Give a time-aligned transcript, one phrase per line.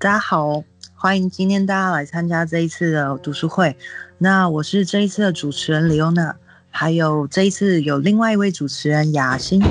[0.00, 3.76] 大家好，欢迎今天大家来参加这一次的读书会。
[4.16, 6.34] 那我是这一次的主持人李欧娜，
[6.70, 9.62] 还有这一次有另外一位主持人雅欣。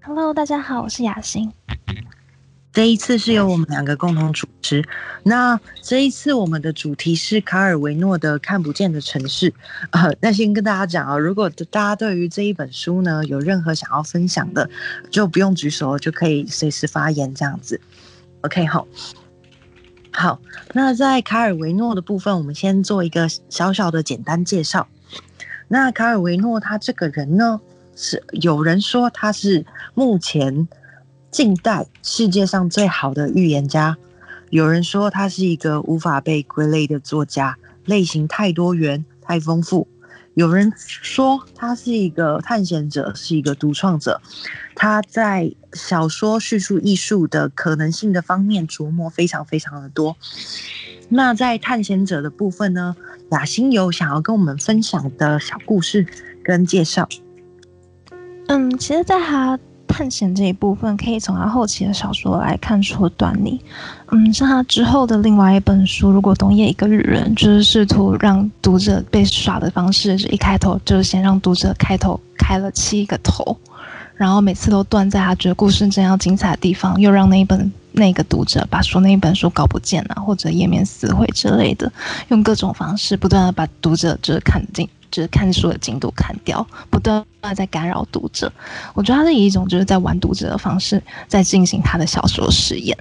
[0.00, 1.52] Hello，大家好，我是雅欣。
[2.72, 4.82] 这一次是由我们两个共同主持。
[5.22, 9.50] 那这一次我们的主题是卡尔维诺的《看不见的城市》。
[9.92, 14.70] 呃，那先跟大家讲啊，如果大家对于这一本书呢有任何想要分享的，
[15.10, 17.78] 就不用举手，就可以随时发言这样子。
[18.40, 18.88] OK，好。
[20.12, 20.38] 好，
[20.74, 24.86] 那在卡尔维诺的部分，我们先做一个小小的简单介绍。
[25.68, 27.60] 那卡尔维诺他这个人呢，
[27.96, 30.68] 是有人说他是目前
[31.30, 33.96] 近代世界上最好的预言家，
[34.50, 39.88] 有人说他是一个无法被归类的作家，类型太多元、太丰富。
[40.34, 44.20] 有人说他是一个探险者，是一个独创者。
[44.74, 50.16] 他在小说叙述艺术的可能性的方面琢磨非常非常的多。
[51.08, 52.96] 那在探险者的部分呢，
[53.30, 56.06] 雅欣有想要跟我们分享的小故事
[56.42, 57.08] 跟介绍。
[58.48, 59.58] 嗯，其实，在他。
[59.94, 63.60] 探险这一部分可以从他后期的小说来看出端倪。
[64.10, 73.54] 嗯，像他之后的另外一本书《如果冬夜一个旅人》，就是试图让读者被耍的方式，是一开头就是先让读者开头开了七个头，
[74.14, 81.92] 然后每次都断在他觉得故事真要精彩的地方，又让那一本那个读者把书那一本书搞不见啊，或者页面撕毁之类的，
[82.28, 84.88] 用各种方式不断的把读者就是看进。
[85.10, 87.22] 就是看书的进度砍掉，不断
[87.54, 88.50] 在干扰读者。
[88.94, 92.96] 我觉得他是以一种就是在玩读者的方式在进行他的小说实验。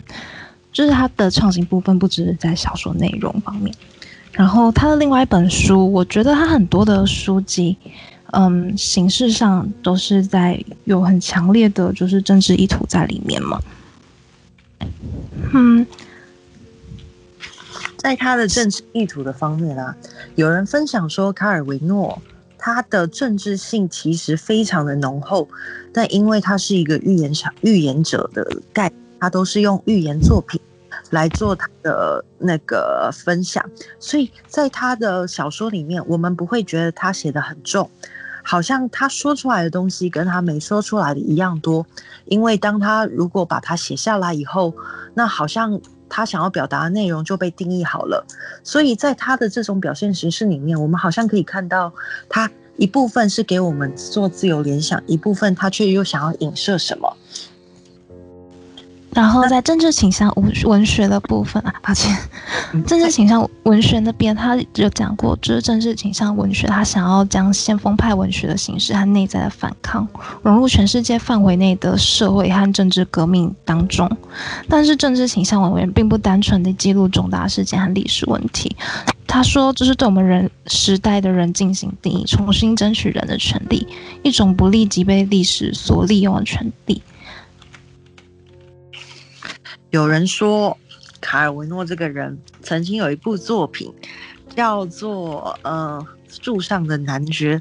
[0.74, 3.74] 就是他的创新部分不只是在小说内容方面，
[4.34, 7.78] 然后他的另外一本书，我觉得他很多的书籍，
[8.32, 13.62] 嗯，形式上都是在有很强烈的就是政治意图在里面嘛。
[15.54, 15.86] 嗯。
[17.98, 19.96] 在他的政治意图的方面啊，
[20.34, 22.20] 有人分享说，卡尔维诺
[22.58, 25.48] 他的政治性其实非常的浓厚，
[25.94, 30.60] 但因为他是一个预言，预言者的概，他都是用预言作品
[31.12, 33.64] 来做他的那个分享，
[34.00, 37.88] 所以在他的小说里面，我们不会觉得他写的很重，
[38.44, 41.86] 好像他说出来的东西跟他没说出来的一样多，
[42.26, 44.74] 因为当他如果把它写下来以后，
[45.14, 45.80] 那好像。
[46.14, 48.26] 他想要表达的内容就被定义好了，
[48.66, 51.94] 所以在他的这种表现形式里面，我们好像可以看到，
[52.28, 57.16] 他一部分是给我们做自由联想，一部分他却又想要影射什么。
[59.14, 62.18] 然后在政治倾向文文学的部分啊，抱歉，
[62.88, 70.08] 政治倾向文学那边他有讲过，就是政治倾向文学，他想要将先锋派文学的形式和内在的反抗
[70.44, 74.10] 融入全世界范围内的社会和政治革命当中。
[74.70, 78.74] 但是政治倾向文学并不单纯的记录重大事件和历史问题，
[79.28, 83.86] 他说这是对我们人时代的人进行定义，重新争取人的权利，
[84.24, 87.02] 一种不立即被历史所利用的权利。
[89.92, 90.78] 有人说，
[91.20, 93.94] 卡尔维诺这个人曾经有一部作品，
[94.56, 97.58] 叫做《呃树上的男爵》，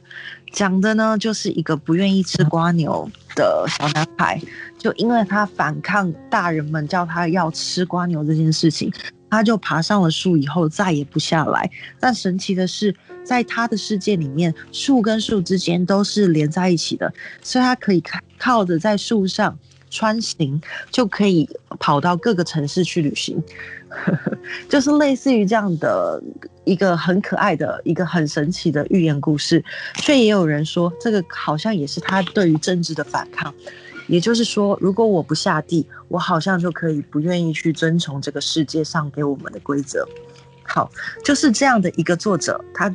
[0.53, 4.41] 讲的呢就是一个不愿意吃瓜牛的小男孩，
[4.79, 8.93] 就因为他反抗大人们叫他要吃瓜牛这件事情，
[9.29, 11.69] 他就爬上了树，以后再也不下来。
[11.99, 17.12] 但神奇的是，在他的世界里面，树跟树之间都是连在一起的，
[17.43, 19.59] 所以他可以靠靠着在树上。
[19.91, 23.43] 穿行就可以跑到各个城市去旅行，
[24.69, 26.23] 就是类似于这样的
[26.65, 29.62] 一个很可爱的一个很神奇的寓言故事，
[29.97, 33.53] 却也有人说这个好像也是他对于政治的反抗。
[34.06, 40.05] 也就是说，如果我不下地，我好像就可以不愿意去遵从这个世界上给我们的规则。
[40.65, 40.91] 好，
[41.25, 42.93] 就是这样的一个作者，他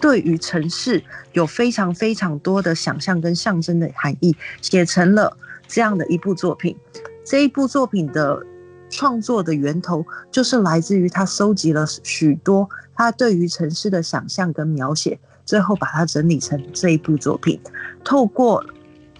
[0.00, 1.02] 对于城市
[1.34, 5.36] 有非常非常多的想象跟象征的含义，写成了。
[5.74, 6.76] 这样的一部作品，
[7.24, 8.40] 这一部作品的
[8.88, 17.58] 创作的源头就是来自于他收集了许多他对于城市的想象跟描写，最后把它整理成这一部作品。
[18.04, 18.64] 透过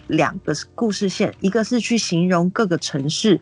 [0.06, 3.40] 两个故事线，一个是去形容各个城市，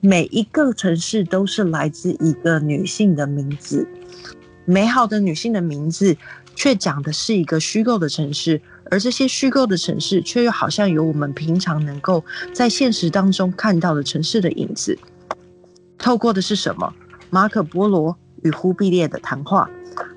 [0.00, 3.86] 每一个城市都是来自一个女性的名字，
[4.64, 6.16] 美好的女性的名字，
[6.54, 8.62] 却讲的是一个虚构的城市。
[8.90, 14.98] 而这些虚构的城市，却又好像有我们平常能够在现实当中看到的城市的影子。
[15.98, 16.94] 透过的是什么？
[17.30, 19.68] 马可波罗与忽必烈的谈话。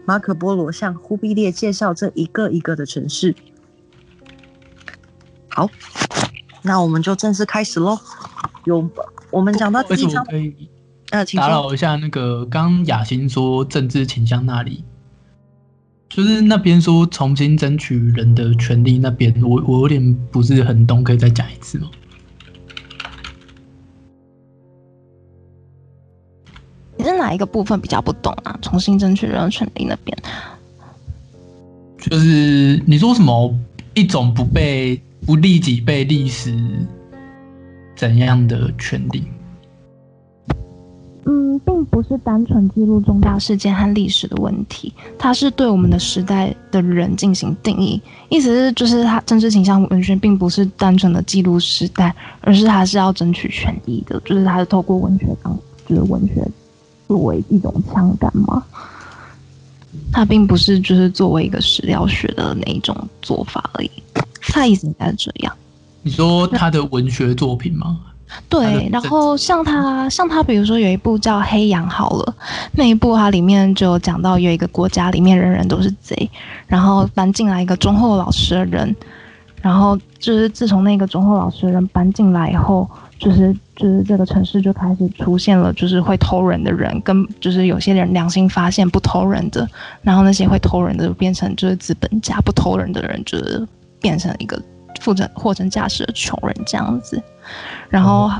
[0.05, 3.35] 马可波罗向忽必烈介绍这一个一个的城市。
[5.49, 5.69] 好，
[6.61, 7.97] 那我们就正式开始喽。
[8.65, 8.87] 有
[9.31, 10.25] 我们讲到第一章，
[11.09, 14.83] 呃，打扰一下，那个刚雅欣说政治倾向那里，
[16.13, 21.89] 就是那边说重新争取人的权利那边，我我有点不是很懂，可以再讲一次吗？
[26.97, 28.59] 你是哪一个部分比较不懂啊？
[28.61, 30.17] 重新争取人的权利那边，
[31.97, 33.57] 就是你说什么
[33.93, 36.53] 一种不被不立即被历史
[37.95, 39.23] 怎样的权利？
[41.25, 48.01] 嗯，并不是单纯记录重大事件和历史的问题，它是对我们的时代的人进行定义。
[48.29, 55.55] 意思是，就是它政治倾向文学并不是单纯的记录时代，而是它是要争取权益的，就是它是透过文学当，
[55.87, 56.43] 就是文学
[57.07, 58.63] 作为一种枪杆嘛。
[60.11, 63.91] 它并不是就是作为一个史料学的那一种做法而已。
[64.41, 65.53] 它意思应该是这样。
[66.01, 67.99] 你说他的文学作品吗？
[68.47, 72.35] 对，然后像他，像他，比如说有一部叫《黑羊》好了，
[72.73, 76.29] 那一部它里面就讲到有一个国家里面人人都是贼，
[76.67, 78.95] 然后搬进来一个忠厚老实的人，
[79.61, 82.89] 然后就是自从那个忠厚老实的人搬进来以后，
[83.19, 89.67] 就是就是这个城市就开始出现了就是会偷人的人，跟就是有些人良心发现不偷人的，
[90.01, 93.67] 然后那些会偷人的就变成就是资本家，不偷人的人就是
[93.99, 94.61] 变成一个。
[94.99, 97.19] 负责货真价实的穷人这样子，
[97.89, 98.31] 然后，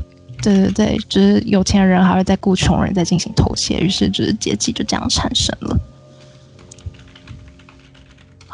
[0.42, 5.76] 对对对，就是有钱人还会再雇穷人再进行偷窃，于是就是阶级就这样产生了。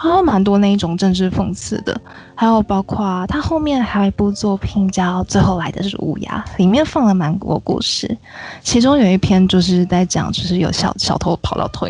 [0.00, 2.00] 还有蛮多那一种政治讽刺的，
[2.36, 8.16] 还有包括他后面还有一部作品叫《最后来的是乌鸦》，里面放了蛮多故事，
[8.62, 11.88] 其中有一篇就是在讲，就是有小小偷跑到偷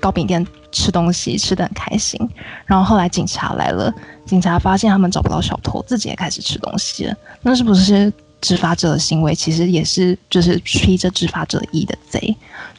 [0.00, 2.20] 糕饼店吃东西，吃的很开心，
[2.66, 3.92] 然后后来警察来了，
[4.24, 9.34] 警察发现他们找不到小偷，自己也开始吃东西了，那是不是执法者的行为？
[9.34, 12.20] 其实也是就是披着执法者衣的贼，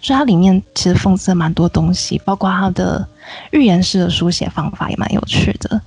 [0.01, 3.07] 所以它里面其实讽刺了蛮多东西，包括他的。
[3.51, 5.80] 寓言式的书写方法也蛮有趣的，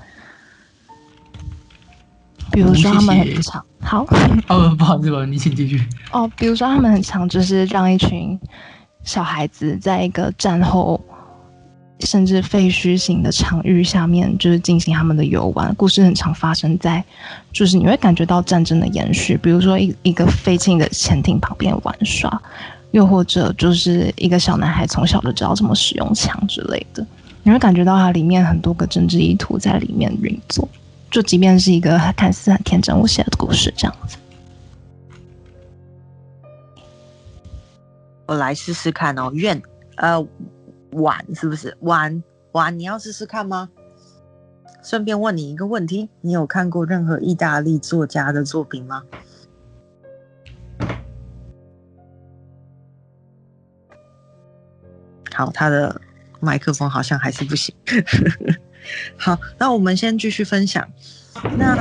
[2.53, 4.07] 比如说他们很常好
[4.47, 6.31] 哦，不好意思，你请继续哦。
[6.37, 8.39] 比如说他们很常就是让一群
[9.03, 11.01] 小孩子在一个战后
[12.07, 15.75] 甚至废墟型的场域下面，就是进行他们的游玩。
[15.75, 17.05] 故事很常发生在，
[17.53, 22.43] 就是你会感觉到战争的延续，比如说一一个废弃的潜艇旁边玩耍，
[22.91, 27.07] 又或者就是一个小男孩从小就知道怎么使用枪之类的。
[27.43, 30.69] 你会感觉到它里面很多个政治意图在里面运作，
[31.11, 34.17] 就即便是一个看似很天真无邪的故事，这样子。
[38.27, 39.61] 我来试试看哦，愿
[39.97, 40.25] 呃
[40.93, 42.23] 晚是不是晚
[42.53, 42.79] 晚？
[42.79, 43.69] 你要试试看吗？
[44.83, 49.03] 顺便问你一个问题，你有看过任何意大利作家的作品吗？
[55.35, 56.01] 好，他的。
[56.45, 57.73] 麦克风好像还是不行。
[59.17, 60.85] 好，那我们先继续分享。
[61.57, 61.77] 那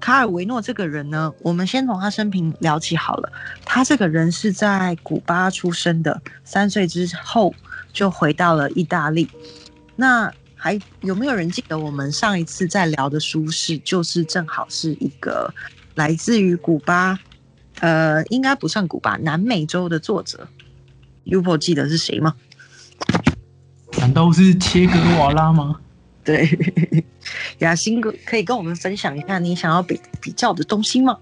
[0.00, 3.30] 卡尔维诺这个人呢，我们先从他生平聊起好了。
[3.64, 7.54] 他这个人是在古巴出生的，三岁之后
[7.92, 9.28] 就回到了意大利。
[9.94, 15.52] 那还有没有人记得我们上一次在聊的书是，就是正好是一个
[15.94, 17.18] 来自于古巴，
[17.80, 20.48] 呃，应该不算古巴，南美洲的作者。
[21.26, 22.34] Upo 记得是谁吗？
[23.98, 25.78] 难道是切格瓦拉吗？
[26.24, 26.48] 对，
[27.58, 31.16] 雅欣哥可以跟我们分享一下你想要比比较的东西吗？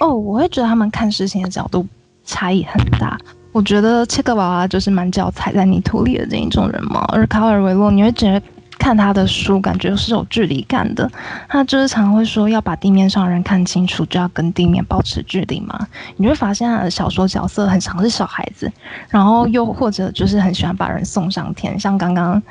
[0.00, 1.86] 哦，我会觉得他们看事情的角度
[2.24, 3.18] 差异很大。
[3.52, 8.42] 我觉得切格瓦拉就是满脚踩在泥土里的这一种人嘛，而卡尔维诺，你会觉得。
[8.78, 11.06] 看他的书，感觉是有距离感的。
[11.46, 15.86] 他就是常会说，要把地面上的人看清楚，就要跟地面保持距离嘛。
[16.16, 18.72] 你会发现他的小说角色很常是小孩子，
[19.10, 22.42] 然后又或者就是很喜欢把人送上天，像刚刚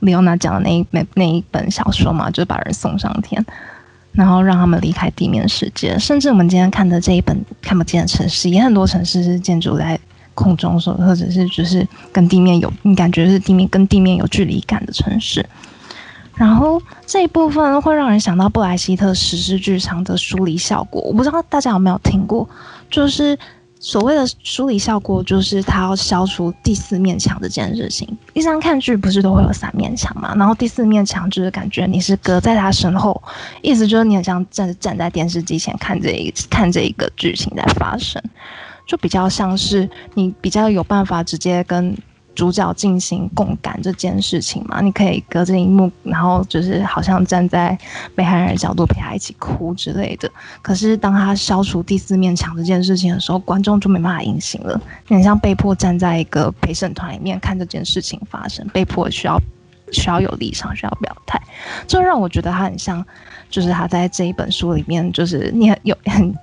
[0.00, 3.44] 李欧娜讲的那一本那一本小说嘛，就是把人送上天，
[4.12, 5.98] 然后让他们离开地面世界。
[5.98, 9.98] 甚至我们今天看的这一本《看不见的城市》，也很多城市是建筑在。
[10.32, 15.44] 空中说，或者是就是跟地面有，你感觉是地面跟地面有距离感的城市。
[16.34, 21.02] 然后这一部分会让人想到布莱希特史诗剧场的疏离效果。
[21.02, 22.48] 我不知道大家有没有听过，
[22.88, 23.38] 就是
[23.82, 28.06] 所谓的梳理效果，就是它要消除第四面墙这件事情。
[28.34, 30.34] 一般看剧不是都会有三面墙嘛？
[30.36, 33.20] 然后第四面墙就是感觉你是隔在他身后，
[33.62, 38.22] 意思就是你很像站站在电视机前看这一看这一个剧情在发生。
[38.86, 41.96] 就比较像是你比较有办法直接跟
[42.34, 47.76] 主角进行共感这件事情嘛，你可以隔着荧幕，然后就是好像站在
[48.14, 50.30] 被害人的角度陪他一起哭之类的。
[50.62, 59.38] 可是当他消除第四面墙这件事情的时候，观众就没办法隐形了，你很像被迫站在一个陪审团里面看这件事情发生，被迫需要
[59.92, 61.38] 需要有立场，需要表态，
[61.86, 63.04] 这让我觉得他很像，
[63.50, 66.34] 就是他在这一本书里面，就是你很 有很。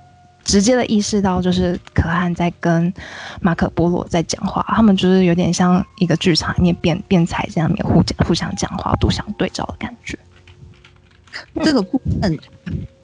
[0.48, 2.90] 直接的意识到，就是可汗在跟
[3.42, 10.18] 马可波罗在讲话，他们就是有点像一个剧场里面变变才这样面互讲互相讲话，互相对照的感觉。
[11.62, 12.34] 这个部分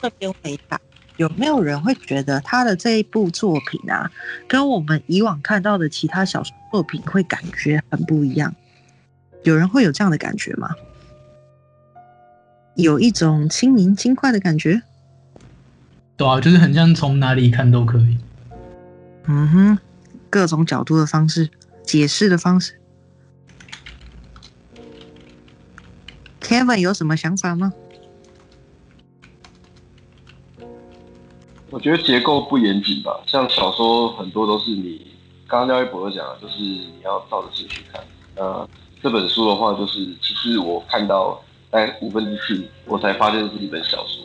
[0.00, 0.80] 特别回答，
[1.18, 4.10] 有没有人会觉得他的这一部作品啊，
[4.48, 8.54] 跟我们以往看到的其他小说作品会感觉很不一样？
[9.42, 10.70] 有人会有这样的感觉吗？
[12.74, 14.80] 有一种轻盈轻快的感觉。
[16.16, 18.16] 对啊，就是很像从哪里看都可以。
[19.26, 19.78] 嗯哼，
[20.30, 21.50] 各种角度的方式，
[21.83, 22.78] 解释的方式。
[26.40, 27.73] Kevin 有什么想法吗？
[31.71, 35.04] 我觉得结构不严谨吧，像小说很多都是你
[35.49, 38.00] 刚刚廖一博讲的，就是你要照着顺序看。
[38.37, 38.68] 那
[39.02, 44.24] 这本书的话，就是其实我看到大概五分之四，我才发现是一本小说。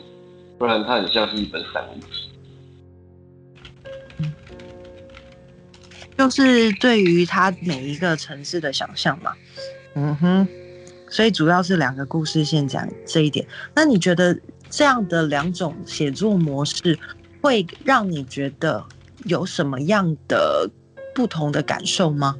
[0.59, 2.07] 不然它很像是一本散文集，
[6.17, 9.31] 就是对于它每一个城市的想象嘛。
[9.95, 10.45] 嗯哼，
[11.09, 13.47] 所以主要是两个故事线讲这一点。
[13.73, 14.37] 那你觉得
[14.69, 16.99] 这样的两种写作模式
[17.41, 18.85] 会让你觉得
[19.23, 20.69] 有什么样的
[21.15, 22.35] 不同的感受吗？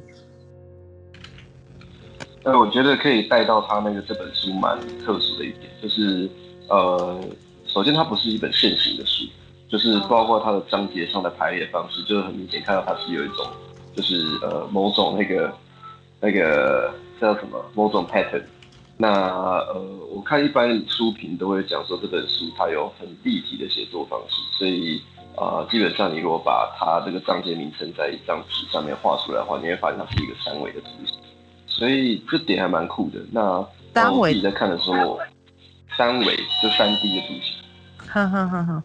[2.42, 6.28] 呃，我觉得可以带到他那个这本书蛮特殊的一点，就是
[6.68, 7.18] 呃。
[7.72, 9.24] 首先，它不是一本现行的书，
[9.68, 13.46] 就是包括它的章节上的排列方式，就是很明显看到它是有一种，
[13.94, 15.52] 就是呃某种那个
[16.20, 18.42] 那个叫什么某种 pattern。
[18.96, 19.80] 那呃，
[20.14, 25.00] 我看一般书评都会讲说这本书它有很立体的写作方式，所以
[25.36, 31.16] 啊、呃，基本上你如果把它这个章节名称在一张纸上面画出来的话，你会发现它是一个三维的图形，
[31.66, 33.20] 所以这点还蛮酷的。
[33.32, 35.18] 那当我自己在看的时候，
[35.96, 37.59] 三维就三 D 的图形。
[38.12, 38.82] 哈哈哈哈，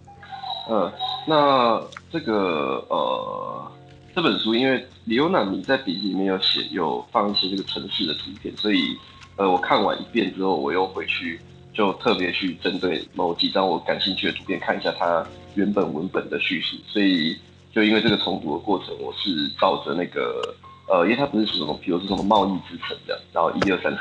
[0.70, 0.94] 呃，
[1.28, 3.72] 那这个呃，
[4.14, 8.96] 这本书因为李欧娜你在笔记里面有写有放一些这个城市的图片，所以
[9.36, 11.42] 呃，我看完一遍之后，我又回去
[11.74, 17.36] 就特别去针对某几张我感兴趣的图片看一下它原本文本的叙述，所以
[17.74, 20.56] 就因为这个重读的过程，我是照着那个
[20.88, 24.00] 呃，因为它不是什么，比如是什么贸易之城这样，然后一二三四，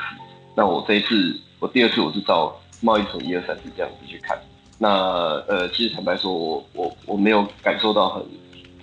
[0.55, 4.39] 那我这一次我第二次我是照贸易城一二三四这样子去看。
[4.77, 4.89] 那
[5.47, 8.25] 呃，其实坦白说，我我我没有感受到很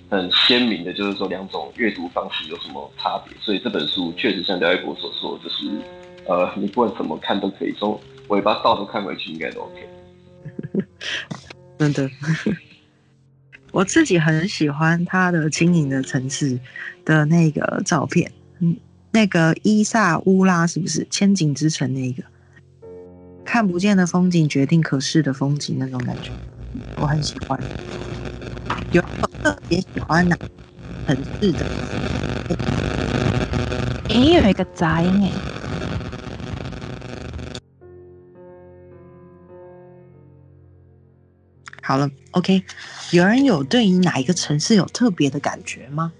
[0.09, 3.37] 很鲜明的，就是说两种阅读方式有什么差别。
[3.39, 5.69] 所以这本书确实像廖一博所说，就是
[6.25, 9.87] 呃，你不管怎么看都可以，从尾巴倒着看回去应该都 OK。
[11.77, 12.09] 真的，
[13.71, 16.59] 我自己很喜欢他的轻盈的城市
[17.05, 18.75] 的那个照片，嗯，
[19.11, 22.23] 那个伊萨乌拉是不是千景之城那个？
[23.45, 26.31] 看不见的风景决定可视的风景，那种感觉，
[26.95, 27.59] 我很喜欢。
[28.91, 29.01] 有
[29.41, 30.35] 特别喜欢哪
[31.07, 31.65] 城市的？
[34.09, 35.31] 诶，有一个杂音诶。
[41.81, 42.63] 好了，OK。
[43.11, 46.13] 有人有对于哪一个城市有特别的感觉吗？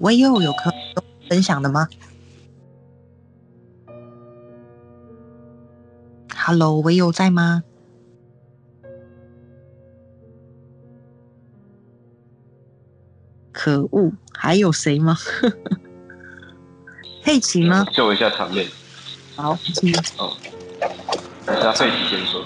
[0.00, 0.72] 我有有可
[1.28, 1.88] 分享的吗
[6.46, 7.62] ？Hello，唯有在吗？
[13.50, 15.16] 可恶，还有谁吗？
[17.24, 17.86] 佩奇吗？
[17.94, 18.68] 救一下场面。
[19.36, 19.52] 好，
[20.18, 20.36] 哦，
[21.46, 22.44] 等下佩奇先说。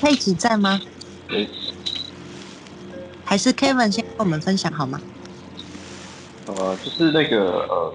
[0.00, 0.80] 佩奇在吗？
[1.28, 1.48] 欸
[3.30, 5.00] 还是 Kevin 先跟我们分享好吗？
[6.46, 7.94] 呃，就是那个呃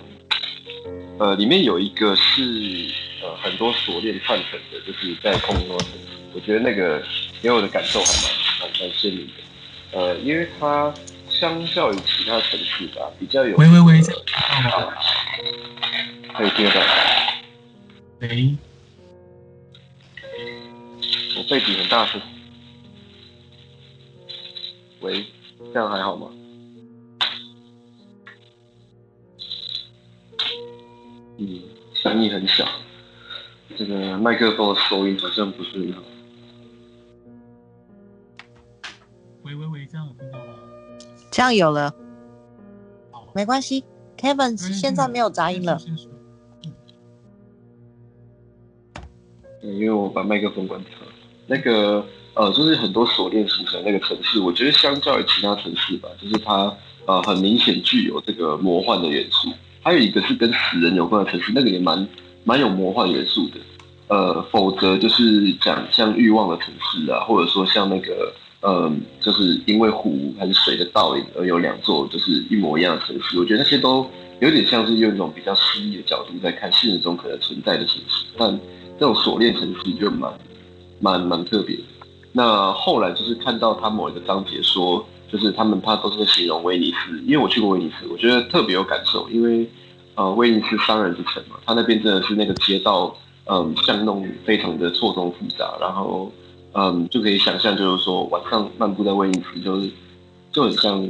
[1.20, 2.89] 呃，里面有一个是
[3.22, 5.77] 呃很多锁链串成的，就是在空中。
[6.34, 7.04] 我觉得那个
[7.42, 8.13] 给我的感受还
[8.62, 10.00] 蛮蛮蛮鲜明的。
[10.00, 10.94] 呃，因为它
[11.30, 13.58] 相较于其他城市吧，比较有。
[13.58, 14.01] 喂喂喂，
[16.34, 16.82] 可以听得到。
[18.22, 18.56] 喂。
[21.38, 22.22] 我背景很大声。
[25.06, 25.24] 喂，
[25.72, 26.32] 这样还好吗？
[31.38, 31.62] 嗯，
[31.94, 32.66] 声音很小。
[33.78, 36.02] 这个麦克风的收音好像不是很好。
[39.44, 40.46] 喂喂喂，这样有听到吗？
[41.30, 41.94] 这样有了，
[43.12, 43.86] 好，没关系。
[44.18, 45.78] Kevin 现在没有杂音了。
[49.62, 51.14] 对，因为我把麦克风关掉了。
[51.46, 52.04] 那个
[52.36, 56.72] 呃，就是很多锁链形成的那个城市，我觉得相较于其他城市吧，就是它
[57.06, 59.50] 呃很明显具有这个魔幻的元素。
[59.82, 62.08] 还有一个是跟死人有关的城市，那个也蛮
[62.44, 63.60] 蛮有魔幻元素的。
[64.08, 74.06] 呃，否则就是讲像欲望的城市啊，或者说像那个呃，就是因为湖还是水的倒影而有两座就是一模一样的城市，我觉得那些都
[74.42, 78.60] 有点像是用一种比较诗意的角度在看现实中可能存在的城市，但。
[78.98, 80.34] 这种锁链城市就蛮
[81.01, 81.84] 蛮蛮特别的。
[82.38, 89.30] 那后来就是看到他某一个章节说，就是他们他都是形容威尼斯，因为我去过威尼斯，我觉得特别有感受。
[89.30, 89.65] 因为
[90.15, 93.15] 呃，威尼斯商人之城嘛，他那边真的是那个街道，
[93.46, 96.30] 嗯，巷弄非常的错综复杂，然后
[96.74, 99.89] 嗯，就可以想象，就是说晚上漫步在威尼斯，就是
[100.51, 101.01] 就很像，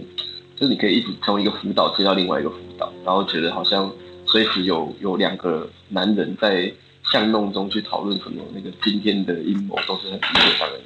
[0.55, 3.91] 就是你可以一直从一个辅导接到另外一个辅导，然后觉得好像
[4.27, 6.71] 随时有有两个男人在。
[7.11, 10.83] 巷弄中去讨论什么那个今天的阴谋都是很理所当然的，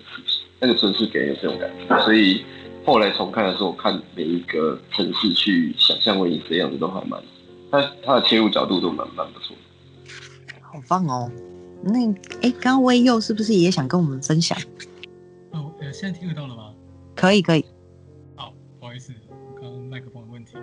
[0.59, 2.43] 那个城市给人有这种感觉，所以
[2.85, 7.21] 后来重看的时候，看每一个城市去想象威尼斯的样子都还蛮，
[7.71, 9.55] 它它的切入角度都蛮蛮不错。
[10.61, 11.31] 好棒哦！
[11.81, 12.05] 那
[12.41, 14.57] 哎，刚刚威佑是不是也想跟我们分享？
[15.51, 16.73] 哦，呃，现在听得到了吗？
[17.15, 17.65] 可以可以。
[18.35, 20.57] 好，不好意思，我刚刚麦克风的问题。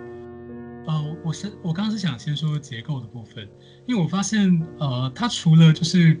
[0.85, 3.47] 呃，我是我刚刚是想先说结构的部分。
[3.85, 6.17] 因为我发现，呃，它除了就是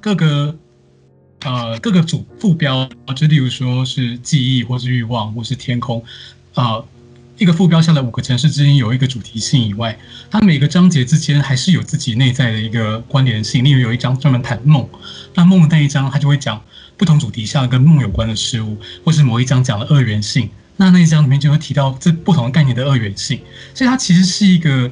[0.00, 0.56] 各个
[1.44, 6.02] 呃各个主副标，就例如说是记忆，或是欲望，或是天空，
[6.54, 6.88] 啊、呃，
[7.38, 9.98] 一个副标下的五个城市之间有一个主题性以外，
[10.30, 13.64] 它每个章节之间还是有自己内在的一个关联性。
[13.64, 14.88] 例如有一章专门谈梦，
[15.34, 16.62] 那梦的那一章它就会讲
[16.96, 23.40] 不同主题下跟梦有关的事物，或是某一章讲了二元性，那那一章里面就会提到这不同的概念的二元性，
[23.74, 24.90] 所以它其实是一个。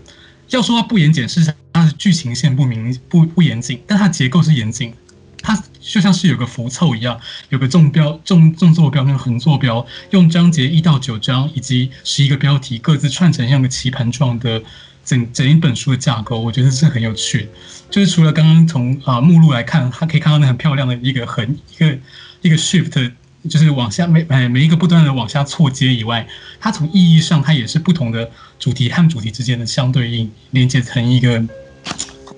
[0.48, 4.92] 要说它不严谨，是它的剧情线不明不不严谨，但它结构是严谨。
[5.40, 14.62] 它就像是有个符凑一样，有个纵标、纵纵坐标跟横坐标，用章节一到九章以及十一个标题各自串成像个棋盘状的
[15.04, 17.48] 整整一本书的架构，我觉得是很有趣。
[17.90, 21.98] 就是除了刚刚从啊、目录来看，它可以看到那很漂亮的一个横一个
[22.42, 23.12] 一个 shift。
[23.48, 26.28] 就是往下每每每一个不断的往下错接以外，
[26.60, 31.42] 它从意义上它也是不同的主题和主题之间的相对应，连接成一个，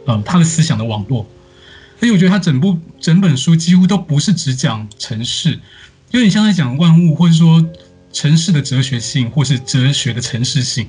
[0.06, 1.26] 嗯，它的思想的网络。
[2.02, 5.56] 所以我觉得它整部整本书几乎都不是只讲城市，
[6.10, 7.64] 有点像在讲万物，或者说
[8.12, 10.88] 城市的哲学性，或是哲学的城市性。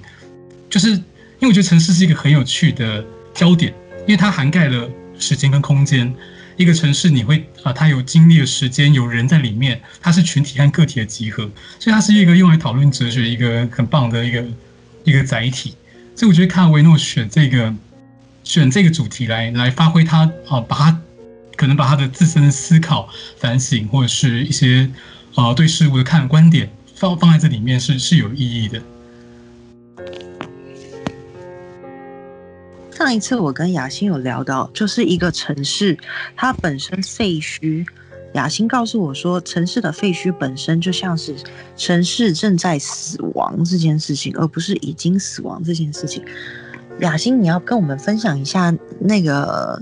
[0.72, 3.72] 就是因为我觉得城市是一个很有趣的焦点，
[4.08, 6.12] 因为它涵盖了时间跟空间。
[6.58, 11.44] 一个城市，你会啊，它有经历的时间，有人在里面，它是群体和个体的集合，
[11.80, 14.44] 所以它是一个用来讨论哲学一个很棒的一个
[15.04, 15.76] 一个载体。
[16.16, 17.72] 所以我觉得卡尔维诺选这个
[18.44, 21.02] 选这个主题来来发挥他啊，把他
[21.56, 24.90] 可能把他的自身的思考、反省或者是一些
[25.36, 28.82] 啊对事物的看观点放放在这里面是是有意义的。
[32.92, 35.98] 上一次我跟雅欣有聊到，就是一个城市
[36.36, 37.86] 它本身废墟。
[38.34, 41.36] 雅欣告诉我说，城市的废墟本身就像是
[41.78, 46.24] 城市正在死亡这件事情，而不是已经死亡这件事情。
[47.00, 49.82] 雅欣，你要跟我们分享一下那个，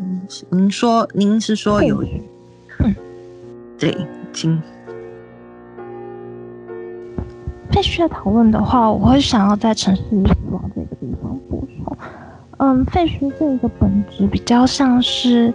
[0.50, 2.04] 您说您是说有，
[2.80, 2.96] 嗯，
[3.78, 3.96] 对，
[4.34, 4.62] 请。
[7.72, 11.98] 废墟的讨论的话，我会想要在城市死亡这个地方补充。
[12.58, 15.54] 嗯，废墟这个本质比较像是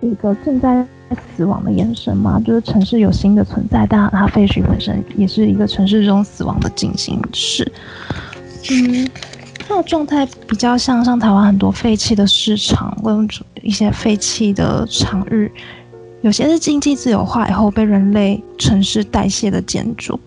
[0.00, 0.86] 一个正在
[1.36, 7.70] 死亡的延伸嘛，就是城市有新的存在，但它废墟本身也是一个城市中死亡的进行式。
[8.70, 9.08] 嗯，
[9.70, 13.28] 它的状态比较像像台湾很多废弃的市场，跟
[13.62, 15.48] 一些废弃的场域。
[16.22, 20.18] 有些是经济自由化以后被人类城市代谢的建筑，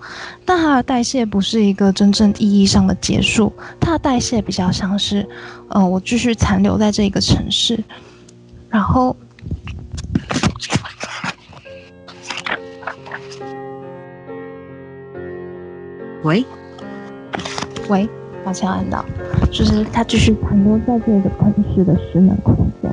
[0.46, 3.52] 但它的代谢不是一个真正意义上的结束，
[3.82, 5.28] 它的代谢比较像是，
[5.68, 7.78] 呃，我继续残留在这个城市，
[8.70, 9.14] 然后，
[16.24, 16.46] 喂，
[17.90, 18.10] 喂，
[18.46, 19.04] 抱歉按到，
[19.52, 22.92] 就是它继续残留在这个城市的失能空间，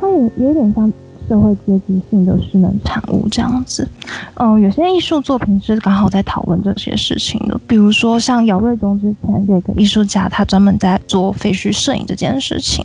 [0.00, 0.92] 它也有点像。
[1.28, 3.88] 社会阶级性的失能产物这样子。
[4.34, 12.84] 嗯，有些艺术作品是刚好在讨论这些事情的，比如说像姚瑞东之前这个艺术家，他专门在做废墟摄影这件事情，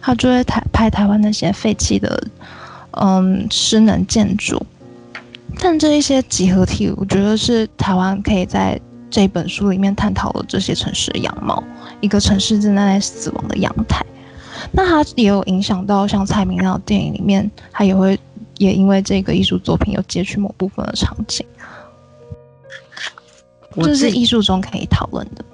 [0.00, 2.20] 他就会台拍台湾那些废弃的
[2.92, 4.60] 嗯失能建筑。
[5.60, 11.62] 但这一些几何体，我觉得是台湾可以在这本书里面探讨了这些城市的样貌，
[12.00, 14.04] 一个城市正在死亡的阳台。
[14.72, 18.18] 那它也有影响到像蔡明亮的电影里面，他也会
[18.58, 21.46] 也因为这个艺术作品有截取某部分的场景，
[23.76, 25.44] 这是艺术中可以讨论的。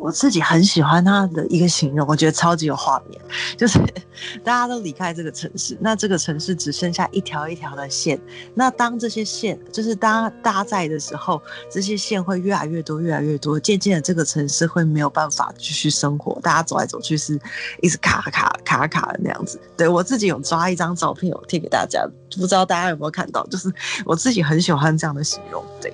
[0.00, 3.20] 我自己很喜欢他的一个形容，我觉得超级有画面，
[3.56, 3.78] 就是
[4.42, 8.18] 大家都离开这个城市，那这个城市只剩下一条一条的线。
[8.54, 16.40] 那当这些线就是当大家在的时候，这些线会越来越多，越来越多，渐渐的这个城市会没有办法继续生活。
[16.40, 17.38] 大家走来走去是
[17.82, 19.60] 一直卡卡卡卡的那样子。
[19.76, 22.02] 对，我自己有抓一张照片，我贴给大家，
[22.34, 23.46] 不知道大家有没有看到？
[23.48, 23.70] 就是
[24.06, 25.62] 我自己很喜欢这样的形容。
[25.78, 25.92] 对，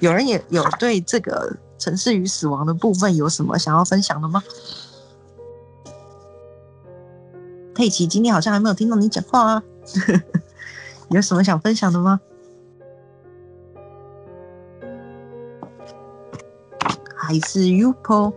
[0.00, 1.54] 有人也有对这个。
[1.78, 4.42] 城市与死亡的部分有什么想要分享的吗？
[7.74, 9.62] 佩奇今天好像还没有听到你讲话啊，
[11.10, 12.20] 有什么想分享的吗？
[17.16, 18.32] 还是 Upo？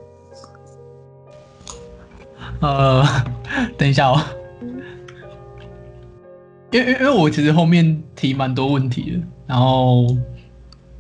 [2.60, 3.04] 呃，
[3.78, 4.22] 等一下哦，
[6.70, 10.06] 因为因为我其实后面提蛮多问题的，然后。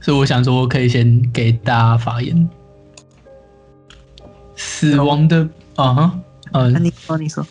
[0.01, 2.49] 所以我想说，我可以先给大家发言。
[4.55, 6.19] 死亡的啊哈，
[6.53, 7.45] 嗯，你说你说，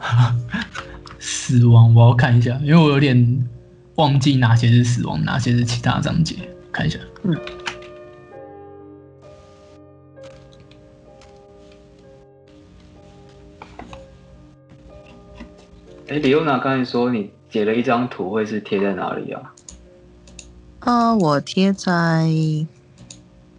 [1.18, 3.48] 死亡我要看一下，因为我有点
[3.94, 6.36] 忘记哪些是死亡，哪些是其他章节，
[6.70, 6.98] 看一下。
[7.22, 7.34] 嗯。
[16.08, 19.54] 哎，李优娜刚才说你截了一张图，会是贴在哪里啊？
[20.80, 22.28] 啊，我贴在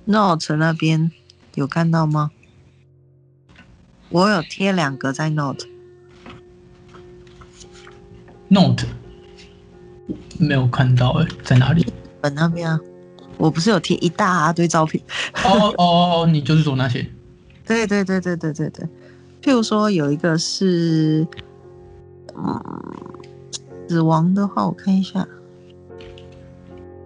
[0.05, 1.11] Note 那边，
[1.53, 2.31] 有看到吗？
[4.09, 5.67] 我有贴两个在 Note。
[8.47, 8.85] Note
[10.39, 11.85] 没有看到哎，在哪里？
[12.19, 12.79] 本那边啊，
[13.37, 15.01] 我不是有贴一大堆照片。
[15.45, 17.07] 哦哦哦，你就是说那些？
[17.65, 18.85] 对对对对对对对。
[19.41, 21.25] 譬如说有一个是，
[22.35, 22.59] 嗯，
[23.87, 25.27] 死亡的话，我看一下。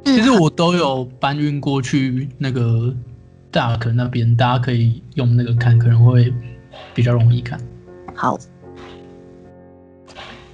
[0.05, 2.93] 其实我都有搬运过去那个
[3.51, 6.33] Dark 那边，大家可以用那个看，可能会
[6.93, 7.59] 比较容易看。
[8.13, 8.39] 好，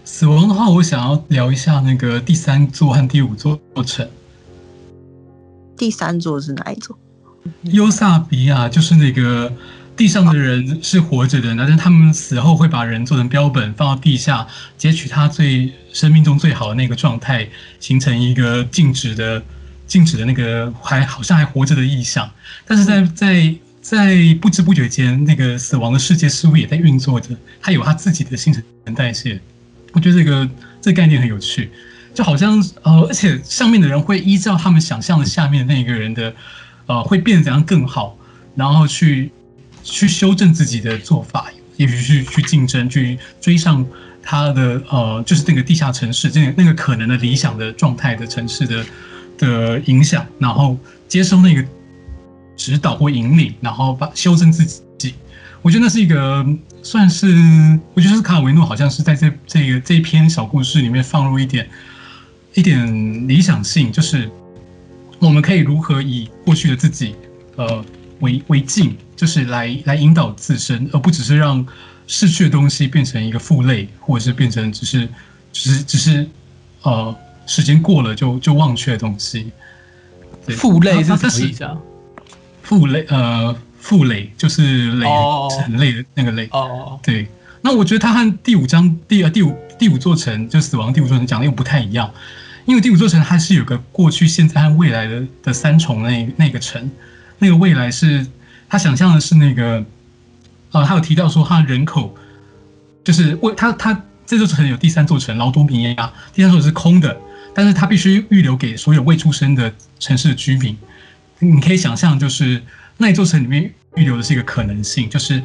[0.03, 4.07] 死亡的话，我想要聊一下那个第三座和第五座城。
[5.75, 6.97] 第三座是哪一座？
[7.63, 9.51] 优萨比亚，就是那个。
[9.95, 17.47] 地上的人是活着的，但是他们死后会把人做成标本放到地下，截取他最生命中最好的那个状态，
[17.79, 19.43] 形成一个静止的、
[19.85, 22.27] 静止的那个还好像还活着的意象。
[22.65, 29.39] 但是在在在不知不觉间，那个死亡的世界似乎也在运作着，它有它自己的新陈代谢。
[29.91, 30.49] 我觉得这个
[30.81, 31.69] 这个概念很有趣，
[32.15, 36.33] 就好像呃，而且上面的人会依照他们想象的下面那个人的
[36.87, 38.17] 呃会变得怎样更好，
[38.55, 39.31] 然后去。
[39.83, 43.85] 去修正自己的做法，也许是去竞争，去追上
[44.21, 48.85] 他的呃，就是那个地下城市，这那个可能的理想的状态的城市的
[49.37, 51.63] 的影响，然后接受那个
[52.55, 54.65] 指导或引领，然后把修正自
[54.97, 55.13] 己。
[55.61, 56.45] 我觉得那是一个
[56.83, 57.27] 算是，
[57.93, 61.69] 我觉得是卡尔维诺好像是在这这个这一篇小故事里面放入一点
[62.53, 64.29] 一点理想性，就是
[65.19, 67.15] 我们可以如何以过去的自己
[67.55, 67.83] 呃。
[68.21, 71.63] 为为镜，就是来来引导自身，而不只是让
[72.07, 75.07] 逝去的东西变成一个负累，或者是变成只是
[75.53, 76.27] 只是只是
[76.81, 79.51] 呃时间过了就就忘却的东西。
[80.57, 81.77] 负累是什么意思啊？
[82.63, 85.07] 负累呃负累就是累
[85.63, 86.49] 很累的那个累。
[86.51, 87.27] 哦，对。
[87.61, 92.11] 那我觉得他和第五章第呃第五第五座城就死亡第五座城讲的又不太一样，
[92.65, 96.89] 因为第五座城它是有个过去、现在和未来的的三重那那个城。
[97.37, 98.23] 那个未来是，
[98.71, 99.83] 他想象的是那个，
[100.71, 102.15] 呃，他有提到说，他人口
[103.03, 107.19] 就是为他他这座城有第三座城劳多米亚，第三座是空的，
[107.53, 110.77] 但是他必须预留给所有未出生的城市的居民。
[111.39, 112.63] 你可以想象，就是
[112.95, 115.43] 那一座城里面预留的是一个可能性，就是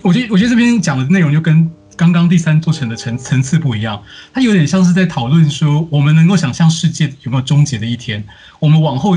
[0.00, 8.24] 我觉得我觉得这边讲的内容就跟刚刚第三座城的层层次不一样，它有点像是在讨论说，我们能够想象世界有没有终结的一天，
[8.58, 9.14] 我们往后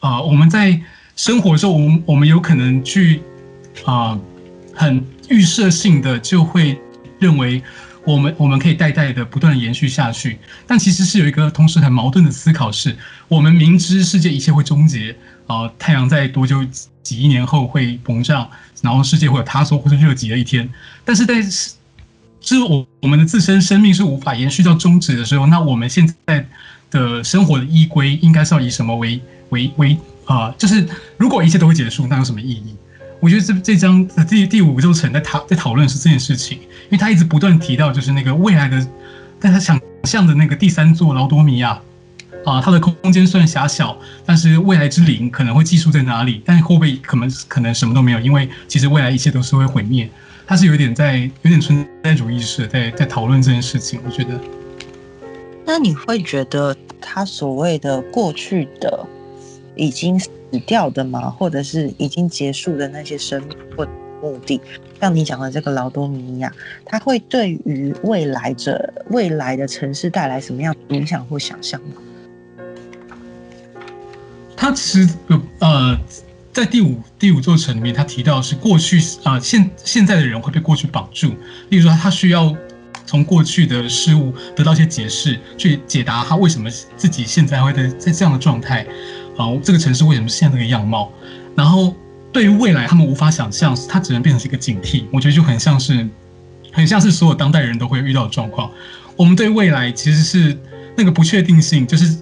[0.00, 0.82] 啊、呃，我们在。
[1.16, 3.20] 生活的时候，我们我们有可能去
[3.84, 4.18] 啊、
[4.74, 6.78] 很预设性的就会
[7.18, 7.62] 认为
[8.04, 10.38] 我们我们可以代代的不断的延续下去。
[10.66, 12.96] 但其实是有一个同时很矛盾的思考是，
[13.28, 15.14] 我们明知世界一切会终结，
[15.46, 16.64] 啊、太阳在多久
[17.02, 18.48] 几亿年后会膨胀，
[18.80, 20.68] 然后世界会有塌缩或者热极的一天，
[21.04, 21.42] 但是在
[22.40, 26.44] 是我我们的自身生命是无法延续到终止的时候，那我们现在
[26.90, 29.20] 的生活的依归应该是要以什么为
[29.50, 29.96] 为为
[30.32, 32.74] 啊、就是如果一切都会结束，那有什么意义？
[33.20, 38.86] 我觉得这这章的第第五宇宙层在讨在讨论是这件事情，因为他一直不断提到就是那个未来的，
[39.38, 41.80] 但他想象的那个第三座劳多米亚
[42.44, 46.42] 啊，它的空间虽然狭小，但是未来之灵可能会寄宿在哪里？
[46.44, 48.18] 但是会不会可能可能什么都没有？
[48.18, 50.08] 因为其实未来一切都是会毁灭。
[50.44, 54.00] 他是有点在有点存在主义式在在讨论这件事情。
[54.04, 54.40] 我觉得，
[55.64, 59.06] 那你会觉得他所谓的过去的
[59.74, 60.20] 已经？
[60.52, 61.30] 死掉的吗？
[61.30, 63.88] 或者是已经结束的那些生命或
[64.20, 64.60] 目的，
[65.00, 66.52] 像你讲的这个劳多米亚，
[66.84, 72.02] 它会对于未来者未来的城市带来什么样的影响或想象吗？
[74.54, 75.08] 他其实
[75.60, 75.98] 呃，
[76.52, 81.28] 在第五第五座城里面，他提到是过去啊、现现在的人会被过去绑住，
[81.70, 82.54] 例如说他需要
[83.06, 88.86] 从过去的事物得到一些解释，去解答他为什么自己现在会在在这样的状态。
[89.36, 91.10] 啊，这个城市为什么现在这个样貌？
[91.54, 91.94] 然后
[92.32, 95.04] 对于未来，他们无法想象，它只能变成是一个警惕。
[95.12, 96.08] 我觉得就很像是，
[96.72, 98.70] 很像是所有当代人都会遇到的状况。
[99.16, 100.58] 我们对未来其实是
[100.96, 102.16] 那个不确定性，就是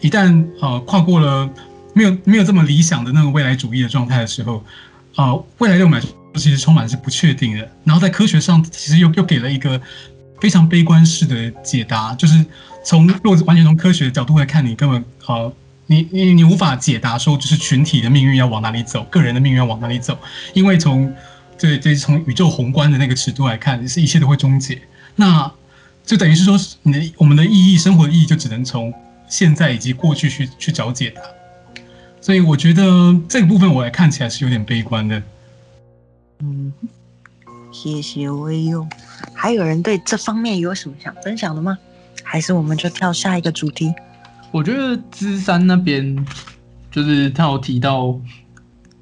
[0.00, 1.48] 一旦呃跨过了
[1.94, 4.56] 没有没有这么理想的那个未来主义的状态的时候，
[5.14, 7.66] 啊、呃，未来对我们来说其实充满是不确定的。
[7.84, 9.80] 然后在科学上，其实又又给了一个
[10.40, 12.44] 非常悲观式的解答，就是
[12.84, 15.52] 从如果完全从科学的角度来看，你根本呃。
[15.86, 20.18] 你你你无法解答说，就是群体的命运要往哪里走，个人的命运要往哪里走，
[20.54, 21.14] 因为从
[21.58, 24.80] 对对从宇宙宏观的那个尺度来看，是一切都会终结。
[25.16, 25.50] 那
[26.04, 28.92] 就等于是说，你的我们的意义，生活的意义，就只能从
[29.28, 31.20] 现在以及过去去去找解答。
[32.20, 35.22] 所以我觉得这个部分我来看起来是有点悲观的。
[36.40, 36.72] 嗯，
[37.70, 38.88] 谢谢微用。
[39.34, 41.78] 还有人对这方面有什么想分享的吗？
[42.22, 43.92] 还是我们就跳下一个主题？
[44.54, 46.24] 我觉得芝山那边，
[46.88, 48.16] 就是他有提到，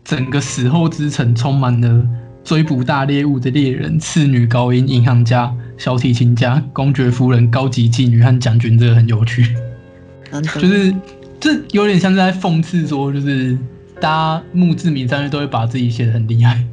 [0.02, 2.08] 整个死后之城充满了
[2.42, 9.54] 追捕大猎物的猎人、次女高音、银行家、小提琴家、公爵夫人、高级妓女和将军，这个很有趣。
[10.58, 10.94] 就是
[11.38, 13.54] 这有点像是在讽刺说，就是
[14.00, 16.64] 大家墓志铭上面都会把自己写的很厉害。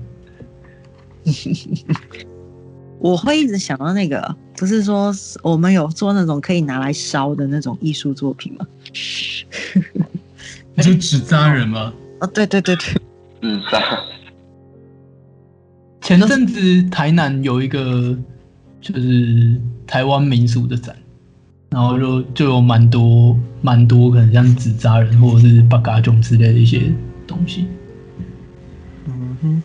[2.98, 8.67] 我会一直想到那个，不是说我们有做那种可以拿来烧的那种艺术作品吗？
[10.76, 11.93] 那就纸扎人吗？
[12.19, 12.93] 啊，对对对对，
[13.41, 13.82] 纸扎。
[16.04, 18.13] 前阵子台南有一个
[18.82, 19.56] 就是
[19.88, 20.93] 台湾民俗的展，
[21.69, 26.91] 然后就就有蛮多蛮多可能像纸扎人或者是八嘎囧之类的一些
[27.26, 27.65] 东西。
[29.06, 29.63] 嗯哼。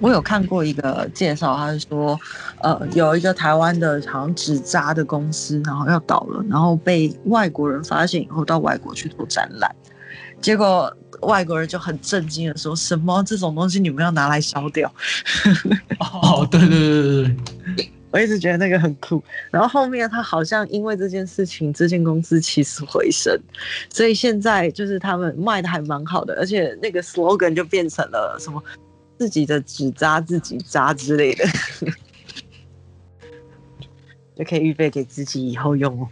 [0.00, 2.18] 我有看过一个介绍，他是说，
[2.60, 9.74] 呃，有一个台湾的好像纸扎的公司，然后要倒了，然后被外国人发现以后，到外国去做展览，
[10.40, 14.88] 结果外国人就很震惊的说：“什么这种东西你们要拿来烧掉？”
[15.98, 17.36] 哦，对对对对
[17.76, 19.20] 对，我一直觉得那个很酷。
[19.50, 23.36] 然后后面他好像因为这件事情，这间公司起死回生，
[23.90, 28.62] 所以现在就是他们卖的还蛮好的，而且那个 slogan 就变成了什么？
[29.18, 31.44] 自己的纸扎自己扎之类的，
[34.36, 36.08] 就可以预备给自己以后用哦。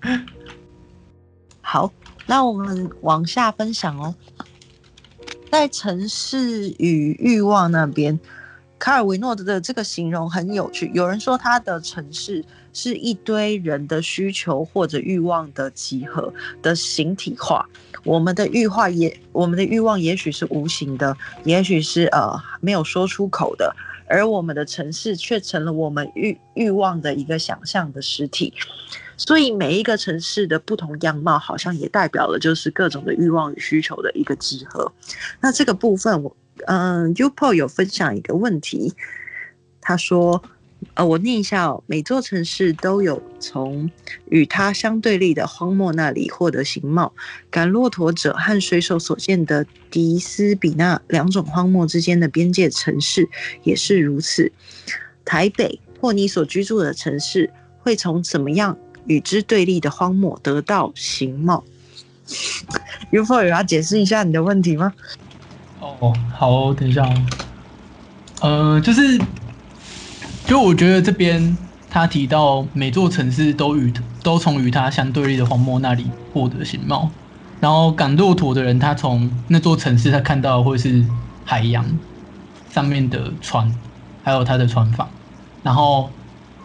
[1.60, 1.92] 好，
[2.26, 4.14] 那我们往下分享哦。
[5.50, 8.18] 在城市与欲望那边，
[8.78, 10.90] 卡尔维诺的这个形容很有趣。
[10.94, 16.32] 有人说他的城市是一堆人的需求或者欲望的集合
[16.62, 17.68] 的形体化。
[18.04, 23.74] 我们的欲化也，我们的欲望也许是无形的，也许是呃没有说出口的，
[24.08, 28.52] 而我们的城市却成了我们欲欲望的一个想象的实体。
[29.16, 34.90] 所以每一个城市的不同样貌，好像也代表了就是各种的欲望与需求的一个集合。
[35.40, 36.36] 那这个部分，我
[36.66, 38.94] 嗯，Upo 有分享一个问题，
[39.80, 40.42] 他说。
[41.04, 41.82] 我念一下哦。
[41.86, 43.90] 每座城市都有从
[44.28, 47.12] 与它相对立的荒漠那里获得形貌。
[47.50, 53.28] 赶骆驼者和水手所见的迪斯比那两种荒漠之间的边界城市
[53.62, 54.50] 也是如此。
[55.24, 61.64] 台北或你所居住的城市会从怎么样与之对立的荒漠得到形貌
[63.12, 64.92] ？UFO 有要解释一下你的问题吗？
[65.80, 67.26] 哦，好，等一下哦。
[68.42, 69.20] 呃，就是。
[70.50, 71.56] 就我觉得这边
[71.88, 77.08] 他提到每座城市都与都从与他相对立的荒漠那里获得形貌，
[77.60, 81.04] 然后赶骆驼的人他从那座城市他看到的会是
[81.44, 81.86] 海洋
[82.68, 83.72] 上面的船，
[84.24, 85.08] 还有他的船房，
[85.62, 86.10] 然后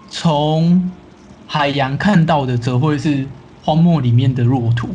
[0.09, 0.89] 从
[1.45, 3.27] 海洋看到的则会是
[3.63, 4.89] 荒漠里面的骆驼，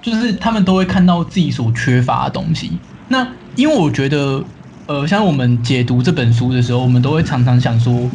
[0.00, 2.72] 就是他们都会看到自己所缺乏的东西。
[3.08, 4.42] 那因为我觉得。
[4.86, 8.10] 呃，像我们解读这本书的时候，我们都会常常想说，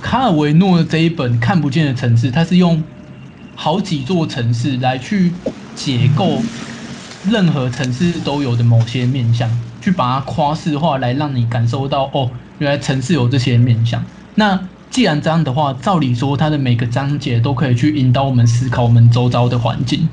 [0.00, 2.82] 卡尔维诺的这一本看不见的城市，它是用
[3.54, 5.32] 好几座城市来去
[5.74, 6.42] 解构
[7.28, 9.48] 任何城市都有的某些面向，
[9.80, 14.02] 去把它夸饰化，来让你感受到哦，原来城市有这些面向。
[14.34, 14.58] 那
[14.90, 20.08] 既然这样的话，照理说，它的每个章节都可以去引导我们思考我们周遭的环境。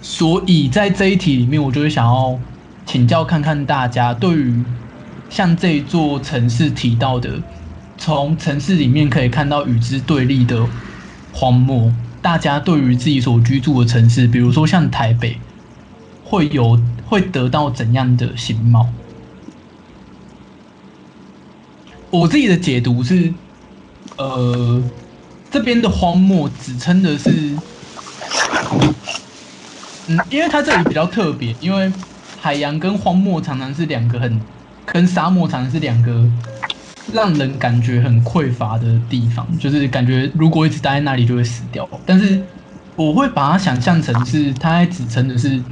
[0.00, 2.38] 所以在这一题里面，我就会想要
[2.86, 4.64] 请教看看大家对于。
[5.30, 7.28] 像这座城市提到的，
[8.04, 10.62] 从城市里面可以看到与之对立的
[11.32, 11.90] 荒漠。
[12.20, 15.38] 大家对于自己所居住的城市，比如说像台北，
[16.22, 18.86] 会有会得到怎样的形貌？
[22.10, 23.32] 我自己的解读是，
[24.18, 24.82] 呃，
[25.50, 27.56] 这边的荒漠指称的是，
[30.08, 31.90] 嗯，因为它这里比较特别，因为
[32.38, 34.38] 海洋跟荒漠常常是两个很。
[34.86, 36.30] 跟沙漠常常是两个
[37.12, 41.88] 让人感觉很匮乏的地方，就是感觉如果一直待在那里就会死掉。
[42.06, 42.42] 但是
[42.96, 45.62] 我会把它想象成是，它在指称的是，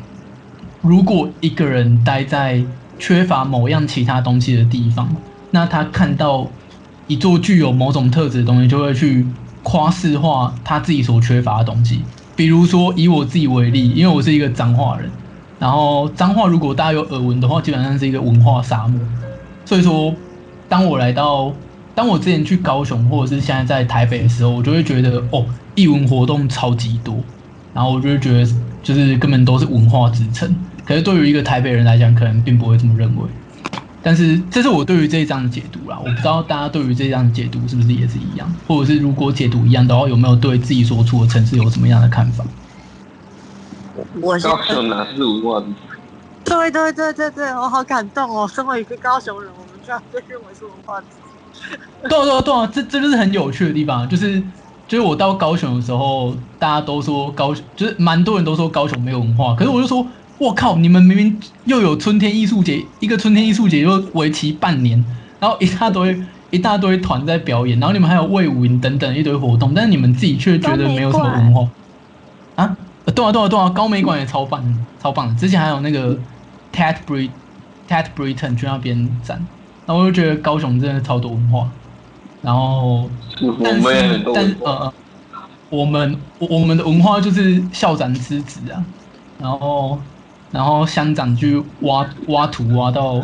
[0.81, 2.63] 如果一个人待在
[2.99, 5.09] 缺乏某样其他东西的地方，
[5.51, 6.47] 那他看到
[7.07, 9.27] 一座具有某种特质的东西，就会去
[9.63, 12.03] 夸饰化他自己所缺乏的东西。
[12.35, 15.11] 比如说以我自己为例，因为我是一个脏话人。
[15.59, 19.01] 然后脏话，如果大家有耳闻的话，基本上是一个文化沙漠。
[19.65, 20.13] 所以说，
[20.73, 21.53] 当我来到，
[21.95, 27.15] 当我之前去高雄，或者是现在在台北的时候，我就会觉得哦，艺文活动超级多。
[27.75, 28.51] 然后我就会觉得，
[28.83, 30.57] 就是根本都是文化之城。
[30.87, 33.23] 可是对于一个台北人来讲，可能并不会这么认为。
[34.03, 35.99] 但是这是我对于这一章的解读啦。
[35.99, 42.43] 我不知道大家对于这一章的解读是不是也是一样，或者是如果解读一样的话，有没有对自己所处的城市有什么样的看法？
[44.23, 45.63] 我高雄哪是文化？
[46.45, 48.49] 对对对对对，我好感动哦！
[48.49, 51.03] 身为一个高雄人，我们居然被认为是文化。
[52.09, 54.41] 对啊对啊对啊，这这就是很有趣的地方，就是
[54.87, 60.07] 就是我到高雄的时候，大家都说高雄，就是蛮多人都说高雄没有文化，可是我就说，
[60.39, 65.05] 我靠，你们明明又有春天艺术节，一个春天艺术节又为期半年，
[65.41, 71.69] 然后一大堆 一大堆团在表演，然后你们还有魏武营等等一堆活动，但是你们自己却觉得没有什么文化
[72.57, 72.77] 啊？
[73.05, 74.63] 对啊，对啊，对啊，高美馆也超棒，
[75.03, 75.35] 超棒的。
[75.35, 76.17] 之前还有那个
[76.73, 77.31] Ted Brit
[77.89, 79.45] Ted Britain 去那边展，
[79.87, 81.69] 然后我就觉得高雄真的超多文化。
[82.41, 83.09] 然后，
[83.63, 84.93] 但是，但是，呃，
[85.69, 88.85] 我们我们的文化就是校长之子啊，
[89.39, 89.99] 然后，
[90.51, 93.23] 然后乡长去挖挖土，挖到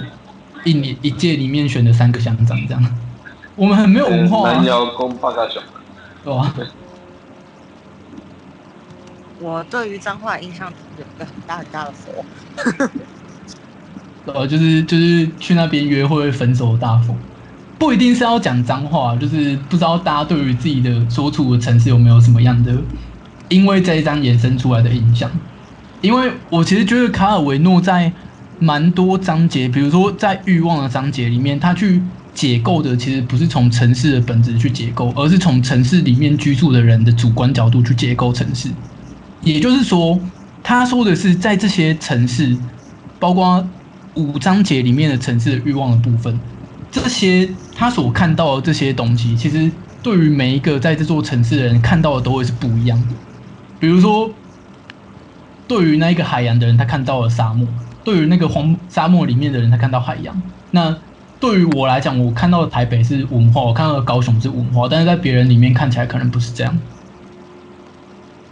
[0.65, 2.99] 一年一届里面选的三个乡长这样。
[3.57, 4.53] 我们很没有文化啊。
[4.55, 5.61] 南瑶宫八嘎熊，
[6.23, 6.55] 对吧？
[9.41, 12.25] 我对于脏话印象有一个很大很大的佛，
[14.35, 17.17] 呃，就是就是去那边约会分手大风，
[17.79, 22.75] 不一定是要讲脏话，就是不知道大家对于自己的所处的城市有没有什么样的，
[23.49, 25.31] 因为这一章衍生出来的印象。
[26.01, 28.13] 因为我其实觉得卡尔维诺在
[28.61, 32.01] 蛮多章节，比如说在欲望的章节里面，他去
[32.35, 38.69] 解构的其实不是从城市的本质去解构，而是从城市里面居住的人的主观角度去解构城市。
[39.43, 40.19] 也就是说，
[40.63, 42.57] 他说的是在这些城市，
[43.19, 43.67] 包括
[44.19, 46.39] 五章节里面的城市的欲望的部分，
[46.91, 49.71] 这些他所看到的这些东西，其实
[50.03, 53.15] 对于每一个在这座城市的人看到的都会是不一样的。
[53.79, 54.29] 比如说，
[55.69, 57.65] 对于那一个海洋的人，他看到了沙漠；
[58.03, 60.43] 对于那个荒沙漠里面的人，他看到海洋。
[60.73, 60.97] 那
[61.39, 66.77] 对于我来讲，我看到的台北是文化，我看到的高雄是文化，但是在别人里面看起来可能不是这样。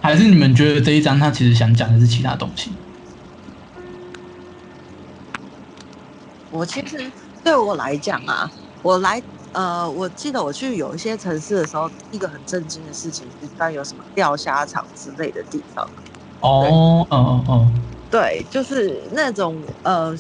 [0.00, 2.70] 还是你们觉得这一章他其实想讲的是其他东西？
[6.50, 8.50] 我其实对我来讲啊，
[8.82, 15.84] 我来呃，我记得我去有一些城市的时候，一个很震惊的事情是，当有什么钓虾场之类的地方。
[16.40, 20.12] 哦，嗯嗯嗯，对，就是那种呃，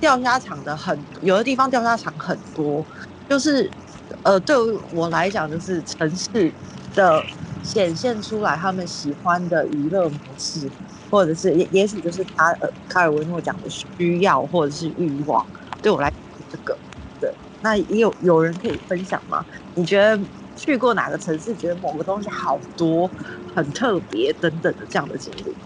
[0.00, 2.86] 钓虾场的很有的地方钓虾场很多，
[3.28, 3.74] 就是
[4.22, 6.56] 呃，对于我来讲，就是城市
[6.94, 7.30] 的。
[7.62, 10.70] 显现出来他们喜欢的娱乐模式，
[11.14, 15.46] 或者是也也许就是他呃卡尔维诺讲的需要或者是欲望，
[15.80, 16.76] 对我来讲这个。
[17.20, 19.46] 对，那也有有人可以分享吗？
[19.74, 20.20] 你觉得
[20.56, 23.08] 去过哪个城市，觉得某个东西好多、
[23.54, 25.56] 很特别等等的这样的经历。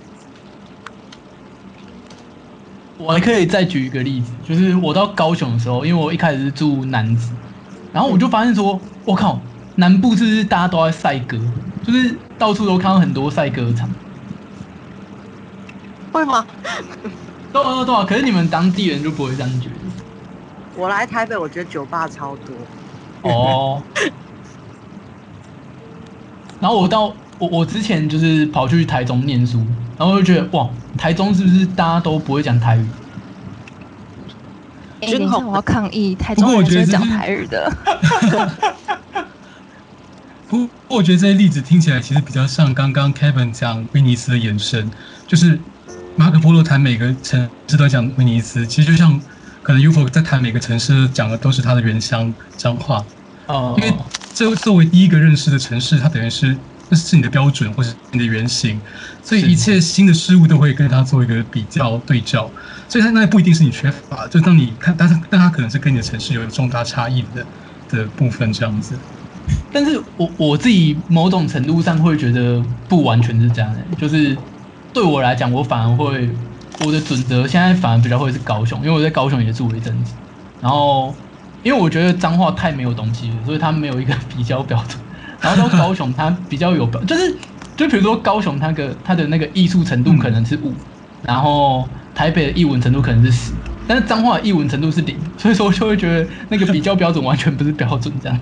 [2.99, 7.33] 我还可以再举一个例子，就是我到高雄的时候，因为我一开始是住南子，
[7.91, 9.41] 然后我就发现说，我靠，
[9.77, 11.39] 南部是不是大家都在赛鸽，
[11.83, 13.89] 就是到处都看到很多赛鸽场。
[16.09, 16.47] 会吗？
[17.51, 19.75] 对啊对啊，可是你们当地人就不会这样觉得。
[20.77, 22.55] 我来台北，我觉得酒吧超多。
[23.23, 23.83] 哦。
[26.61, 32.87] 然后我到我我之前就是跑去台中念书，然后我就觉得哇，台中是不是大家都不会讲台语？
[35.01, 37.73] 哎、欸，等一下我要抗议，台中人是讲台语的。
[40.49, 44.91] 不过我觉得这些例子听起来其实比较像刚刚 Kevin 讲威尼斯的延伸，
[45.27, 45.59] 就是。
[46.19, 49.21] 马可波罗谈每个城市都讲威尼斯，其实就像
[49.63, 53.07] 可能 UFO 在谈每个城市讲的都是他的原乡彰化
[53.47, 53.95] 哦，因为
[54.35, 56.59] 这作为第一个认识的城市，它等于是
[56.89, 58.81] 那是你的标准或是你的原型，
[59.23, 62.51] 所以一切新的事物都会跟它做一个比较对照，
[62.89, 67.47] 所以它那不一定是你缺乏，就当你看，但是但它可能是跟你的城市有重大差异的
[67.89, 68.99] 的部分这样子。
[69.71, 74.37] 但是我我自己某种程度上会觉得不完全是这样的，就是。
[74.99, 76.29] 对我来讲，我反而会
[76.85, 80.17] 我的准则现在反而比较会是高雄，因为我在高雄也住了一阵子。
[80.61, 81.15] 然后，
[81.63, 85.01] 因为我觉得脏话太没有东西了，所以它没有一个比较标准。
[85.41, 87.39] 然后到高雄，它比较有标，就是
[87.77, 90.75] 就比如说高雄，它的它的那个艺术程度可能是五，
[91.23, 93.53] 然后台北的艺文程度可能是十，
[93.87, 98.37] 但是脏话的艺文程度是零， 所以说就会觉得那个比较标准完全不是标准这样。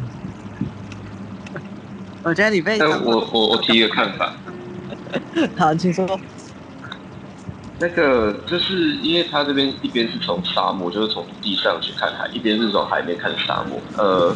[2.23, 4.33] 我觉得你被我我我提一个看法。
[5.59, 6.07] 好，请说。
[7.79, 13.83] 那个就是因为他这边一边是从沙漠，就是从地上去看海，一边是从海面看沙漠。
[13.99, 14.35] 呃，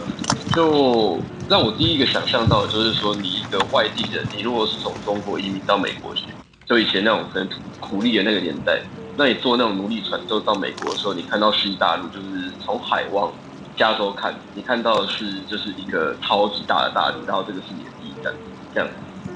[0.52, 1.18] 就
[1.48, 6.34] 让我第一个想象到的就是说，你一个外地人，你如果是从中国移民到美国去，
[6.66, 8.78] 就以前那种很苦力的那个年代，
[9.16, 13.32] 那你坐那种奴隶船，就到美国的时候，你看到西大陆，就是从海往
[13.74, 18.30] 加州看，你看到的是就是一个超级大的大陆，然后这个是你的第一站，
[18.74, 18.88] 这样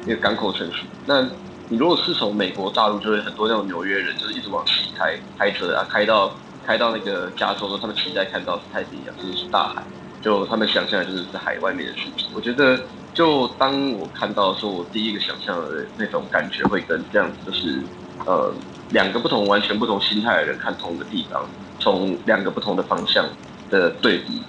[0.04, 0.86] 一个港口城市。
[1.06, 1.22] 那
[1.68, 9.82] 你如果是从美国大陆，就会很多那种纽约人，就是一直往西开开车啊，开到开到那个加州的，他们期待看到是太平洋，就是大海，
[10.20, 12.30] 就他们想象的就是在海外面的事情。
[12.34, 12.78] 我觉得，
[13.14, 17.88] 就当我看到的时候，我第一个想象的那种感觉会跟这样子，就是
[18.26, 18.54] 呃
[18.88, 23.24] 两个不同、完全不同心态的人看同一个地方，从两个不同的方向
[23.70, 24.46] 的对比，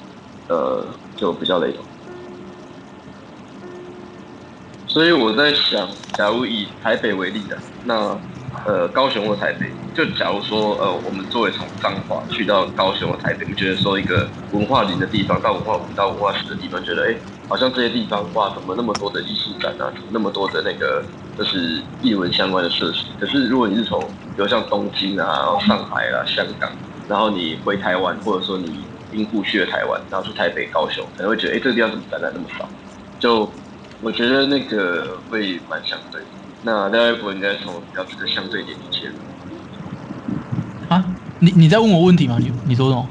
[0.49, 1.85] 呃，就比较雷同。
[4.95, 8.17] 所以我在想，假如以台北为例的，那
[8.65, 17.19] 呃高雄或台北，就假如说呃我们作为从彰化去到高雄或台北，我觉得说一个文化林的地方，到文化五到文化十的地方，觉得哎、
[17.49, 21.05] 好像这些地方哇，怎么那么多的艺术展啊，怎么那么多的那个
[21.37, 23.13] 就是艺文相关的设施？
[23.19, 26.69] 可是如果你是从比如像东京啊、上海啊、香港，
[27.05, 32.69] 然后你回台湾，或者说你因故去了台湾，然后去台北、高雄，可能会觉得哎、这个地方怎么展览那么少？
[33.19, 33.61] 就
[34.01, 36.27] 我觉得那个会蛮相对的，
[36.61, 39.15] 那另外一部分应该从比较这个相对点去切入。
[40.89, 41.03] 啊，
[41.39, 42.37] 你你在问我问题吗？
[42.39, 43.09] 你你说什么？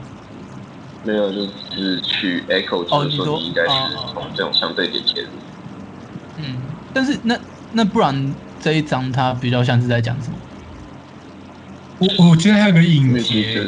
[1.03, 3.71] 没有，就是去 echo，就是说你应该是
[4.13, 5.33] 从这种相对点切入。
[6.37, 6.63] 嗯，
[6.93, 7.39] 但是那
[7.73, 10.39] 那不然这一章它比较像是在讲什么？
[11.99, 13.67] 我我觉得还有个影节。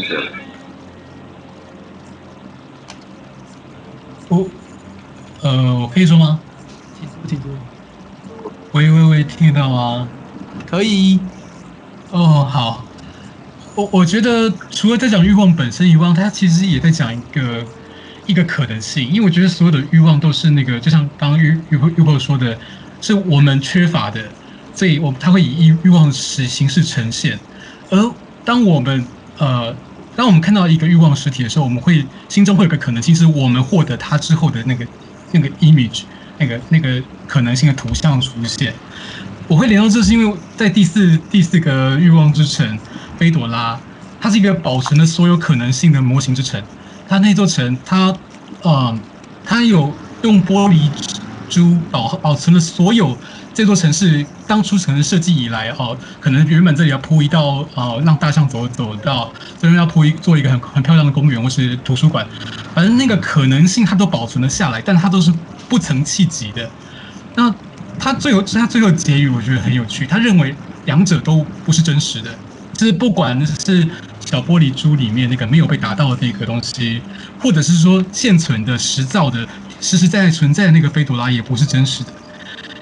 [4.28, 4.50] 我
[5.42, 6.45] 呃，我可以说吗？
[8.72, 10.08] 喂喂喂，听得到吗？
[10.66, 11.20] 可以。
[12.10, 12.84] 哦，好。
[13.74, 17.66] 我我觉得除了在讲欲望本身以外，它其实也在讲一个
[18.26, 19.06] 一个可能性。
[19.06, 22.58] 因为我觉得所有的欲望都是那个，就像刚刚玉玉玉波说的，
[23.00, 24.34] 是我们缺乏的，
[24.72, 27.38] 所以我它会以欲欲望实形式呈现。
[27.90, 28.14] 而
[28.44, 29.06] 当我们
[29.36, 29.76] 呃，
[30.14, 34.86] 当我们看到一个欲望实体的时候，我们会心中会有个可能性，是我们获得它之后的那个
[35.32, 36.04] 那个 image。
[36.38, 38.74] 那个那个可能性的图像出现，
[39.48, 42.78] 我会联到这是因为在第四第四个欲望之城
[43.16, 43.78] 菲朵拉，
[44.20, 46.62] 它是一个保存了所有可能性的模型之城。
[47.08, 48.14] 它那座城，它
[48.62, 48.98] 呃，
[49.44, 50.90] 它有用玻璃
[51.48, 53.16] 珠保保存了所有
[53.54, 62.26] 这座城市当初城市设计以来哦，可能原本这里要铺一道呃让大象走走道，这边要铺一做一个很很漂亮的公园或是图书馆，
[62.74, 65.32] 反正那个可能性它都保存了下来，但它都是。
[65.68, 66.70] 不曾气急的，
[67.34, 67.54] 那
[67.98, 70.06] 他最后他最后结语，我觉得很有趣。
[70.06, 72.38] 他认为两者都不是真实的，
[72.74, 73.90] 就是不管是
[74.20, 77.02] 小玻璃珠里面那个没有被达到的那个东西，
[77.38, 79.46] 或者是说现存的实造的
[79.80, 82.12] 实实在在存在的那个菲朵拉也不是真实的，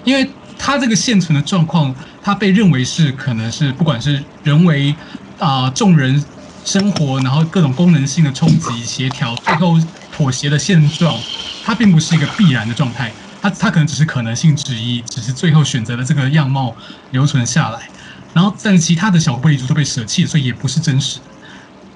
[0.05, 4.97] 因为他这个现存的状况，他被认为是可能是不管是人为
[5.39, 6.24] 啊、众人
[6.64, 9.74] 生活，然后各种功能性的冲击协调，最后
[10.11, 11.26] 妥协的现状，
[11.65, 13.11] 它并不是一个必然的状态，
[13.41, 16.75] 它它可能只是可能性之一，只是最后选择了这个样貌
[17.12, 17.89] 留存下来，
[18.35, 21.25] 然后但其他的小贵族都被舍弃，所以也不是真实的。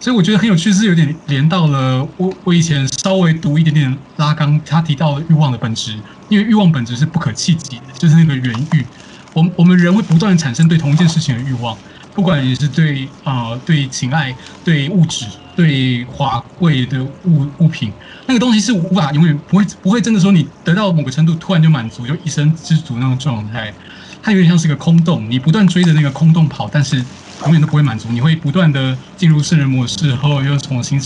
[0.00, 5.98] 所以我觉得很有趣，是有点连到了我我以前稍微读一点点拉冈，他提到欲望的本质，
[6.28, 8.86] 因为欲望本质是不可企及的，就是那个原欲。
[9.34, 11.76] 我们我们人会不断产生对同一件事情的欲望，
[12.14, 17.92] 不管你是对啊、呃、对情爱、对物质、对华贵的物物品，
[18.28, 23.74] 那个东西是无法永远不会不会真的说你得到某个程度突然就满足，就一生知足那种状态，
[24.22, 27.04] 它有点像是个空洞，你不断追着那个空洞跑，但是。
[27.44, 31.00] 永远都不会满足，你会不断的进入圣人模式后，又重新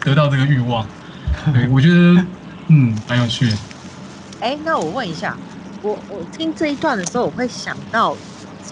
[0.00, 0.86] 得到这个欲望。
[1.52, 2.24] 对，我觉得，
[2.68, 3.58] 嗯，蛮有趣的。
[4.40, 5.36] 哎、那我问一下，
[5.82, 8.14] 我我听这一段的时候，我会想到《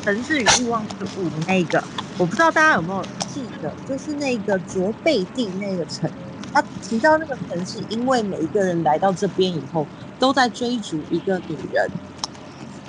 [0.03, 1.85] 城市与欲望之物》那个，
[2.17, 6.11] 我不知道大家有没有记得，就是那个卓贝蒂那个城，
[6.55, 9.91] 他提到那个城市，因为每一个人来到这边以后，
[10.21, 11.91] 都在追逐一个女人。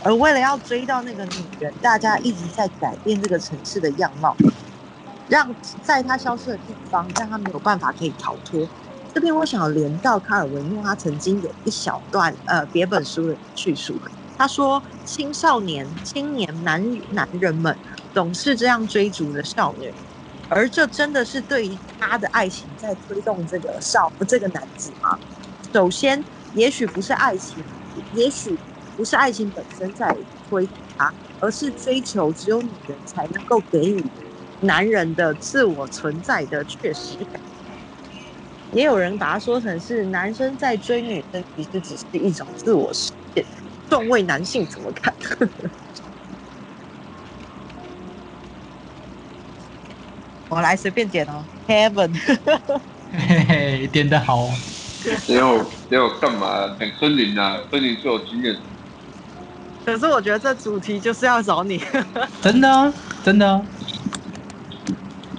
[0.02, 4.38] 而为了要追到那个女人，大家一直在改变这个城市的样貌，
[5.26, 8.70] 让在他消失的地方，让他没有办法可以逃脱。
[9.12, 14.00] 这边我想要连到卡尔维诺，他曾经有一小段呃别本书的叙述，
[14.38, 17.80] 他说青少年、青年男男人们
[18.14, 19.96] 总是这样追逐的少女，
[20.48, 25.20] 而这真的是对于他的爱情在推动这个少这个男子吗？
[25.74, 27.66] 首先，也许不是爱情，
[28.12, 28.60] 也许。
[28.98, 30.08] 不是爱情本身在
[30.48, 34.10] 推他，而是追求只有女人才能够给予
[34.62, 37.42] 男人的自我存在的确实感。
[38.72, 43.46] 也有人把它说成是男生在追女生，其实只是一种自我实现。
[43.90, 45.14] 众位男性怎么看？
[50.50, 52.14] 我来随便点哦，Heaven，
[53.12, 54.48] 嘿嘿，点的好。
[55.28, 56.68] 没有没有干嘛？
[56.80, 58.56] 等森林啊，森林最有经验。
[59.86, 61.80] 可是我觉得这主题就是要找你，
[62.42, 62.92] 真的啊，
[63.24, 63.62] 真的啊。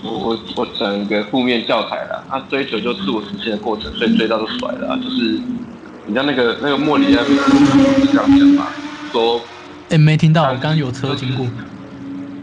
[0.05, 4.97] 我我我讲一个负面教材啦，他追求就自我实现的过程，所以追到就甩了啊。
[4.97, 5.41] 就是
[6.07, 7.41] 你像那个那个莫里亚不是
[8.07, 8.69] 这样讲嘛，
[9.11, 9.39] 说，
[9.89, 11.45] 哎、欸，没听到，我刚刚有车经过。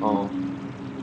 [0.02, 0.30] 哦，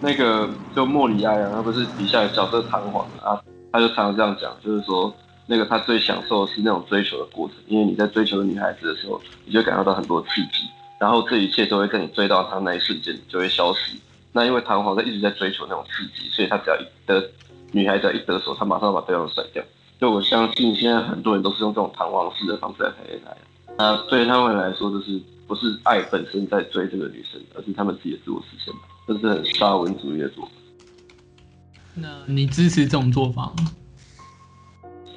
[0.00, 3.40] 那个就莫里亚呀，他不是底下有角色弹簧啊，
[3.70, 5.14] 他就常常这样讲，就是说
[5.46, 10.68] 那个他最享受的是那种追求的过程，因为你在追求女孩子的时候，你就感受到很多刺激。
[10.98, 13.96] 然后这一切都会在你追到他那一瞬间就会消失。
[14.32, 17.22] 那因为弹簧在一直在追求那种刺激，所以他只要一得
[17.72, 19.62] 女孩子一得手，他马上把对方甩掉。
[19.98, 23.36] 就我相信现在很多人都是用这种弹簧式的方式来谈恋爱。
[23.76, 28.72] 那对他们来说，就是不是爱本身在追这个女生，而是他们自己的自我实现。
[29.06, 30.50] 这是很沙文主义的做法。
[31.94, 33.72] 那你支持这种做法吗？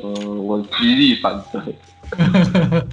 [0.01, 1.75] 呃，我极力反对。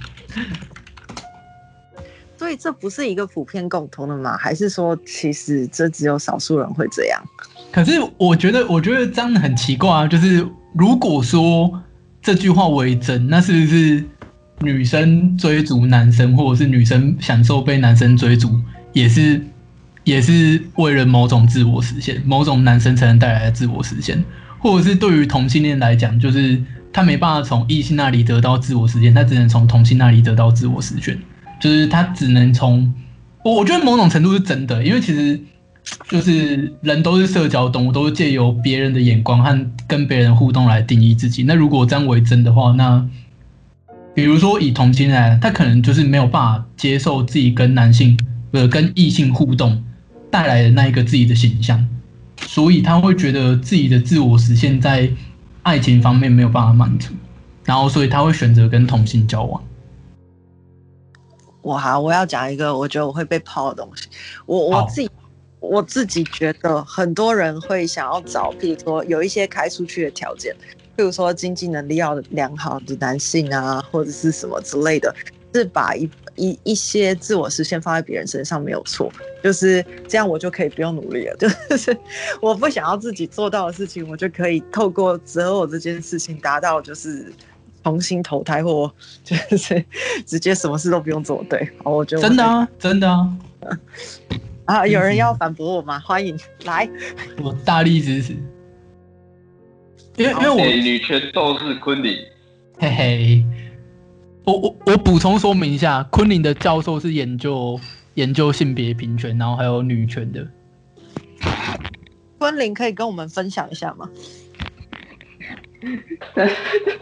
[2.37, 4.35] 所以这不是一个普遍共通的吗？
[4.37, 7.21] 还是说，其实这只有少数人会这样？
[7.71, 10.07] 可是我觉得，我觉得这样很奇怪啊。
[10.07, 11.81] 就是如果说
[12.21, 14.03] 这句话为真，那是不是
[14.59, 18.49] 女生追逐男生，或者是女生享受被男生追逐，
[18.93, 19.43] 也是
[20.03, 24.23] 也是为了某种自我实现，某种男生才能带来的自我实现？
[24.59, 26.61] 或者是对于同性恋来讲，就是
[26.93, 31.17] 他没办法从异性那里得到自我实现，他只能从同性那里得到自我实现。
[31.59, 32.93] 就是他只能从，
[33.43, 35.39] 我我觉得某种程度是真的，因为其实
[36.09, 41.43] 就是人都是社交动物，都是借由别人的眼光和跟别人互动来定义自己。
[41.43, 43.07] 那如果这样为真的话，那
[44.13, 48.17] 比如说以同性来，他可能就是没有办法接受自己跟男性
[48.51, 49.83] 呃跟异性互动
[50.31, 51.85] 带来的那一个自己的形象，
[52.47, 55.07] 所以他会觉得自己的自我实现在
[55.63, 57.13] 爱情方面没有办法满足，
[57.65, 59.61] 然后所以他会选择跟同性交往。
[61.61, 64.07] 我好，我要讲一个我觉得我会被抛的东西。
[64.47, 65.09] 我我自己
[65.59, 70.55] 我自己觉得很多人会想要找，比如说有一些开出去的条件，
[70.97, 75.13] 譬如说经济能力要良好的男性啊，或者是什么之类的，
[75.53, 79.11] 是把一一一些自我实现放在别人身上没有错，
[79.43, 81.35] 就是这样，我就可以不用努力了。
[81.39, 81.95] 就是
[82.41, 87.31] 我不想要自己做到的事情，我就可以透过择偶这件事情达到，就是。
[87.83, 89.83] 重新投胎，或就是
[90.23, 93.27] 直接什么事都不用做，对，我觉得我真的啊，真的啊，
[94.65, 95.99] 啊，有人要反驳我吗？
[95.99, 96.87] 欢迎来，
[97.41, 98.33] 我大力支持，
[100.15, 102.15] 因为因为我女权斗士昆凌，
[102.77, 103.45] 嘿嘿，
[104.43, 107.79] 我我我补充说明一下，昆凌的教授是研究
[108.15, 110.47] 研究性别平权，然后还有女权的。
[112.39, 114.09] 昆凌可以跟我们分享一下吗？
[116.33, 116.49] 但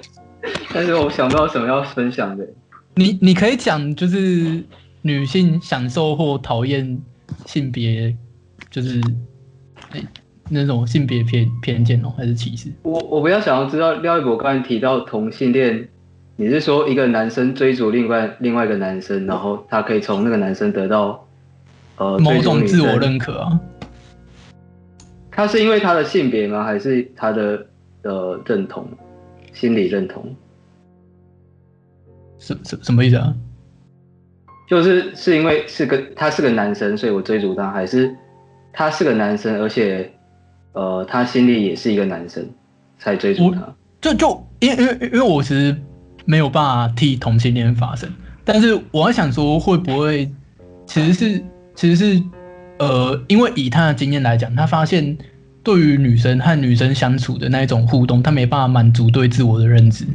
[0.74, 2.48] 但是我想不到什么要分享的。
[2.96, 4.64] 你你可以讲，就是
[5.02, 7.02] 女性享受或讨厌
[7.46, 8.14] 性别，
[8.70, 9.02] 就是、
[9.92, 10.06] 欸、
[10.50, 12.70] 那种性别偏偏见哦，还是歧视？
[12.84, 15.88] 我我比较想要知道，廖一博刚才提到同性恋，
[16.40, 21.28] 你是说一个男生追逐另外另外一个男生，然后他可以从那个男生得到
[21.98, 23.60] 呃某种自我认可啊？
[25.30, 26.64] 他是因为他的性别吗？
[26.64, 27.68] 还是他的
[28.04, 28.88] 呃认同，
[29.52, 30.34] 心理认同？
[32.38, 33.36] 什什什么意思啊？
[34.66, 38.16] 就是是因为是个他是个男生，所以我追逐他，还是
[38.72, 40.10] 他是个男生，而且
[40.72, 42.50] 呃他心里也是一个男生，
[42.98, 43.76] 才追逐他？
[44.00, 45.76] 就就因为因为因为我其实
[46.30, 48.07] 没有办法替同性恋发声，
[48.45, 50.32] 但是我想说会不会
[50.86, 52.23] 其实是其实是
[52.77, 55.17] 呃因为以他的经验来讲，他发现
[55.63, 60.05] 对于女生和女生相处的那一种互动，他没办法满足对自我的认知。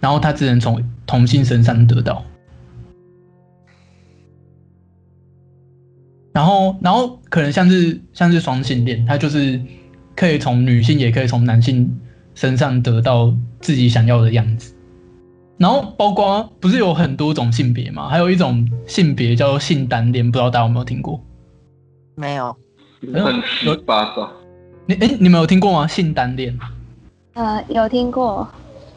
[0.00, 2.24] 然后他只能从同性身上得到，
[6.32, 9.60] 然后，然后可能像是像是双性恋，他就是
[10.16, 11.94] 可以从女性也可以从男性
[12.34, 14.73] 身上得到自己想要的样子。
[15.56, 18.08] 然后，包括不是有很多种性别吗？
[18.08, 21.20] 还有一种性别叫做性单恋，不知道大家有没有听过？
[22.16, 22.56] 没有，
[23.00, 24.30] 很七八糟。
[24.86, 25.86] 你哎，你们有听过吗？
[25.86, 26.58] 性单恋？
[27.34, 28.46] 呃，有听过。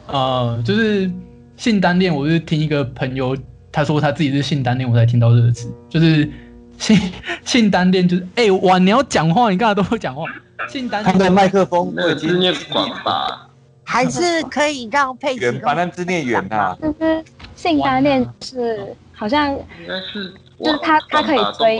[0.08, 1.10] 呃，就是
[1.56, 3.36] 性单恋，我是听一个朋友
[3.70, 5.72] 他说他自己是性单恋，我才听到这个词。
[5.88, 6.28] 就是
[6.78, 6.96] 性
[7.44, 10.24] 性单恋，就是哎、欸，哇，你要讲话，你刚才都不讲话。
[10.68, 13.47] 性单恋，他的麦克风我已经念广吧？
[13.90, 16.76] 还是可以让佩奇把那字念圆呐？
[16.80, 17.24] 就是
[17.56, 20.30] 性单恋是好像应该是，
[20.62, 21.78] 就是他他可以追，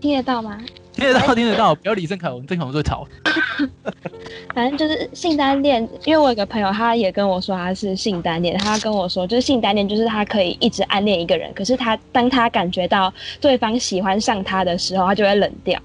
[0.00, 0.58] 听得到吗？
[0.92, 3.06] 听得到，听得到，不要理郑凯文，郑凯文最吵。
[4.52, 8.58] 反正就是性单恋，因为我有个朋友，他也跟我说他是性单恋。
[8.58, 15.80] 他跟我说，就是性单恋，就是他可以一直暗恋一个人，可是他当他感觉到对方喜欢上他的时候，他就会冷掉，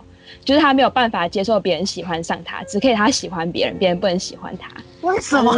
[0.50, 4.68] 就是他没有办法接受别人喜欢上他，只可以他喜欢别人，别人不能喜欢他。
[5.02, 5.54] 为什么？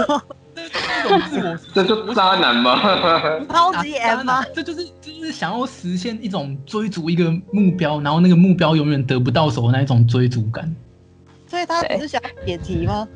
[0.53, 2.77] 这种自我，这就渣男吗？
[3.47, 4.43] 超级 M 吗？
[4.53, 10.69] 这就是这就是想要实现一种追逐一个目标，然后那个目标永远得不到手的那一种追逐感。
[11.47, 13.07] 所以他只是想解题吗？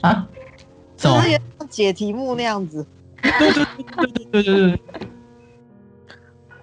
[0.00, 0.26] 啊？
[0.96, 1.22] 什么？
[1.28, 2.86] 像解题目那样子？
[3.20, 4.80] 对对对对对对对。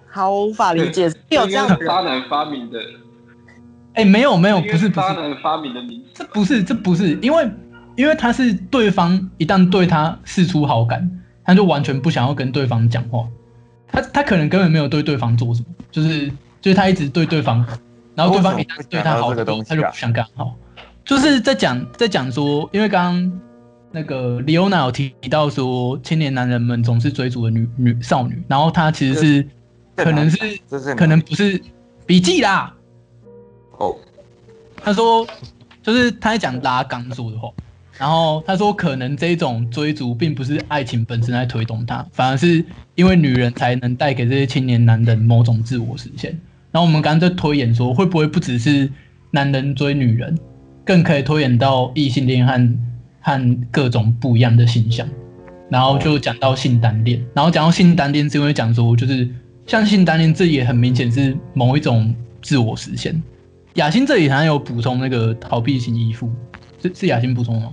[0.10, 2.80] 好无法理解，有这样的渣男发明的？
[3.98, 6.06] 哎，没有没有，不是不是发明的名字。
[6.14, 7.50] 这不是这不是，因为。
[7.98, 11.10] 因为他是对方一旦对他示出好感，
[11.44, 13.28] 他就完全不想要跟对方讲话。
[13.92, 16.30] 他他可能根本没有对对方做什么，就是
[16.62, 17.66] 就是他一直对对方，
[18.14, 19.44] 然后对方一旦对他好，他
[19.76, 20.56] 就不想跟他好。
[21.04, 23.40] 就是在讲在讲说，因为刚刚
[23.92, 29.48] 那个李欧娜有提到说，青年男人们总是追逐的女女少女，然后他其实是
[29.96, 30.38] 可能是
[30.94, 31.60] 可能不是
[32.06, 32.72] 笔记啦。
[33.78, 33.96] 哦，
[34.84, 35.26] 他说
[35.82, 37.50] 就是他在讲拉冈说的话。
[38.00, 42.64] 然后他说，可能这种追逐并不是爱情本身在推动他，反而是
[42.94, 46.30] 因为女人才能带给这些青年男人某种自我实现。
[46.72, 48.88] 然后我们刚刚在推演说，会不会不只是
[49.32, 50.38] 男人追女人，
[50.86, 52.78] 更可以推演到异性恋和
[53.20, 55.08] 和各种不一样的形象？
[55.68, 59.28] 然后就讲到性单恋，然后讲到性单恋，是因为讲说，就是
[59.66, 63.20] 像性单恋，这也很明显是某一种自我实现。
[63.78, 66.30] 雅欣这里好像有补充那个逃避型依附，
[66.82, 67.72] 是是雅欣补充吗？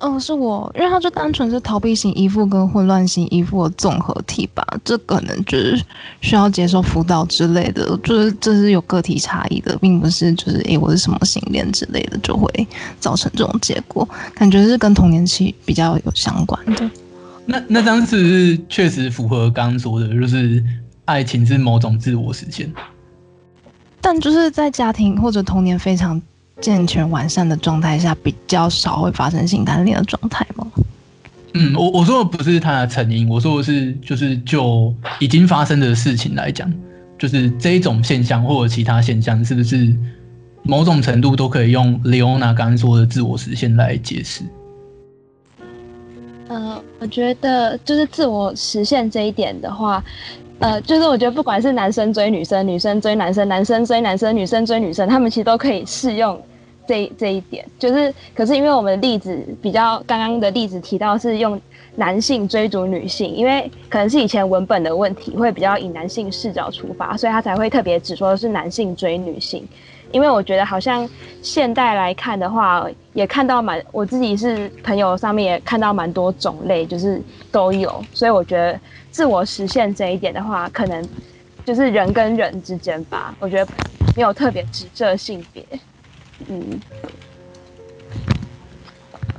[0.00, 5.80] 嗯，是我，因为他就单纯是逃避型依附跟混乱型依附的综合体吧，这可能就是
[6.20, 12.66] 需要接受辅导之类的，就是这是有个体差异的，并不是就是诶、欸、我是什么型恋之类的就会
[12.98, 16.90] 造成这种结果，感觉是跟童年期比较有相关的。
[17.46, 20.62] 那那当时是确实符合刚刚说的，就是
[21.04, 22.70] 爱情是某种自我实现，
[24.04, 26.20] 但就是在家庭或者童年非常。
[26.60, 30.64] 健全完善的状态下，比较少会发生性单恋的状态吗？
[31.52, 36.72] 嗯，我我说的不是它的成因，我说的是就是就已经发生的事情来讲，
[37.18, 39.92] 就是这一种现象或者其他现象，是不是
[40.62, 44.44] 某种程度都可以用 Leona 刚刚说的自我实现来解释？
[46.46, 50.02] 呃，我觉得就是自我实现这一点的话。
[50.60, 56.40] 呃，就是我觉得不管是男生追女生，女生追男生，男生追男生，女生追女生，他们其实都可以适用
[56.86, 61.60] 这这一点，就是可是因为我们的例子比较刚刚的例子提到是用
[61.96, 69.66] 男性追逐女性，因为可能是以前文本的问题，会比较以男性视角出发，所以他才会特别只说是男性追女性。
[70.12, 71.08] 因为我觉得好像
[71.42, 78.78] 现代来看的话，也看到蛮我自己是朋友上面也看到蛮多种类，就是都有，所以我觉得
[79.14, 81.08] 自我实现这一点的话，可能
[81.64, 83.72] 就是人跟人之间吧，我觉得
[84.16, 85.64] 没有特别指这性别。
[86.48, 86.80] 嗯，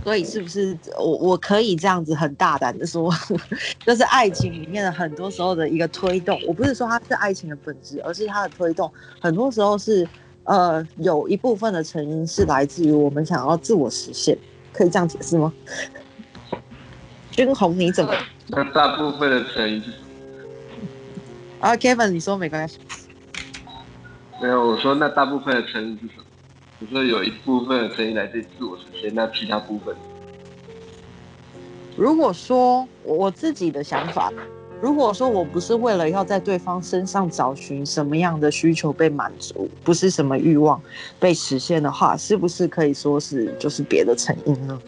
[0.01, 3.13] 所以是不是我我可以这样子很大胆的说，
[3.85, 10.07] 就是爱情里面的很多时候的一个推动，我不是说它是爱情的本质，而是它的推动，很多时候是
[10.45, 14.37] 呃有一部分的成因是来自于我们想要自我实现，
[14.71, 15.51] 可以这样解释吗？
[17.35, 18.13] 君红你怎么？
[18.47, 19.97] 那大部分的成因是什么？
[21.59, 22.79] 啊，Kevin 你说没关系。
[24.41, 26.23] 没有，我说那大部分的成因是什么？
[26.79, 29.93] 比如说有一部分的成因来自自我实现，那其他部分，
[31.97, 34.31] 如果说我自己的想法，
[34.81, 40.81] 如果说我不是为了要在对方身上找寻什么样的需求被满足，不是什么欲望
[41.19, 44.79] 被实现的话，是不是可以说是就是别的成因呢？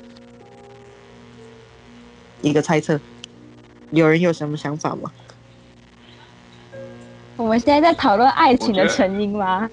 [2.41, 2.99] 一个猜测，
[3.91, 5.11] 有人有什么想法吗？
[7.35, 9.69] 我们现在在讨论爱情的成因吗？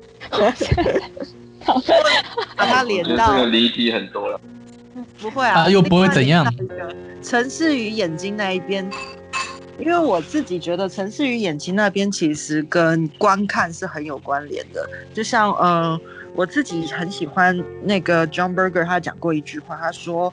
[2.54, 4.38] 把它连到这个离题很多了，
[5.18, 6.44] 不会啊，啊又不会怎样。
[7.22, 8.86] 城市与眼睛那一边，
[9.78, 14.86] 因为我自己觉得城市与眼睛那边其实跟观看是很有关联的。
[15.14, 15.98] 就像呃，
[16.34, 20.32] 我自己很喜欢那个 John Berger，他讲过一句话，他说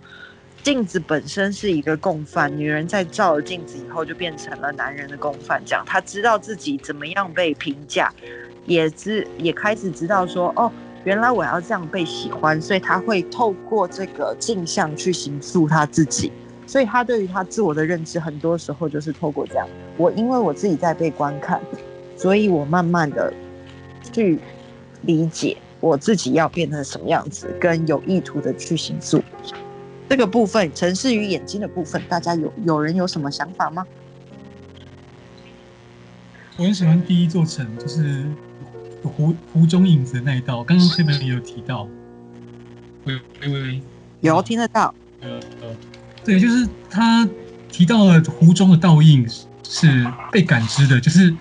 [0.64, 5.62] 镜子本身是一个共犯，女人在照了镜子以后就变成了男人的共犯。
[5.66, 8.14] 这样，她知道自己怎么样被评价，
[8.66, 10.72] 也知也开始知道说哦。
[11.04, 16.32] 原来我要这样被喜欢，所以他会透过这个镜像去形塑他自己，
[16.68, 19.68] 所以他对于他自我的认知，很多时候就是透过这样。
[19.98, 21.60] 我因为我自己在被观看，
[22.16, 23.34] 所以我慢慢的
[24.14, 24.38] 去
[25.02, 29.24] 理解我自己要变成什么样子，跟有意图的去形塑
[30.12, 30.70] 这个部分。
[30.76, 33.86] 城市与眼睛的部分，大家有有人有什么想法吗？
[36.58, 38.26] 我很喜欢第一座城，就是。
[39.04, 41.88] 湖湖中影子的那一道，刚刚这边也有提到。
[43.06, 43.82] 喂喂喂喂，
[44.20, 44.94] 有听得到？
[45.22, 45.76] 呃呃，
[46.24, 47.28] 对，就是他
[47.72, 49.28] 提到了湖中的倒影
[49.64, 51.34] 是被感知的，就是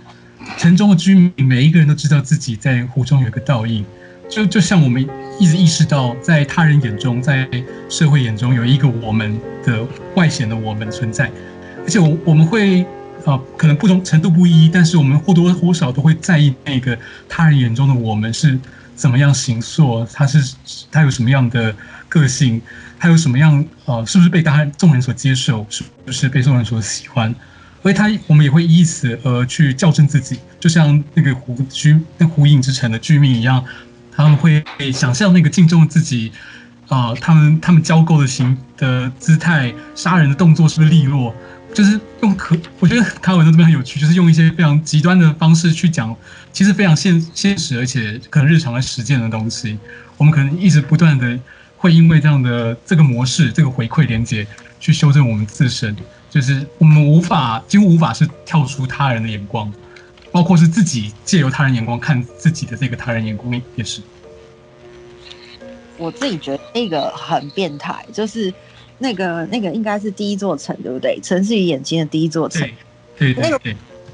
[0.57, 3.85] 城中的居民每一个人都知道自己在湖中有一个倒影，
[4.27, 5.07] 就就像我们
[5.41, 7.49] 一直意识到，在他人眼中，在
[7.89, 9.85] 社会眼中有一个我们的
[10.15, 11.29] 外显的我们存在，
[11.85, 12.87] 而且我我们会。
[13.27, 18.59] 啊，可能不同程度不一，但是我们或多或少都会在意那个他人眼中的我们是
[18.95, 20.55] 怎么样形塑，他是
[20.91, 21.77] 他有什么样的
[22.09, 22.63] 个性，
[22.99, 27.35] 他有什么样呃，是不是被大家众人所接受，是不是被众人所喜欢？
[27.83, 33.63] 所以他我们也会以此而去校正自己，就像那个湖居那湖影之城的居民一样，
[34.23, 34.63] 他们会
[34.93, 36.33] 想象那个镜中自己
[36.89, 41.33] 啊、他们他们交媾的形的姿态，杀人的动作是不是利落？
[41.73, 46.13] 就是用可，我觉得卡文这边很有趣，就是用一些非常极端的方式去讲，
[46.53, 49.79] 其实非常现现实，而且可能日常的实践的东西。
[50.17, 51.39] 我们可能一直不断的
[51.77, 54.45] 会因为这样的这个模式、这个回馈连接，
[54.81, 55.97] 去修正我们自身。
[56.29, 59.73] 就是我们无法，几乎无法是跳出他人的眼光，
[60.33, 64.01] 包括是自己借由他人眼光看自己的这个他人眼光也是。
[65.97, 68.53] 我自己觉得那个很变态，就是。
[69.03, 71.19] 那个那个应该是第一座城，对不对？
[71.23, 72.69] 城市与眼睛的第一座城，
[73.17, 73.51] 对对对。
[73.51, 73.59] 那个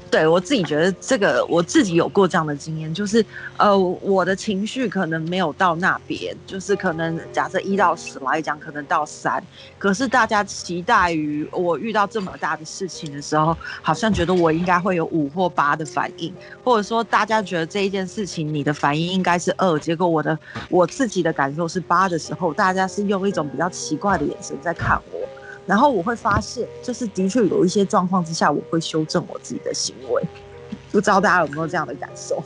[0.09, 3.23] 对，我自己觉得这个，我自己有过这样的经验，就是
[3.57, 9.43] 呃，我的情绪可能没有到那边，就是可能假设一到十来讲，可能到三，
[9.77, 16.33] 可是大家期待于我遇到这么大的事情的时候，好像觉得我应该会有五或八的反应，
[16.63, 20.37] 或者说大家觉得这一件事情你的反应应该是二，结果我的
[20.69, 25.19] 我自己的感受是八的时候，大家是用一种比较奇怪的眼神在看我。
[25.67, 30.23] 然后我会发现，就是的确有一些状况之下，我会修正我自己的行为。
[30.91, 32.41] 不知道大家有没有这样的感受？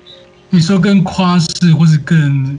[0.50, 2.58] 你说更夸饰，或是更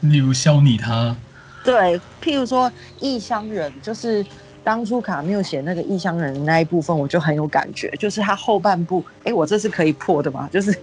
[0.00, 1.14] 例如消弭他？
[1.62, 4.24] 对，譬如说异乡人，就是
[4.64, 7.90] 当初卡缪写那个异乡人的那一部分，我就很有感觉。
[7.98, 10.48] 就是他后半部，哎，我这是可以破的吗？
[10.52, 10.74] 就是，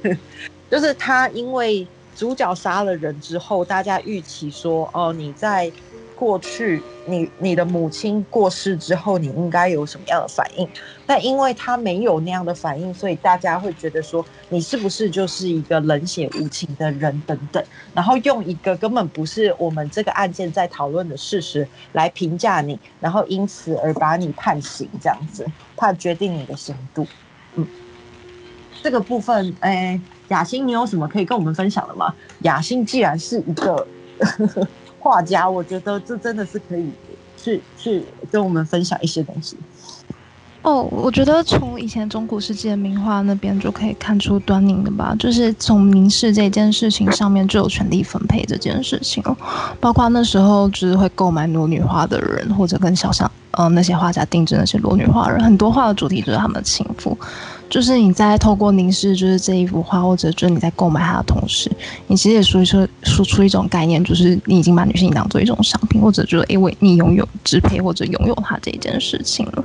[0.69, 5.71] 就是他因为主角杀了人之后，大家预期说，哦，你在。
[6.19, 10.67] 过去你你的母亲过世之后，你应该有什么样的反应？
[11.05, 17.63] 但因为他没有那样的反应，所以大家会觉得说你是不是就是一个冷血无情的人等等，
[17.93, 25.45] 然后用一个根本不是我们这个案件在讨论的事实来评价你，然后因此而把你判刑这样子，
[25.77, 27.07] 判决定你的刑度。
[27.55, 27.65] 嗯，
[28.83, 29.97] 这个部分，哎，
[30.27, 32.13] 雅欣，你有什么可以跟我们分享的吗？
[32.41, 33.87] 雅欣既然是一个。
[34.99, 36.89] 画家，我觉得这真的是可以
[37.37, 39.57] 去去跟我们分享一些东西。
[40.61, 49.35] 哦，我觉得从以前中古世纪的名画那边就可以看出端倪的吧，就是从名士这件事情上面就有权力分配这件事情哦，
[49.79, 57.17] 包括那时候就是会购买裸女画的人，或者跟小象呃那些画家定制那些裸女画人，很多画的主题就是他们的情妇。
[57.69, 61.71] 就是你在透过凝视，就是这一幅画，或者就是你在购买它的同时，
[62.07, 69.63] 你其实也说一说输出一种概念，就是你已经把女性当做一种商品，或者就是因为你拥有支配或者拥有它这一件事情了。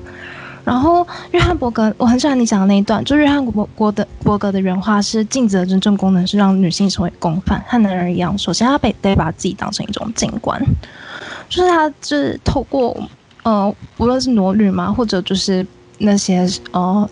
[0.65, 10.63] 然后约翰伯格，我很喜欢你讲的那一段，就约翰伯伯的伯格的原话是：镜子的真正功能是让女性成为共犯，和男人一样，首先他得得把自己当成一种警官，
[11.49, 12.95] 就是他就是透过
[13.45, 17.09] 呃，无论是裸女嘛，或者就是那些呃。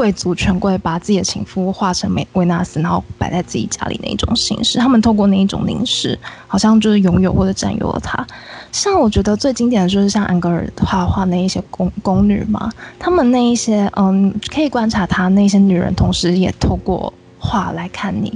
[0.00, 4.78] 贵族权贵把自己的情妇画成美维纳斯，然后摆在自己家里那一种形式。
[4.78, 8.26] 他们透过那一种凝视，好像就是拥有或者占有了她。
[8.72, 18.32] 像我觉得最经典的就是像安格尔画画那一些宫宫女嘛，他们那一些嗯，可以观察她那些女人，同时也透过画来看你，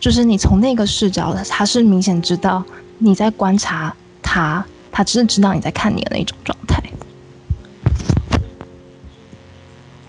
[0.00, 2.64] 就是你从那个视角，他是明显知道
[2.98, 6.82] 你在观察她，他只是知道你在看你的那种状态。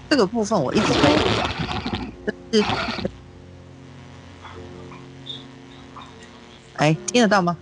[0.09, 2.65] 这个部分我一直都，就是，
[6.77, 7.57] 哎，听得到吗？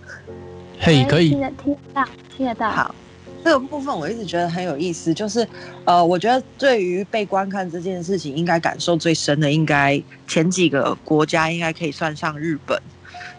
[0.78, 1.30] 嘿，可以。
[1.30, 2.04] 听得听得到，
[2.36, 2.70] 听得到。
[2.70, 2.94] 好，
[3.42, 5.46] 这个部分我一直觉得很有意思，就是
[5.84, 12.80] 呃，我觉得对于被观看这件事情，应该感受最深的，应该前几个国家应该可以算上日本，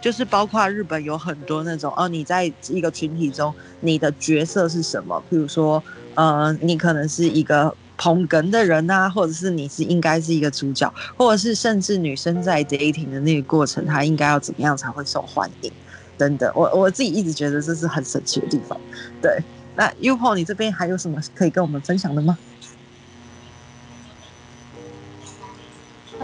[0.02, 5.24] 就是包括日本有很多那种哦，你在一个群体中，你的角色是什么？
[5.30, 5.82] 比如说，
[6.16, 7.74] 呃，你可能是一个。
[7.98, 15.72] 捧哏的人啊，或者是你是应该是一个主角，或者是甚至女生在 dating 的那个过程，她应该要怎么样才会受欢迎
[16.18, 16.52] 等等。
[16.54, 18.80] 我我自己一直觉得这是很神奇的地方。
[19.20, 19.44] 对，
[19.76, 22.38] 那 Upo 你这边还有什么可以跟我们分享的吗？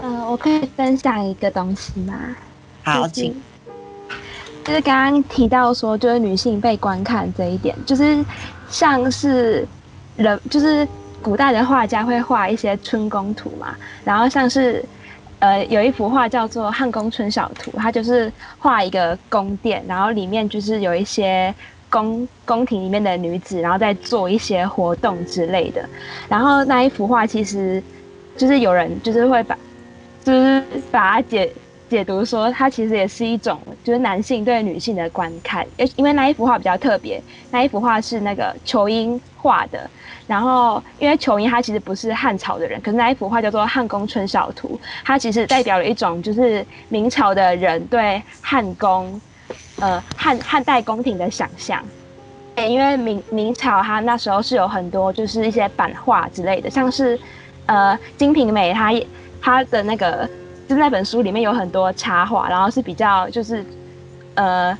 [0.00, 2.14] 嗯、呃，我可以分享一个东西吗？
[2.84, 3.34] 好，请。
[4.64, 8.24] 就是刚刚提到说，就是女性被观看这一点，就是
[8.70, 9.66] 像是
[10.16, 10.86] 人，就是。
[11.24, 14.84] 古代的画家会画一些春宫图嘛，然后像是，
[15.38, 21.52] 呃，有一幅画叫做《汉宫春晓图》，它就是画一个宫殿，然后里面就是有一些
[21.88, 25.88] 宫宫廷里面的女子，然后在做一些活动之类的。
[26.28, 27.82] 然后那一幅画其实
[28.36, 29.56] 就是有人就是会把，
[30.22, 31.50] 就是把它解
[31.94, 35.64] 解读说，它其实也是一种就是男性对女性的观看，
[35.94, 37.22] 因为那一幅画比较特别，
[37.52, 39.88] 那一幅画是那个仇英画的。
[40.26, 49.20] 然后，因为仇英他其实不是汉朝的人，可是那一幅画叫做《汉宫春晓图》，它其实代表了一种就是明朝的人对汉宫，
[49.78, 51.80] 呃汉汉代宫廷的想象。
[52.56, 57.16] 因为明明朝他那时候是有很多就是一些版画之类的，像是
[57.66, 59.04] 呃《金瓶梅》它，他
[59.40, 60.28] 他的那个
[60.68, 63.64] 就是那本书里面有很多插画，然后是比较就是
[64.34, 64.76] 呃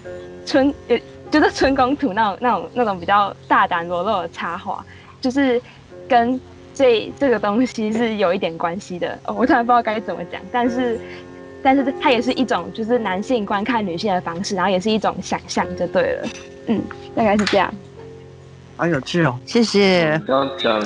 [0.47, 0.99] 春呃
[1.31, 4.85] 就是春宫图那种那种那种比较大胆裸露的插画。
[5.21, 5.61] 就是
[6.07, 6.39] 跟
[6.75, 11.01] 这这个东西是有一点关系的，哦，我突然不知道该怎么讲，但是，
[11.63, 16.29] 但是它也是一种就是男性观看女性的方式，然后也是一种想象，就对了，
[16.67, 16.83] 嗯，
[17.15, 17.73] 大概是这样。
[18.77, 20.21] 好有趣哦，谢谢。
[20.27, 20.79] 刚刚讲，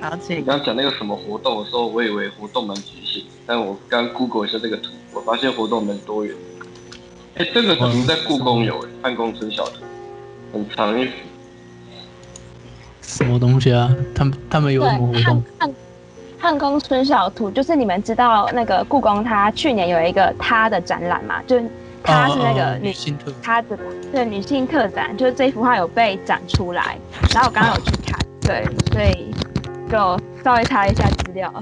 [0.00, 0.44] 好，请。
[0.44, 6.34] 刚刚讲那个什么活动的时候，我以为活动蛮局限，但我刚 Google 一下这个图，我发现活动蛮多元。
[7.36, 9.84] 哎，这个图在故宫有，汉宫春晓图，
[10.52, 11.12] 很长一幅。
[13.02, 13.94] 什么东西啊？
[14.14, 15.42] 他们他们有什么活动？
[15.58, 15.74] 汉
[16.38, 21.42] 汉宫春晓图就是你们知道那个故宫，它去年有一个它的展览嘛？
[21.46, 21.64] 就是
[22.02, 23.78] 它是那个女性特，它的
[24.12, 26.98] 对女性特展，就是这幅画有被展出来。
[27.32, 29.34] 然后我刚刚有去看，对，所以
[29.90, 29.98] 就
[30.44, 31.52] 稍微查一下资料。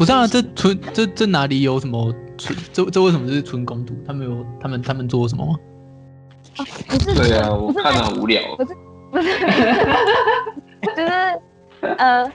[0.00, 2.58] 不是啊，这春这这哪里有什么春？
[2.72, 3.94] 这这为什么是春宫图？
[4.06, 5.52] 他们有他们他们做什么吗？
[6.56, 8.40] 哦、不是，对啊，我看得很无聊。
[8.56, 8.74] 不是，
[9.10, 9.28] 不是，
[10.96, 12.32] 就是呃，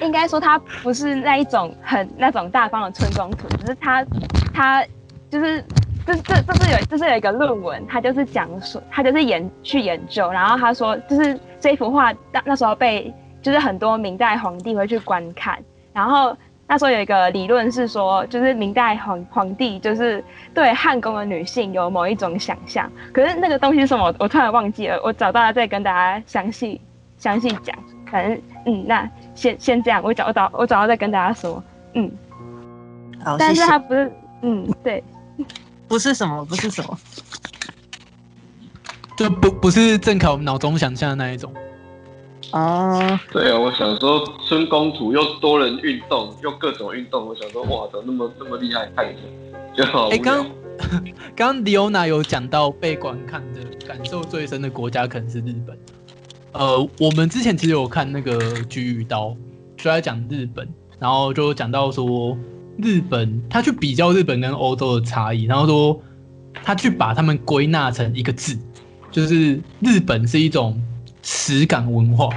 [0.00, 4.06] 应该说他不是那一种很那种大方的春宫图，只是他
[4.54, 4.84] 他
[5.28, 5.60] 就是
[6.06, 15.58] 这这这是有这是有一个论文，他就是讲说他就是研去研究，然后他说就是这幅画那那时候被就是很多明代皇帝会去观看，
[15.92, 16.36] 然后
[16.72, 26.80] 那时候有一个理论是说，就是明代皇皇帝就是对汉宫的女性有某一种想象，可是那个东西是什么，我突然忘记了，我找到了再跟大家详细
[27.18, 27.76] 详细讲。
[28.10, 31.62] 反正嗯，那先先这样，我找我找我找到再跟大家说，
[31.92, 32.10] 嗯。
[33.22, 34.10] 好，但是他不是，
[34.40, 35.04] 嗯，对。
[35.86, 36.98] 不是什么，不是什么。
[39.14, 41.52] 就不不是正考脑中想象的那一种。
[42.52, 49.22] 哦，对啊，我想说春宫图又多人运动，又各种运动，我想说哇，怎么那么那么厉害，看一下
[49.74, 50.08] 就好。
[50.08, 50.46] 哎， 刚
[51.34, 55.78] 刚 Leona 有讲到被观看的感受最深的国家可能是日本。
[56.52, 59.28] 呃，我们之前其实有看那个《菊与刀》，
[59.76, 62.36] 就在讲日本，然后就讲到说
[62.76, 65.98] 日本，他去比较日本跟欧洲的差异，然后说
[66.62, 68.58] 他去把他们归纳成一个字，
[69.10, 70.78] 就是日本是一种
[71.22, 72.28] 耻感文化，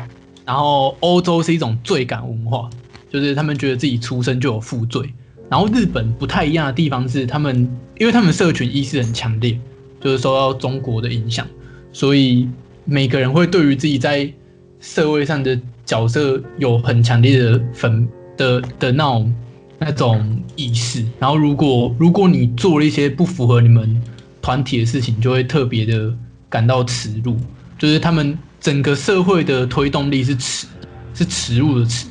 [0.45, 2.69] 然后欧洲是一种罪感文化，
[3.11, 5.13] 就是他们觉得自己出生就有负罪，
[5.49, 7.69] 然后日本不太一样的地方是他们，
[7.99, 9.59] 因为他们社群意识很强烈，
[9.99, 11.45] 就是受到中国的影响，
[11.91, 12.47] 所以。
[12.87, 14.31] 每个人会对于自己在
[14.79, 18.07] 社会上的角色有很强烈的分
[18.37, 19.35] 的的那种
[19.79, 23.99] 那种意识，然后如果如果你做了一些不符合你们
[24.39, 26.13] 团体的事情，就会特别的
[26.47, 27.35] 感到耻辱。
[27.79, 30.65] 就是他们整个社会的推动力是耻，
[31.13, 32.07] 是耻辱的耻。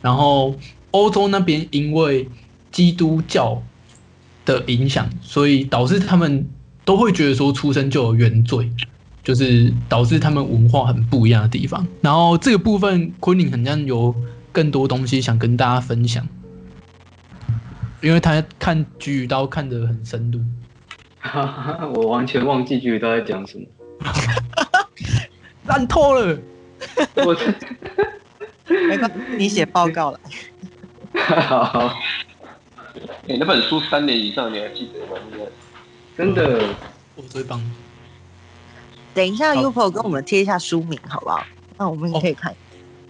[0.00, 0.54] 然后
[0.92, 2.26] 欧洲那边因为
[2.72, 3.62] 基督教
[4.46, 6.48] 的影响，所以导致他们
[6.86, 8.72] 都会觉得说出生就有原罪。
[9.22, 11.86] 就是导致他们文化很不一样的地方。
[12.00, 14.14] 然后这个部分，昆凌好像有
[14.50, 16.26] 更多东西想跟大家分享，
[18.00, 20.40] 因为他看《菊与刀》看得很深入。
[21.94, 23.66] 我完全忘记《菊与刀》在讲什么，
[25.66, 26.38] 烂透了。
[27.16, 27.36] 我
[28.68, 30.20] 没关系，你写报告了。
[31.14, 31.94] 好，
[33.26, 35.20] 你、欸、那本书三年以上，你还记得吗？
[36.16, 36.74] 真的，
[37.16, 37.60] 我最棒。
[39.12, 41.44] 等一下，Upo 跟我们贴一下书名，好不好？
[41.76, 42.54] 那我们也可以看。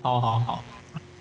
[0.02, 0.64] 好好好，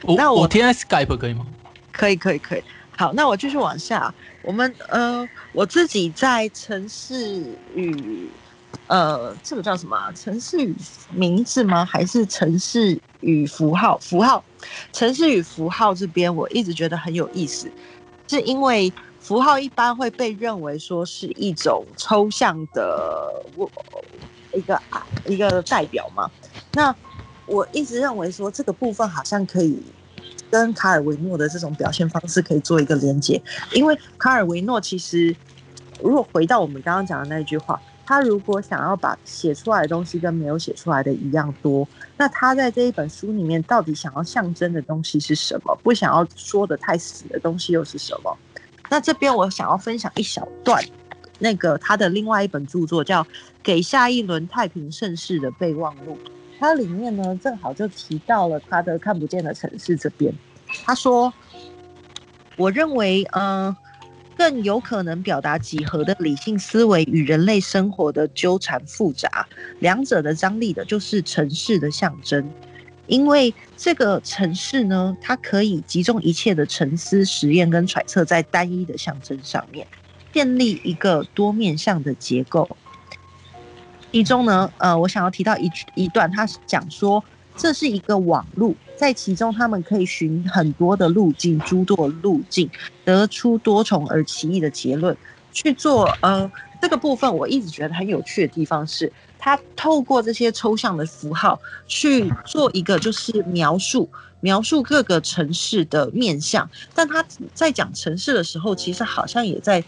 [0.04, 1.46] 我那我我贴在 Skype 可以吗？
[1.92, 2.64] 可以，可以，可以。
[2.96, 4.14] 好，那我继续往下。
[4.42, 7.44] 我们呃，我自己在城市
[7.76, 8.30] 与
[8.90, 9.98] 呃，这个叫什么？
[10.14, 10.76] 城市与
[11.12, 11.86] 名字吗？
[11.86, 13.98] 还是城市与符号？
[14.00, 14.44] 符号，
[14.92, 17.72] 城市与符号这边，我一直觉得很有意思，
[18.28, 23.72] 是因为符号一般会被认为说是一种抽象的我。
[24.52, 26.28] 一个啊，一个代表嘛。
[26.74, 26.94] 那
[27.46, 29.80] 我一直认为说，这个部分好像可以
[30.50, 33.40] 跟卡尔维诺的这种表现方式可以做一个连接，
[33.74, 35.36] 因为卡尔维诺其实，
[36.02, 37.80] 如果回到我们刚刚讲的那句话，
[38.10, 41.88] 他如果想要把写出来的东西跟没有写出来的一样多，
[42.18, 45.80] 那他在这一本书里面到底想要象征的东西是什么？
[45.84, 48.36] 不想要说的太死的东西又是什么？
[48.90, 50.84] 那这边我想要分享一小段。
[51.38, 53.24] 那个他的另外一本著作叫
[53.62, 56.18] 《给下一轮太平盛世的备忘录》，
[56.60, 60.34] 它里面呢正好就提到了他的看不见的城市这边。
[60.84, 61.32] 他说
[62.58, 63.76] ：“我认为，嗯、
[64.40, 69.46] 更有可能表达几何的理性思维与人类生活的纠缠复杂，
[69.80, 72.50] 两者的张力的就是城市的象征，
[73.08, 79.86] 因为这个城市呢，它可以集中一切的沉思、实验跟揣测在单一的象征上面。”
[80.32, 82.78] 建立一个多面向的结构，
[84.12, 87.22] 其中呢，呃，我想要提到一一段，他讲说
[87.58, 92.70] 这是一个网路，在其中他们可以寻很多的路径，诸多路径，
[93.06, 95.16] 得出多重而奇异的结论。
[95.54, 104.10] 去做呃这个部分，我一直觉得很有趣的地方是，他透过这些抽象的符号去做一个就是描述，
[104.42, 109.82] 描述各个城市的面向，但他在讲城市的时候，其实好像也在。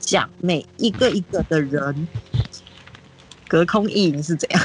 [0.00, 2.06] 讲每一个一个的人，
[3.48, 4.62] 隔空意淫是怎样？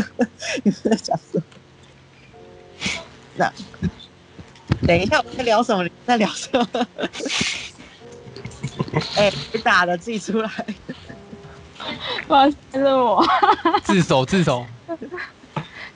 [0.62, 1.42] 你在讲什么？
[3.36, 3.52] 那
[4.86, 5.88] 等一下，我们在聊什么？
[6.06, 6.66] 在聊什么？
[9.16, 10.50] 哎、欸，打的自己出来。
[12.26, 13.24] 不好意思，是我。
[13.84, 14.66] 自首，自首。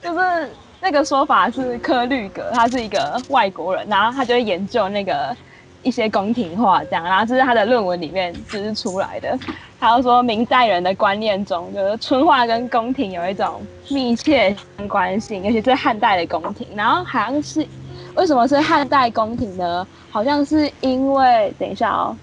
[0.02, 5.36] 就是那个说法是柯律格，他是一个外国人，然后他就会研究那个。
[5.82, 9.38] 一些宫廷画这样，然后这是他的论文里面就是出来的。
[9.78, 16.66] 他又说，明代人的观念中，就是春画跟宫廷有一种密切相关性，尤其是汉代的宫廷。
[16.76, 17.66] 然后好像是
[18.14, 19.86] 为什么是汉代宫廷呢？
[20.10, 22.14] 好像是因为等一下哦，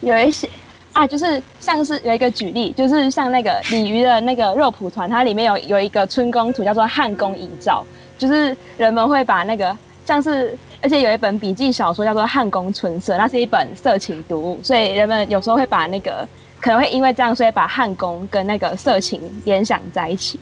[0.00, 0.48] 有一些
[0.94, 7.84] 啊，就是像是有一个举例，就是像那个鲤鱼的那个肉蒲团，它里面有有一个春宫图，叫做汉宫遗照，
[8.16, 9.76] 就是人们会把那个
[10.06, 16.26] 像是，而且有一本笔记小说叫做《汉宫春色》，那是一本色情读物，所以人们有时候会把那个
[16.60, 20.38] 可能会因为这样，所以把汉宫跟那个色情联想在一起。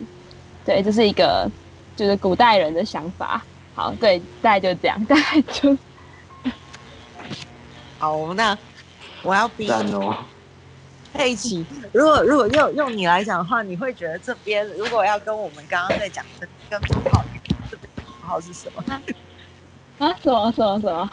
[0.64, 1.50] 对，这是一个
[1.94, 3.42] 就是古代人的想法。
[3.74, 5.76] 好，对，大概就这样，大概就。
[7.98, 8.56] 好，那
[9.22, 10.16] 我要逼哦。
[11.14, 17.24] 佩奇，如果如果用用你来讲的话，你会觉得这边如果要跟我们刚刚在讲的跟符号，
[17.70, 18.84] 这边符号是什么？
[19.98, 20.14] 啊？
[20.22, 21.10] 什么什么什么？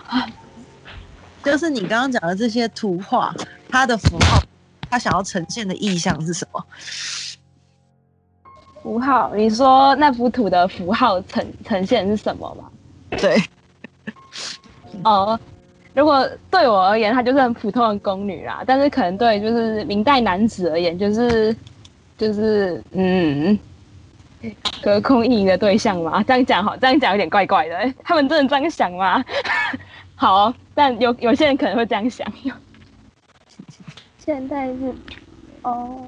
[1.43, 3.33] 就是你刚刚讲的这些图画，
[3.69, 4.41] 它的符号，
[4.89, 6.65] 它想要呈现的意象是什么？
[8.81, 9.31] 符号？
[9.35, 12.69] 你说那幅图的符号呈呈现是什么吗？
[13.17, 13.41] 对。
[15.03, 15.39] 哦。
[15.95, 18.63] 如果对我而言，她就是很普通的宫女啦。
[18.65, 21.55] 但是可能对就是明代男子而言，就是
[22.17, 23.55] 就是嗯，
[24.81, 26.23] 隔空意淫的对象吗。
[26.23, 27.93] 这样讲好，这样讲有点怪怪的。
[28.03, 29.23] 他们真的这样想吗？
[30.15, 32.25] 好，但有有些人可能会这样想。
[34.17, 34.95] 现在是
[35.63, 36.07] 哦。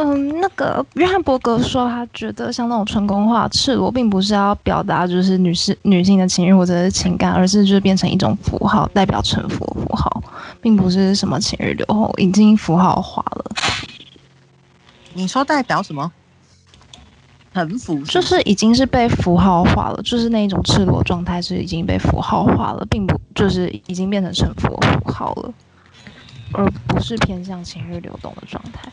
[0.00, 10.22] 嗯，那个约翰伯格说，他觉得像那种纯公化赤裸，并不是要表达就是女士女性的情欲或者是情感，而是就是变成一种符号，代表臣服符号，
[10.60, 13.44] 并不是什么情欲流后，已经符号化了。
[15.14, 16.12] 你说代表什么？
[17.58, 25.52] 臣服就是已经是被符号化了，就是那一种赤裸状态是已经被符号化了，并不就是已经变成臣服的符号了，
[26.52, 28.92] 而不是偏向情欲流动的状态。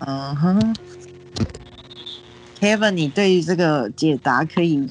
[0.00, 0.74] 嗯哼
[2.60, 4.88] ，Kevin，你对于这个解答可以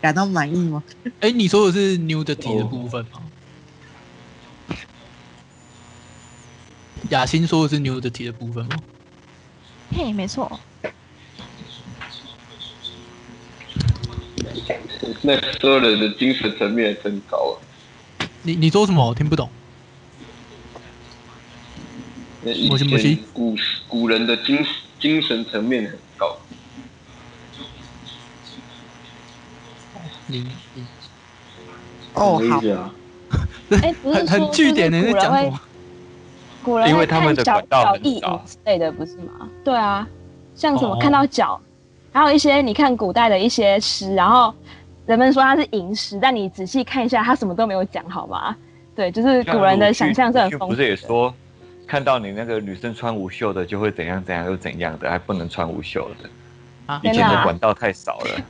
[0.00, 0.82] 感到满意吗？
[1.20, 3.20] 哎、欸，你说的是 nudity 的部分吗？
[7.10, 8.76] 雅欣说的是 nudity 的部分吗？
[9.94, 10.58] 嘿，没错。
[15.22, 18.26] 那所有人的精神层面真高啊！
[18.42, 19.06] 你你说什么？
[19.06, 19.48] 我听不懂。
[22.44, 24.66] 以前古古人的精
[24.98, 26.36] 精神层面很高。
[30.26, 30.46] 你
[32.14, 32.60] 哦，好。
[33.80, 35.60] 哎，不是说句点的在讲什么？
[36.64, 39.48] 古人会看脚脚印之类的，不是吗？
[39.64, 40.06] 对啊，
[40.54, 41.60] 像什么看到脚，
[42.12, 44.54] 还有一些你看古代的一些诗，然后
[45.06, 48.56] 人们说它是吟诗，但你仔细看一下，它什么都没有讲，好吗？
[48.94, 50.68] 对，就是古人的想象是很丰富。
[50.68, 51.34] 不是也说？
[51.84, 56.30] 看到你那个女生穿无袖的，就会怎样怎样又怎样的，还不能穿无袖的。
[56.86, 58.40] 啊，以前的管道太少了。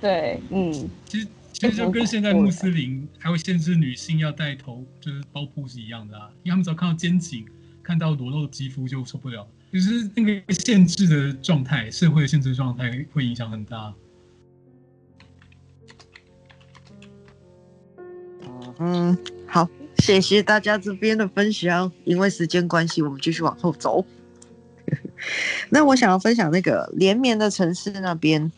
[0.00, 0.72] 对，嗯，
[1.04, 6.30] 其实其实就跟现在穆斯林还会限制女性要戴头，就是包铺是一样的啊。
[6.42, 7.44] 因为他们只要看到肩颈、
[7.82, 13.92] 看到裸露的肌肤就受不了，就是那个限制的状态，社会的限制状态会影响很大。
[18.78, 19.18] 嗯，
[19.48, 19.68] 好。
[19.98, 24.04] 谢谢大家这边的分享，因为时间关系，我们继续往后走。
[25.70, 28.52] 那我想要分享那个连绵的城市那边，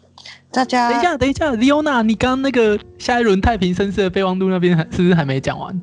[0.50, 5.80] 大家等一下，等一下，Leona，你刚刚那个下一轮太平绅士的备忘录那边还是不是还没讲完？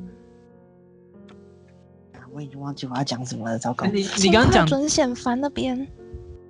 [2.34, 3.86] 我已经忘记我要讲什么了，糟糕！
[3.86, 5.86] 你你刚刚讲准显凡那边？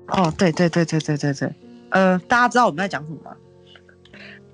[0.09, 1.53] 哦，对对对对对对对，
[1.91, 3.37] 呃，大家知道我们在讲什么吗？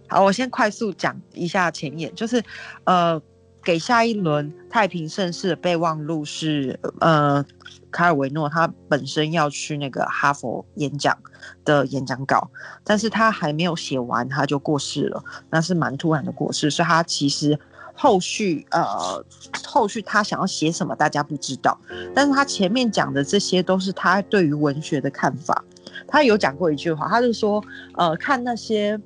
[0.09, 2.43] 好，我先快速讲一下前言，就是
[2.85, 3.21] 呃。
[3.63, 7.45] 给下一轮太平盛世的备忘录是，呃，
[7.91, 11.15] 卡尔维诺他本身要去那个哈佛演讲
[11.63, 12.51] 的演讲稿，
[12.83, 17.61] 但是他还没有写完他就过世了，那是蛮突然的过世，所以他其实
[18.01, 19.23] 后续呃
[19.67, 21.79] 后续他想要写什么大家不知道，
[22.15, 25.63] 但是他前面讲的这些都是他对于文学的看法，
[26.09, 27.63] 他有讲过一句话，他就说，
[27.99, 28.99] 呃，看那些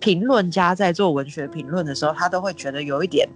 [0.00, 3.28] 评论家在做文学评论的时候，他都会觉得有一点。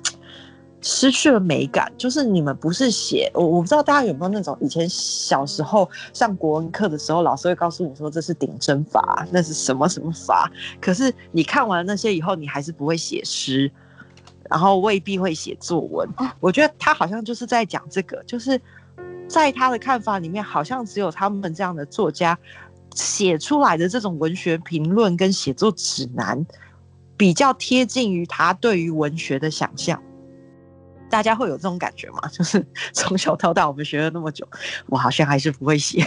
[0.85, 13.71] 失去了美感，就是你们不是写我，我不知道大家有没有那种以前小时候上国文课的时候，老师会告诉你说这是顶针法，那是什么什么法，可是你看完那些以后，你还是不会写诗，
[14.51, 16.09] 然后未必会写作文。
[16.41, 18.61] 我觉得他好像就是在讲这个，就是
[19.29, 22.39] 在他的看法里面，好像只有他们这样的作家
[22.95, 26.47] 写出来的这种文学评论跟写作指南，
[27.17, 30.03] 比较贴近于他对于文学的想象。
[31.09, 32.27] 大家会有这种感觉吗？
[32.33, 34.49] 就是从小到大我们学了那么久，
[34.87, 36.03] 我好像还是不会写。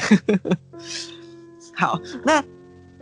[1.75, 2.43] 好，那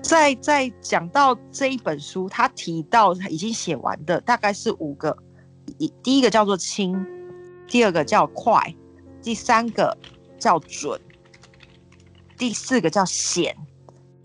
[0.03, 5.17] 在在讲到这一本书，他提到他已经写完的大概是五个，
[5.79, 6.93] 一第一个叫做轻，
[7.67, 8.61] 第二个叫快，
[9.21, 9.97] 第三个
[10.37, 10.99] 叫准，
[12.37, 13.55] 第四个叫显，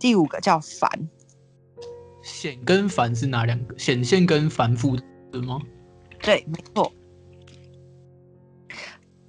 [0.01, 0.91] 第五个叫繁。
[2.23, 3.79] 显跟繁是哪两个？
[3.79, 4.97] 显现跟繁复
[5.31, 5.61] 的吗？
[6.21, 6.93] 对，没错。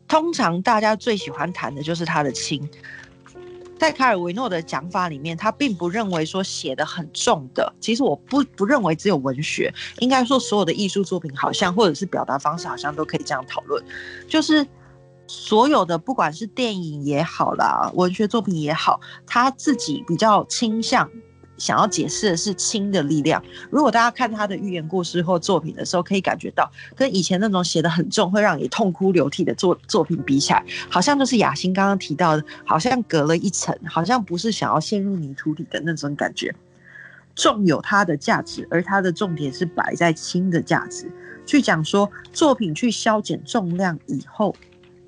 [0.07, 2.67] 通常大家最喜欢谈的就是他的轻。
[3.79, 7.73] 在卡尔维诺的讲法里面，他并不认为说写的很重的。
[7.79, 13.81] 其实我不不认为只有文学，应该说所有的艺术作品好像或者是表达方式好像都可以这样讨论。
[14.27, 14.67] 就是
[15.27, 21.09] 所有的不管是电影也好啦，文学作品也好，他自己比较倾向。
[21.59, 23.43] 想要解释的是轻的力量。
[23.69, 36.55] 如果大家看他的寓言故事或作品的时候，可以感觉到跟以前那种写得很重，会让你痛哭流涕的作作品比起来，好像就是雅欣刚刚提到的，好像隔了一层，好像不是想要陷入泥土里的那种感觉。
[37.35, 41.09] 重有它的价值，而它的重点是摆在轻的价值，
[41.45, 44.53] 去讲说作品去消减重量以后，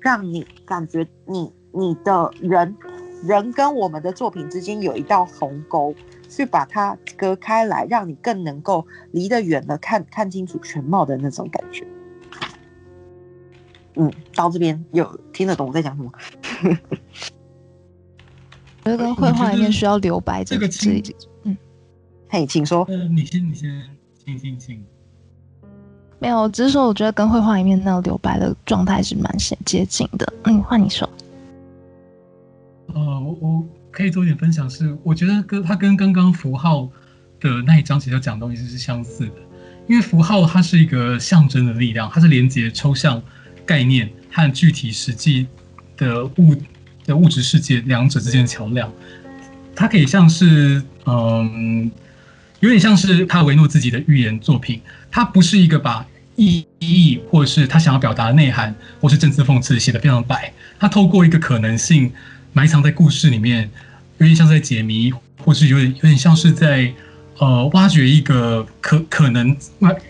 [0.00, 2.74] 让你感觉你你的人
[3.22, 5.94] 人跟我们的作品之间有一道鸿沟。
[6.34, 11.86] 去把它隔开来，让你更能够离得远了看看清楚全貌的那种感觉。
[13.96, 16.10] 嗯，到这边有听得懂我在讲什么？
[18.84, 20.90] 我觉得跟绘画里面需要留白这个字。
[21.44, 21.54] 嗯，
[22.28, 22.84] 嘿，请说。
[22.88, 23.70] 呃，你先，你先，
[24.24, 24.82] 请，请，请。
[26.18, 29.30] 没有，只是说我觉得跟绘画里面那个留白的状态是蛮
[29.66, 30.32] 接近的。
[30.44, 31.06] 嗯，换你说。
[32.94, 33.61] 呃，我我。
[33.92, 36.88] 可以做一点分享是，我觉得跟它跟刚刚符号
[37.38, 39.34] 的那一章其实讲的东西是相似的，
[39.86, 43.22] 因为符号它是一个象征的力量，它是连接抽象
[43.66, 45.46] 概念和具体实际
[45.98, 46.56] 的物
[47.04, 48.90] 的物质世界两者之间的桥梁，
[49.76, 51.90] 它可以像是嗯，
[52.60, 56.06] 有点像是卡维诺自己的寓言作品，它不是一个把
[56.36, 60.50] 意义或者是他想要表达的内涵或是政治讽刺写得非常白，
[60.80, 62.10] 它透过一个可能性。
[62.52, 63.70] 埋藏在故事里面，
[64.18, 66.92] 有点像在解谜，或是有点有点像是在
[67.38, 69.56] 呃挖掘一个可可能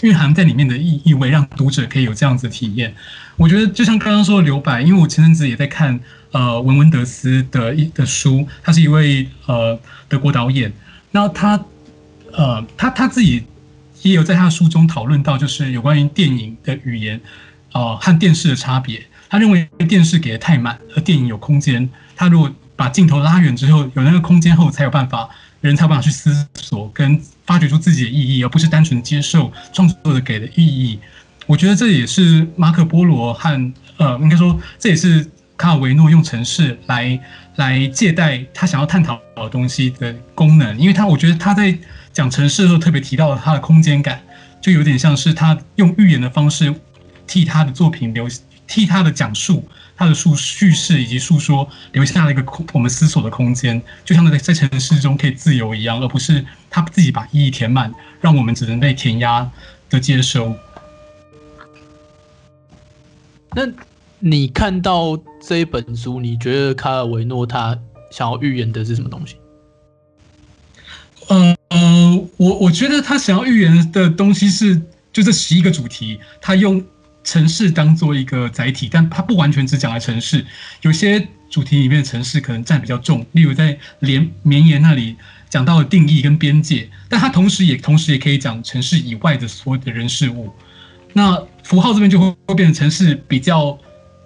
[0.00, 2.92] 蕴含在里面的意意味，让读者可以有这样子的体验。
[3.36, 5.98] 我觉得就像刚刚说的留白，因为我前阵子也在看
[6.32, 9.78] 呃文文德斯的一的书，他是一位呃
[10.08, 10.72] 德国导演，
[11.12, 11.64] 那他
[12.32, 13.44] 呃他他自己
[14.02, 17.20] 也有在他的书中讨论到，就是有关于电影的语言、
[17.72, 19.00] 呃、和电视的差别。
[19.30, 21.88] 他认为电视给的太满，而电影有空间。
[22.22, 25.28] 他如果把镜头拉远之后，有那个空间后，才有办法，
[25.60, 31.00] 人才有办法去思索跟发掘出自己的意义，而不是单纯接受创作者给的意义。
[31.48, 37.18] 我觉得这也是马可波罗和呃，应该说这也是卡尔维诺用城市来
[37.56, 40.78] 来借代他想要探讨的东西的功能。
[40.78, 41.76] 因为他我觉得他在
[42.12, 44.22] 讲城市的时候特别提到了他的空间感，
[44.60, 46.72] 就有点像是他用寓言的方式
[47.26, 48.28] 替他的作品留，
[48.68, 49.68] 替他的讲述。
[50.02, 59.48] 他的叙叙事以及诉说留下了一个空，我们思索的空间，就像在在城市中可以自由一样，而不是他自己把意义填满，让我们只能被填压
[59.88, 60.56] 的接收。
[63.54, 63.62] 那
[64.18, 67.78] 你看到这一本书，你觉得卡尔维诺他
[68.10, 69.36] 想要预言的是什么东西？
[71.28, 76.84] 呃呃，我我觉得他想要预言的东西是，就这十一个主题，他用。
[77.24, 80.44] 城市当做一个载体，但它不完全只讲了城市，
[80.82, 83.24] 有些主题里面的城市可能占比较重。
[83.32, 85.16] 例如在连绵延那里
[85.48, 90.52] 讲到了定义跟边界，但它同时也同时也可以讲城市以外的所有的人事物。
[91.12, 93.78] 那符号这边就会会变成城市比较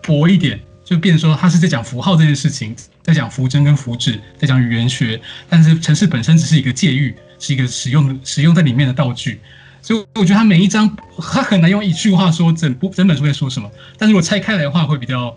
[0.02, 9.40] 薄一点，就变成说它是在讲符号这件事情，在讲符征跟符纸，在讲语言学，但是城市本身只是一个介喻，是一个使用使用在里面的道具。
[9.86, 13.70] 所以我觉得他每一章，他很难用一句话说整部整本书在说什么。
[13.96, 15.32] 但是如果拆开来的话，会比较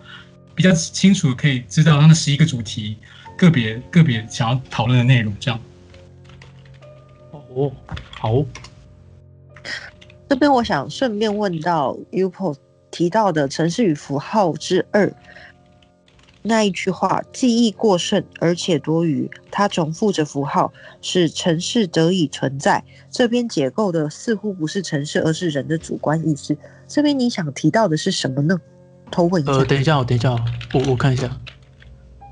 [0.56, 2.98] 比较清楚，可以知道他的十一个主题，
[3.38, 5.32] 个别个别想要讨论的内容。
[5.40, 5.60] 这样。
[7.30, 7.72] 哦，
[8.10, 8.44] 好。
[10.28, 12.56] 这边我想顺便问到 Upo
[12.90, 15.14] 提到的城市与符号之二。
[16.42, 20.72] 那一句话，记忆过剩而且多余，它重复着符号，
[21.02, 22.82] 使城市得以存在。
[23.12, 26.58] 这边解构的似乎不是城市，而是人的主观意识。
[26.88, 28.58] 这边你想提到的是什么呢？
[29.12, 29.52] 偷问一下。
[29.52, 30.32] 呃，等一下，等一下，
[30.74, 31.30] 我我看一下。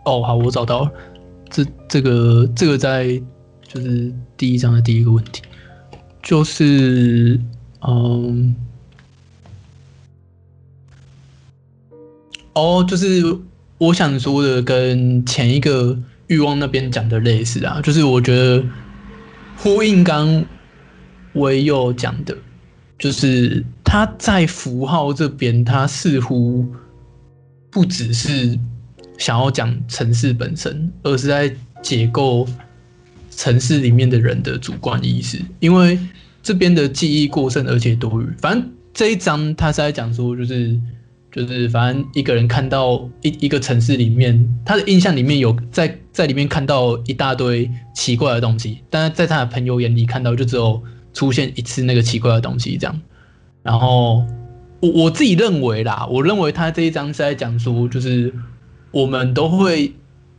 [0.05, 0.91] 哦，好，我找到了。
[1.49, 3.21] 这这个这个在
[3.67, 5.41] 就是第一章的第一个问题，
[6.23, 7.38] 就是
[7.81, 8.55] 嗯，
[12.53, 13.38] 哦，就是。
[13.77, 15.97] 我想说的跟前一个
[16.27, 18.63] 欲望那边讲的类似啊，就是我觉得
[19.55, 20.43] 呼应刚
[21.33, 22.35] 唯有讲的，
[22.97, 26.65] 就是他在符号这边，他似乎
[27.69, 28.57] 不只是
[29.17, 32.47] 想要讲城市本身，而是在解构
[33.29, 35.39] 城市里面的人的主观意识。
[35.59, 35.99] 因为
[36.41, 38.25] 这边的记忆过剩而且多余。
[38.39, 40.75] 反正这一章他是在讲说，就是
[41.31, 50.81] 就是反正一个人看到一一个城市里面，他的印象里面有在在里面看到一大堆奇怪的东西，但是在他的朋友眼里看到就只有
[51.13, 53.01] 出现一次那个奇怪的东西这样。
[53.61, 54.23] 然后
[54.79, 58.33] 我我自己认为啦，我认为他这一章是在讲说，就是
[58.91, 59.93] 我们都会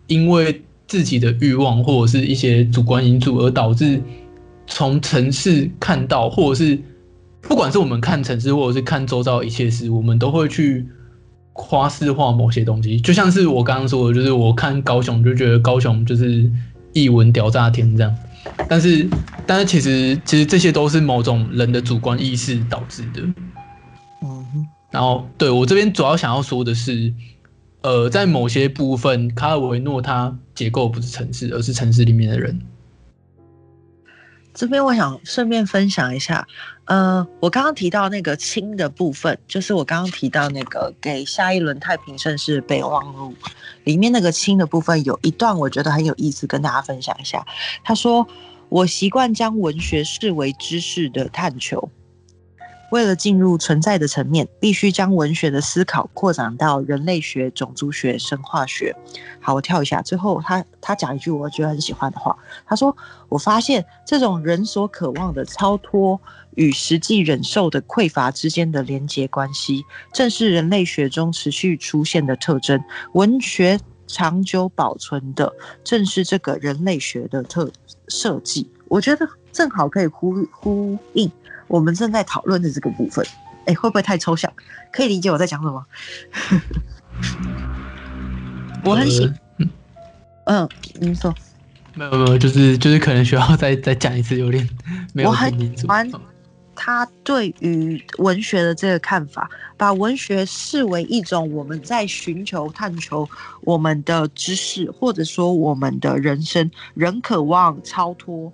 [0.06, 4.00] 因为自己的欲望或者是一些主观因素而导致
[4.66, 6.78] 从城市看到，或者是
[7.42, 10.86] 不管是我们看城市，或者是看周遭一切事，我们都会去
[11.52, 13.00] 夸饰化某些东西。
[13.00, 16.50] 就像是我刚刚说的，就是我看高雄就觉得高雄就是
[16.92, 18.14] 一文屌炸天这样。
[18.68, 19.08] 但是，
[19.46, 23.20] 但是其实，其实这些都是某种人的主观意识导致的。
[24.22, 27.12] 嗯，然后，对，我这边主要想要说的是，
[27.82, 32.58] 呃，在某些部分，卡尔维诺他结构不是城市，而是城市里面的人。
[34.58, 36.44] 这边我想顺便分享一下，
[36.86, 43.32] 呃，我刚刚提到那个轻的部分，就是我刚刚提到那个给下一轮太平盛世备忘录
[43.84, 47.46] 里面那个轻的部分，有一段我觉得很有意思，跟大家分享一下。
[47.84, 48.26] 他说
[48.68, 51.88] ：“我习惯将文学视为知识的探求。”
[52.90, 58.94] 为了进入存在的层面，必须将文学的思考扩展到人类学、种族学、神话学。
[59.40, 62.36] 好，我跳一下，最后他他讲一句我觉得很喜欢的话，
[62.66, 62.96] 他说
[63.28, 66.20] ：“我发现这种人所渴望的超脱
[66.54, 72.82] 与实际忍受的匮乏之间的连结关系，正是人类学中持续出现的特征。
[73.12, 75.52] 文学长久保存的，
[75.84, 77.70] 正是这个人类学的特
[78.08, 81.30] 设计。”我觉得正好可以呼呼应。
[81.68, 83.24] 我们正在讨论的这个部分，
[83.66, 84.52] 哎，会不会太抽象？
[84.90, 85.84] 可以理解我在讲什么？
[88.84, 89.30] 我很喜，
[90.46, 90.68] 嗯，
[91.00, 91.34] 您说，
[91.94, 94.68] 没有没有，就是就是可能需要再再讲一次，有点
[95.12, 95.28] 没有。
[95.28, 96.10] 我很喜欢
[96.74, 103.28] 他对于文学的这个看法，把文学视为一种我们在寻求、探求
[103.62, 108.52] 我们的知识，或者说我们的人生，人渴望超脱。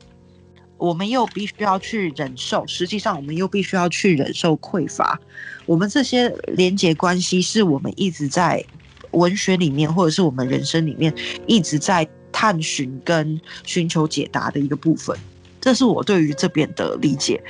[0.85, 5.19] 我们又必须要去忍受，实际上我们又必须要去忍受匮乏。
[5.65, 8.63] 我们这些连结关系，是我们一直在
[9.13, 11.15] 文学里面，或者是我们人生里面
[11.47, 15.17] 一直在探寻跟寻求解答的一个部分。
[15.59, 17.43] 这是我对于这边的理解，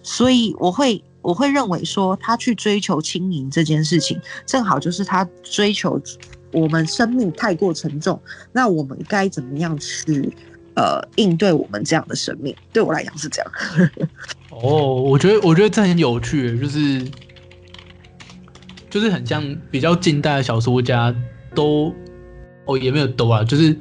[0.00, 6.00] 所以我会我会认为说，他去追求轻盈这件事情，正好就是他追求
[6.52, 8.22] 我们生命太过沉重，
[8.52, 10.32] 那我们该怎么样去？
[10.78, 13.52] 呃，应对我们这样的生命，对我来讲是这样。
[14.50, 17.04] 哦，我觉得，我觉得这很有趣，就是
[18.88, 21.12] 就是很像比较近代的小说家
[21.52, 21.92] 都，
[22.64, 23.76] 哦，也没有都啊，就是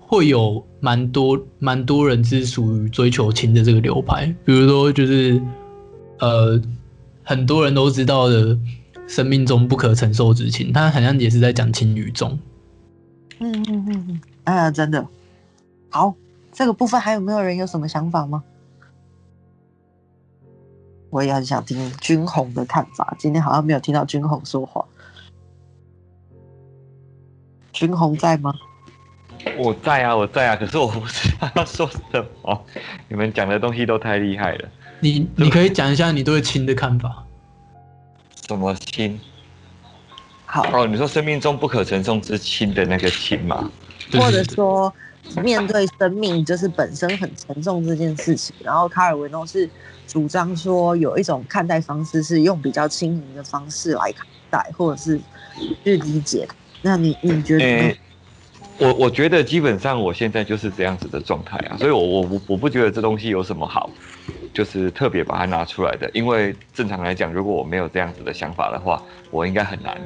[0.00, 5.40] 会有蛮多蛮多人是属于追求情的这个流派，比如说就是
[6.18, 6.60] 呃，
[7.22, 8.58] 很多人都知道的
[9.06, 12.36] 生命中不可承受之情，他好像也是在讲情与重。
[13.38, 15.06] 嗯嗯嗯嗯，啊，真的
[15.90, 16.16] 好。
[16.52, 18.42] 这个部分还有没有人有什么想法吗？
[21.10, 23.16] 我也很想听君红的看法。
[23.18, 24.84] 今天好像没有听到君红说话。
[27.72, 28.54] 君红在吗？
[29.58, 30.54] 我在啊，我在啊。
[30.54, 32.64] 可是我不知道要说什么。
[33.08, 34.68] 你们讲的东西都太厉害了。
[35.00, 37.24] 你你可以讲一下你对亲的看法。
[38.46, 39.18] 什么亲？
[40.46, 43.68] 好哦，你说生命中不可承受之轻的那个氢吗？
[44.12, 44.94] 或者说。
[45.42, 49.68] 面对生命就是本身很沉重这件事情，然后卡尔维诺是
[50.06, 55.20] 主张说有一种看待方式是用比较轻盈的方式来看待，或者是
[55.84, 56.48] 去理解。
[56.82, 57.64] 那你你觉得？
[57.64, 57.98] 欸、
[58.78, 63.88] 我我觉得基本上我现在就是这样子的状态啊，所以我我我我不觉得这东西有什么好，
[64.52, 66.10] 就是特别把它拿出来的。
[66.12, 69.96] 因为正常来讲，如果我没有这样子的想法的话，我应该很难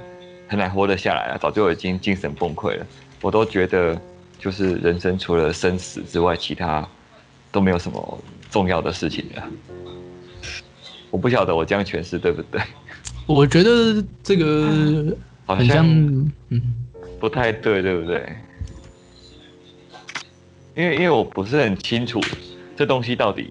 [0.49, 2.87] 很难活得下来了，早就已经精神崩溃了。
[3.23, 3.99] 我都觉得。
[4.45, 6.87] 就是人生除了生死之外，其他
[7.51, 9.43] 都没有什么重要的事情了。
[11.11, 12.61] 我不晓得我这样诠释对不对？
[13.25, 15.17] 我觉得这个
[15.47, 15.87] 好像
[16.51, 16.75] 嗯
[17.19, 18.37] 不太对，对不对？
[20.75, 22.21] 因为因为我不是很清楚
[22.77, 23.51] 这东西到底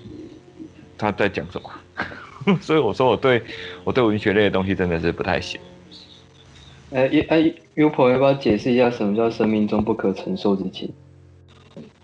[0.96, 1.72] 他在讲什么，
[2.62, 3.42] 所以我说我对
[3.84, 5.60] 我对文学类的东西真的是不太行。
[6.94, 10.92] 哎，哎，Upo 要不要解释一下什么叫生命中不可承受之轻？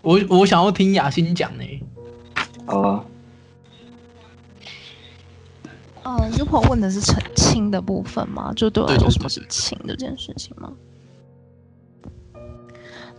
[0.02, 1.64] 我我想要听雅欣讲呢。
[2.66, 3.04] 好啊。
[6.02, 8.52] 嗯、呃，Upo 问的是澄清的部分吗？
[8.56, 10.72] 就对我来说，什么是清这件事情吗？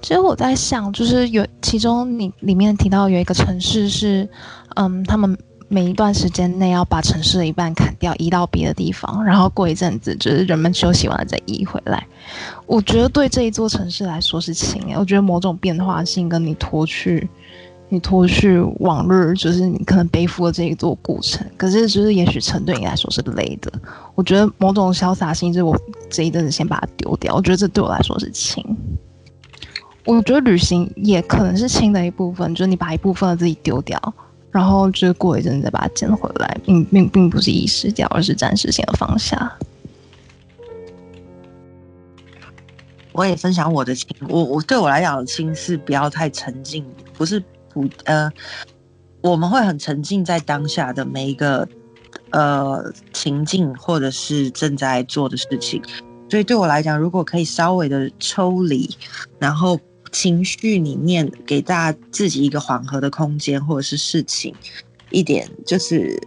[0.02, 4.28] 其实我在想，就是有其中你里面提到有一个城市是，
[4.76, 5.38] 嗯，他们
[5.74, 12.06] 每一段时间内要把城市的一半砍掉，移到别的地方，然后过一阵子就是人们休息完了再移回来。
[12.66, 17.26] 我觉得对这一座城市来说是轻诶，我觉得某种变化性跟你脱去，
[17.88, 23.72] 你脱去往日，就是你可能背负了这一座古城，可是就是也许城对你来说是累的。
[24.14, 25.80] 我觉得某种潇洒性，就是我
[26.10, 27.34] 这一阵子先把它丢掉。
[27.34, 28.62] 我觉得这对我来说是轻。
[30.04, 33.98] 我觉得旅行也可能是轻的一部分，就是你把一部分的自己丢掉，
[34.52, 39.58] 然后就过一阵子再把它捡回来，并并并不是遗失掉，而是暂时性的放下。
[43.14, 48.30] 我也分享我的轻，我我对我来讲的轻是不要太沉浸，不是不呃，
[49.22, 51.68] 我们会很沉浸在当下的每一个
[52.32, 55.82] 呃情境或者是正在做的事情，
[56.30, 58.90] 所以对我来讲，如果可以稍微的抽离，
[59.40, 59.80] 然后。
[60.12, 64.54] 情绪里面给大家自己一个缓和的空间，或者是事情
[65.10, 66.20] 一点，就是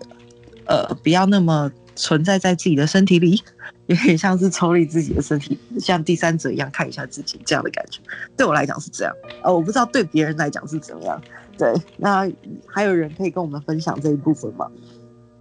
[0.66, 3.42] 呃，不要那么存在在自己的身体里，
[3.86, 8.00] 有点像是抽离自己的身体，像第三者一样看一下自己这样的感觉。
[8.36, 11.20] 对我来讲是这样，呃，我不知道对别人来讲是怎么样。
[11.56, 12.28] 对，那
[12.66, 14.66] 还有人可以跟我们分享这一部分吗？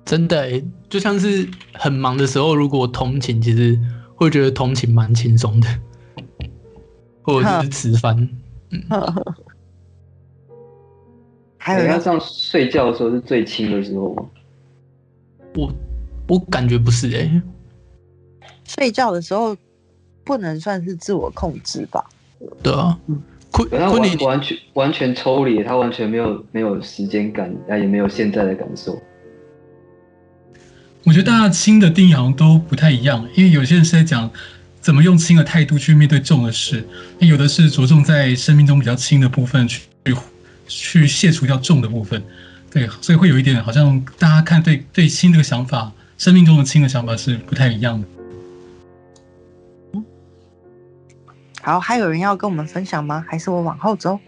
[0.06, 3.80] 真的、就像是很忙的时候，如果同情，其实
[4.16, 5.68] 会觉得同情蛮轻松的。
[7.24, 8.30] 或者是吃饭，
[8.70, 8.82] 嗯，
[11.58, 14.26] 还有要这样睡觉的时候是最轻的时候吗？
[15.56, 15.74] 我
[16.28, 17.42] 我感觉不是哎、欸，
[18.66, 19.56] 睡觉的时候
[20.26, 22.06] 不能算是自我控制吧？
[22.62, 23.00] 对啊，
[23.52, 29.02] 坤坤你完全完全抽离，他完全没有没有时间感，他也没有现在的感受。
[31.06, 34.30] 我觉得大家轻的定义好像都不太一样，因为有些人是在讲。
[34.84, 36.86] 怎么用轻的态度去面对重的事？
[37.20, 40.16] 有的是着重在生命中比较轻的部分去去
[40.68, 42.22] 去卸除掉重的部分，
[42.70, 48.08] 对，所以会有一点好像大家看对对轻这个想法，生命中的轻的想法是不太一样的。
[51.62, 53.26] 好，还有人要跟我们分享吗？
[53.26, 54.20] 还是我往后走？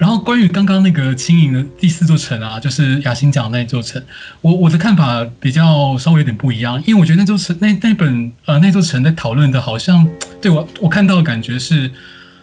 [0.00, 4.02] 然后关于刚刚那个轻盈的第四座城啊，就是雅欣讲的那座城，
[4.40, 10.08] 我我的看法比较稍微有点不一样，因为我觉得那座城那那本呃那座城在讨论的，好像
[10.40, 11.82] 对我我看到的感觉是，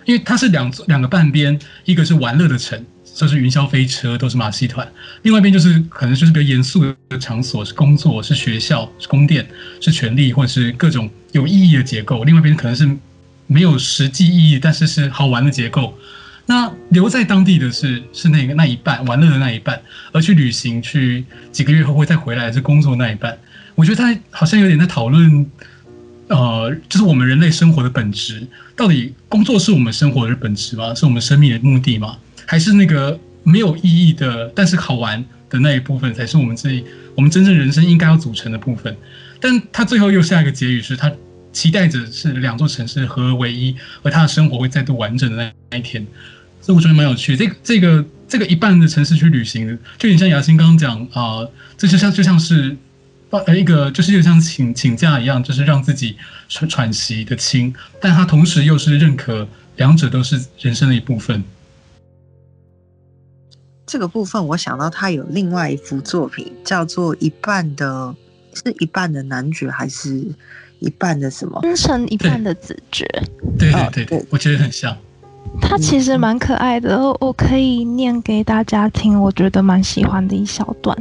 [0.05, 2.79] 因为它是两两个半边，一个是玩乐的城，
[3.15, 4.85] 这是云霄飞车，都是马戏团；
[5.23, 9.43] 另外一边就是可能就是比较严肃的场所，是工作，是学校，是宫殿，
[9.81, 12.87] 是权力，或者是各种有意义的结构；另外一边可能是
[13.47, 15.97] 没有实际意义，但是是好玩的结构。
[16.49, 19.79] 那留在当地的是是那个那一半玩乐的那一半，
[20.13, 23.37] 而去旅行去几个月后会再回来是工作那一半。
[23.75, 25.45] 我觉得他好像有点在讨论，
[26.29, 28.47] 呃，就是我们人类生活的本质，
[28.77, 30.95] 到底工作是我们生活的本质吗？
[30.95, 32.17] 是我们生命的目的吗？
[32.45, 36.83] 还是那个没有意义的但是好玩的那一部分才是我们自己
[37.13, 38.95] 我们真正人生应该要组成的部分？
[39.41, 41.11] 但他最后又下一个结语是他
[41.51, 46.07] 期待着是两座城市合而为一，而他的生活会再度完整的那一天。
[46.67, 49.65] 所以我觉得蛮有趣的，这个这个这个一半的城市去旅行，
[49.97, 52.75] 就有点像雅欣刚刚讲啊、呃，这就像就像是
[53.29, 56.17] 呃一个就是就像请请假一样，就是让自己
[56.49, 61.41] 喘喘息的轻，但他同时又是认可两者都是人生的一部分。
[63.85, 68.13] 这个部分我想到他有另外一幅作品，叫做一半的，
[68.53, 70.21] 是一半的男爵还是
[70.79, 71.61] 一半的什么？
[71.61, 73.07] 分成一半的子爵。
[73.57, 74.97] 对对对对，对，我觉得很像。
[75.61, 79.21] 他其实蛮可爱的，我可以念给大家听。
[79.21, 80.97] 我觉得蛮喜欢的一小段，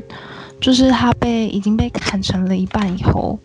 [0.61, 3.39] 就是他被已经被砍成了一半以后，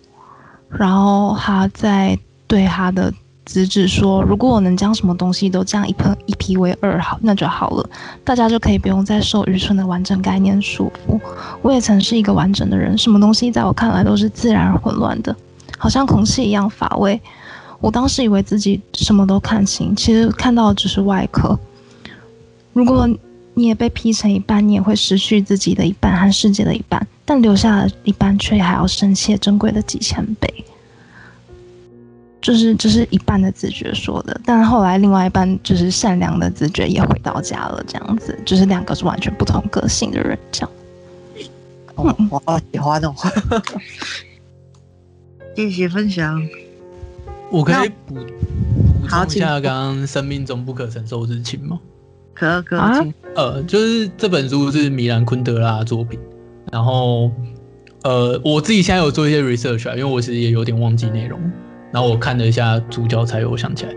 [0.70, 2.18] 然后他在
[2.48, 3.14] 对他的
[3.46, 7.90] 子侄说：“如果我能将什么东西都这样一分一劈为二，好，那就好了，
[8.24, 11.20] 大家就可以不用再受愚蠢的完整概念束缚。
[11.62, 15.36] 我也曾是一个完整的人，什么东西在我看来都是自然而混乱的，
[15.78, 17.22] 好像空气一样乏味。”
[17.82, 21.60] 我当时以为自己什么都看清，其实看到的只是外壳。
[22.74, 23.10] 如果
[23.54, 30.48] 你也被劈成一半，你也会失去自己的一半和世界的一半，但留下的一半却还要深切珍贵的几千倍。
[32.40, 40.72] 就是这、就是一半的自觉说的，但后来另外一半就是善良的自觉也回到家了，这样子，就是两个是完全不同个性的人，这样。
[41.96, 43.14] 哦，我好喜欢哦，
[45.56, 46.42] 谢谢分享。
[47.52, 51.80] 我可以补补充一下刚刚生命中不可承受之轻吗？
[52.34, 52.98] 可可、啊，
[53.36, 56.20] 呃，就是这本书是米兰昆德拉的作品，
[56.72, 57.30] 然后
[58.04, 61.40] 呃，我自己现在有做一些 research 啊，因为我其实也有点忘记内容，
[61.92, 63.96] 然后我看了一下主角才有想起来。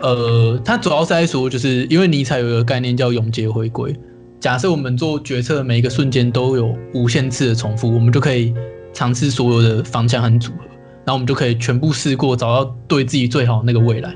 [0.00, 3.94] 呃，他主要是在说，就是因为尼采有一个概念叫永劫回归。
[4.40, 8.54] 假设我们做决策的每一个瞬间都有无限次的重复，我们就可以
[8.92, 10.58] 尝试所有的方向和组合，
[11.06, 14.14] 然后我们就可以全部试过，找到对自己最好那个未来。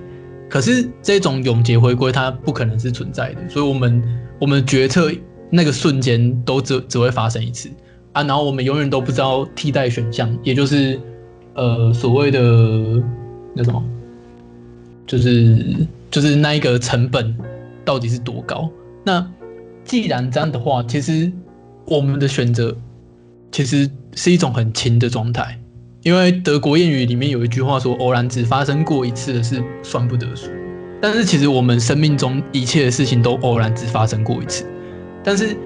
[0.49, 4.03] 可是这种永劫回归它不可能是存在的，所以我们
[4.41, 5.11] 我们决策
[5.49, 7.71] 那个瞬间都只只会发生一次
[8.12, 11.01] 啊，然后我们永远都不知道替代选项，也就是
[11.55, 12.41] 呃所谓的
[13.55, 13.83] 那什么。
[15.07, 17.37] 就是就是那一个成本
[17.85, 18.71] 到底是多高？
[19.05, 19.29] 那
[19.85, 21.33] 既然这样的话，其实
[21.87, 22.77] 我们的选择
[23.51, 25.60] 其实是一种很轻的状态，
[26.02, 30.48] 因为德国谚语里面有一句话说：“偶然只发生过一次的事算不得数。”
[31.02, 34.66] 但是其实我们生命中一切的事情都偶然只发生过一次，
[35.24, 35.56] 但是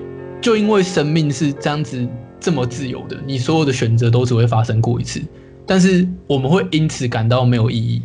[0.41, 2.07] 就因为生命是这样子
[2.39, 5.21] 这么自由的，你所有的选择都只会发生过一次，
[5.67, 8.03] 但是我们会因此感到没有意义。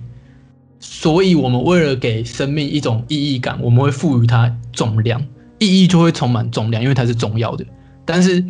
[0.79, 5.21] 所以，我们为了给生命一种意义感，我们会赋予它重量，
[5.59, 7.65] 意义就会充满重量，因为它是重要的。
[8.05, 8.43] 但是，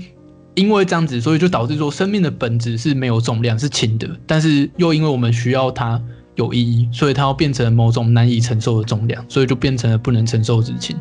[0.59, 4.09] 因为这样子，所以就导致说，生命的本质是没有重量，是轻的。
[4.27, 6.01] 但是，又因为我们需要它
[6.35, 10.97] 有意义，所以它要变成某种难以承受的重量，所以就变成了不能承受之轻。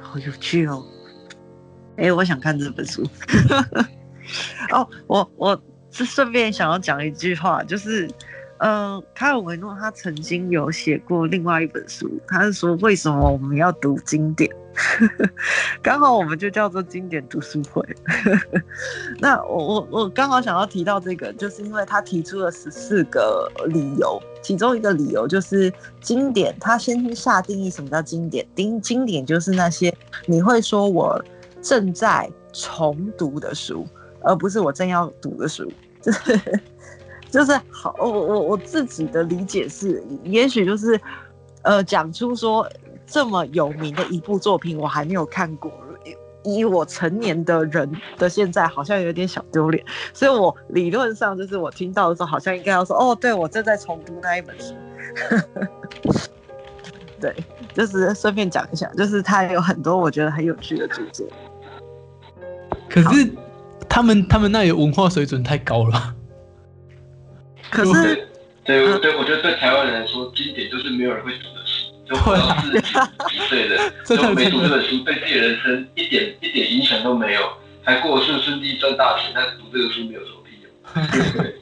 [0.00, 0.84] 好有趣哦！
[1.96, 3.08] 哎、我想看这本书。
[4.72, 5.62] 哦，我我。
[5.96, 8.10] 是顺便想要讲一句话，就是，
[8.64, 14.50] 呃，卡尔维诺他曾经有写过另外一本书，他是说为什么我们要读经典，
[15.82, 17.86] 刚好我们就叫做经典读书会。
[19.20, 25.70] 那我我我刚好想要提到这个，就是因为他提出了十四个理由，其中一个理由就是
[26.00, 31.22] 经典，他先下定义什么叫经典，经经典就是那些你会说我
[31.60, 33.86] 正在重读的书。
[34.26, 35.70] 而不是我正要读的书，
[36.00, 36.40] 就 是
[37.34, 41.00] 就是好，我我我自己的理解是，也许就是
[41.62, 42.64] 呃，讲出说
[43.04, 45.68] 这么有名的一部作品，我还没有看过，
[46.44, 54.72] 以我成年的人的现在，好像有点小丢脸，所以我理论上就是我听到的时候，好像应该要说，哦，对，我正在重读那一本书，
[57.20, 57.34] 对，
[57.74, 61.26] 就是顺便讲一下，就是他有很多我觉得很有趣的著作，
[62.88, 63.28] 可是。
[63.86, 66.14] 他们他们那里文化水准太高了，
[67.74, 67.92] 可是
[68.64, 72.80] 对对，对，我觉得对台湾人来说，经典就是没有人会读的书，就活到四十
[73.28, 73.76] 几岁的，
[74.06, 77.40] 就没读这本书，对自己人生一点一点影响都没有，
[77.82, 80.70] 还过顺顺利赚大钱，但读这个书没有什么屁用。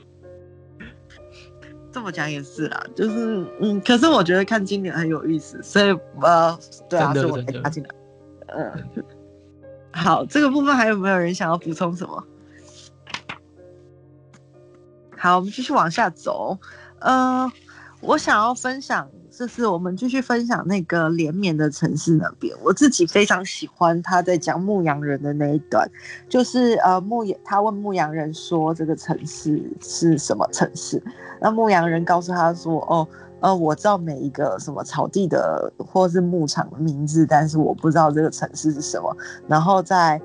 [1.90, 5.90] 这么讲也是啦，就是嗯，可是我觉得看经典很有意思，所以
[6.20, 6.59] 呃，
[6.89, 7.89] 对啊，所以我可以加进来，
[8.56, 9.05] 嗯。
[9.94, 12.24] 好，这个部分还有没有人想要补充什么？
[15.23, 16.59] 好，我们继续往下走。
[16.99, 17.49] 呃，
[18.01, 22.53] 我想要分享，就是我们继续分享那个连绵的城市那边。
[22.61, 25.89] 我自己非常喜欢他在讲牧羊人的那一段，
[26.28, 31.01] 就是呃牧羊，他问牧羊人说这个城市是什么城市？
[31.40, 33.07] 那牧羊人告诉他说，哦。
[33.43, 39.16] 呃，我知道每一个什么草地的或是牧场的名字，但是我不知道这个城市是什么。
[39.49, 40.20] 然后在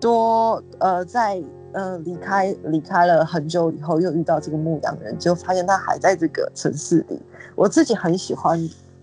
[0.00, 1.42] 多呃，在
[1.74, 7.20] 呃离开离开了很久以后，又遇到这个牧羊人，就发现他还在这个城市里。
[7.54, 8.58] 我自己很喜欢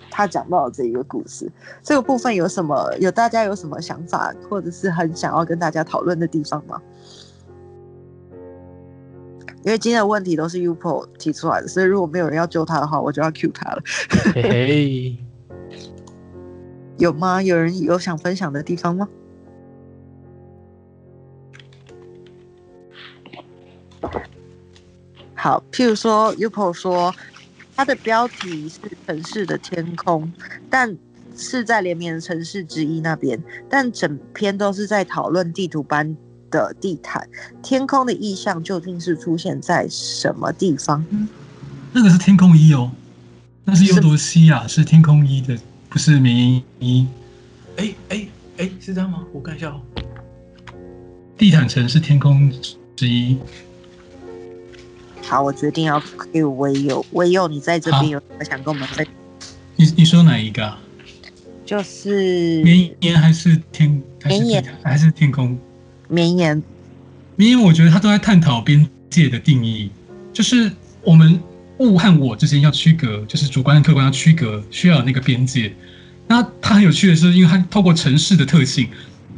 [0.09, 1.51] 他讲到的这一个故事。
[1.83, 2.91] 这个部分有什么？
[2.99, 6.81] 有大家有什么想法，或者是很想要跟大家讨论的地方吗？
[9.63, 13.83] 因为今天的问题都是 Upo 提出来的，所以如果没有人要救他的话，我就要 Q 他了。
[14.33, 15.17] 嘿嘿，
[16.97, 17.41] 有吗？
[17.43, 19.07] 有人有想分享的地方吗？
[25.35, 27.13] 好，譬如说 Upo 说，
[27.75, 30.31] 它的标题是城市的天空，
[30.69, 30.95] 但
[31.35, 36.15] 是在连绵城市之一那边，但整篇都是在讨论地图般
[36.51, 37.27] 的地毯，
[37.63, 41.03] 天空的意象究竟是出现在什么地方？
[41.09, 41.27] 嗯、
[41.91, 42.91] 那个是天空一哦，
[43.63, 45.57] 那是优多西亚，是天空一的，
[45.89, 47.07] 不是棉一。
[47.77, 49.23] 哎哎哎，是这样吗？
[49.33, 49.81] 我看一下哦。
[51.37, 52.51] 地毯城是天空
[52.95, 53.39] 之一。
[55.23, 56.01] 好，我决定要
[56.33, 59.13] 给威佑，威佑，你在这边有什么想跟我们分享？
[59.75, 60.77] 你你说哪一个？
[61.65, 64.01] 就是绵延还是天？
[64.25, 65.57] 棉衣还是天空？
[66.09, 66.61] 绵延，
[67.37, 69.89] 绵延，我觉得他都在探讨边界的定义，
[70.33, 70.69] 就是
[71.01, 71.39] 我们
[71.77, 75.73] 物和我之间要区隔，就是主观和客观要区隔，需要有那个边界。
[76.27, 78.89] 那它很有趣的是，因为它透过城市的特性，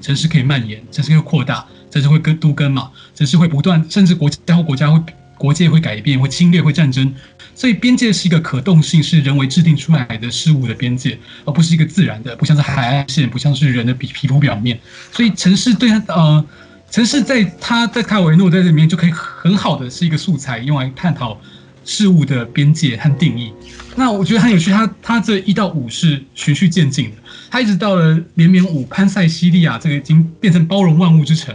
[0.02, 5.00] 城市可以蔓延，城市会扩大，城市会跟都跟嘛，城市会不断，甚至国家或国家会
[5.44, 7.14] 国界会改变，会侵略，会战争。
[7.54, 14.80] 所以边界是一个可动性，是人为制定出来的事物的边界，而不是一个自然的，不像是海岸线，不像是人的皮皮肤表面。
[15.12, 16.46] 所以城市对它呃，
[16.90, 21.38] 城市在它在卡维诺在这里面就可以很好的是一个素材，用来探讨
[21.84, 23.52] 事物的边界和定义。
[23.98, 27.18] 那我觉得很有趣，它它这一到五是循序渐进的，
[27.52, 31.54] 它一直到了连绵五潘塞西利亚，这个已经变成包容万物之城。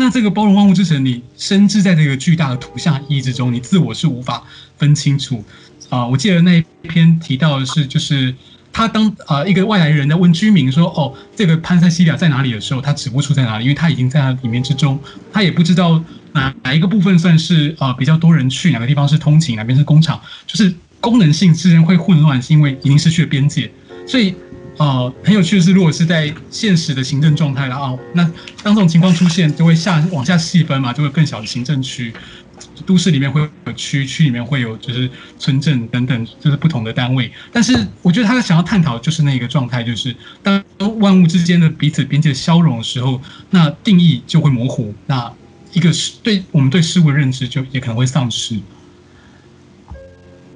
[0.00, 4.42] 那这个包容万物之神，你深知在这个巨大的图像意义之中，你自我是无法
[4.78, 5.44] 分清楚。
[5.90, 8.34] 啊、我记得那一篇提到的是，就是
[8.72, 14.98] 他当啊、一个外来人在问居民说：“哦，这个潘塞西亚在哪里？”的时候，他指不出在哪里，因为他已经在那里面之中，
[15.30, 16.02] 他也不知道
[16.32, 23.70] 哪哪一个部分算是啊、比较多人去，哪个地方是通勤，哪边是工厂，就是功能性之间会混乱，是因为已经失去了边界，
[24.06, 24.34] 所以。
[24.80, 28.22] 呃，很有趣的是，如果是在现实的行政状态了啊，那
[28.62, 32.10] 当这种情况出现，就会下往下细分嘛，就会更小的行政区，
[32.86, 37.30] 都市里面会有区，区里面会有就是村镇等等，就是不同的单位。
[37.52, 40.64] 但是我觉得他想要探讨就是那个状态，就是当
[40.98, 43.20] 万物之间的彼此边界消融的时候，
[43.50, 45.30] 那定义就会模糊，那
[45.74, 48.58] 一个是对我们对事物的认知就也可能会丧失。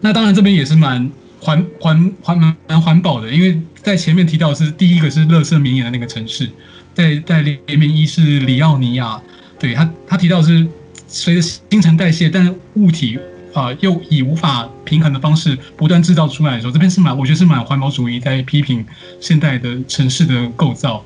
[0.00, 1.12] 那当然这边也是蛮。
[1.44, 6.48] 环环环蛮蛮环保的，因为在前面提到的是第一个是垃圾绵延的那个城市，
[6.94, 9.20] 在在联名一是里奥尼亚，
[9.58, 10.66] 对他他提到的是
[11.06, 13.18] 随着新陈代谢，但是物体
[13.52, 18.82] 啊、呃、又以无法平衡的方式不断制造出来的时候，这边是蛮我觉得是蛮环保主义在批评
[19.20, 21.04] 现代的城市的构造，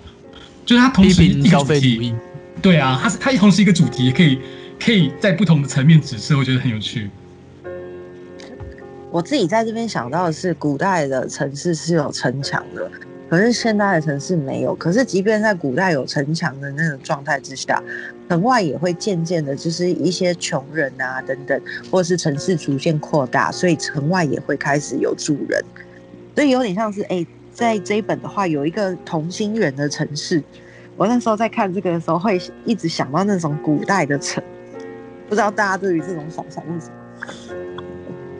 [0.65, 2.15] 就是它同时一个主题，
[2.63, 4.39] 对啊，它是它同时一个主题，可以
[4.79, 7.11] 可以在不同的层面指示，我觉得很有趣。
[9.11, 12.91] 我自己在这边想到的是，古代的城市是有城墙的，
[13.31, 14.75] 可是现代的城市没有。
[14.75, 17.83] 可是即便在古代有城墙的那种状态之下，
[18.29, 21.59] 城外也会渐渐的，就是一些穷人啊等等，
[21.91, 25.65] 或是城市逐渐扩大，所以城外也会开始有住人。
[26.35, 30.43] 所以有点像是，哎、在这一本的话，有一个同心圆的城市。
[30.99, 34.45] 我那时候在看这个的时候，会一直想到那种古代的城，
[35.29, 37.85] 不知道大家对于这种想象是什么？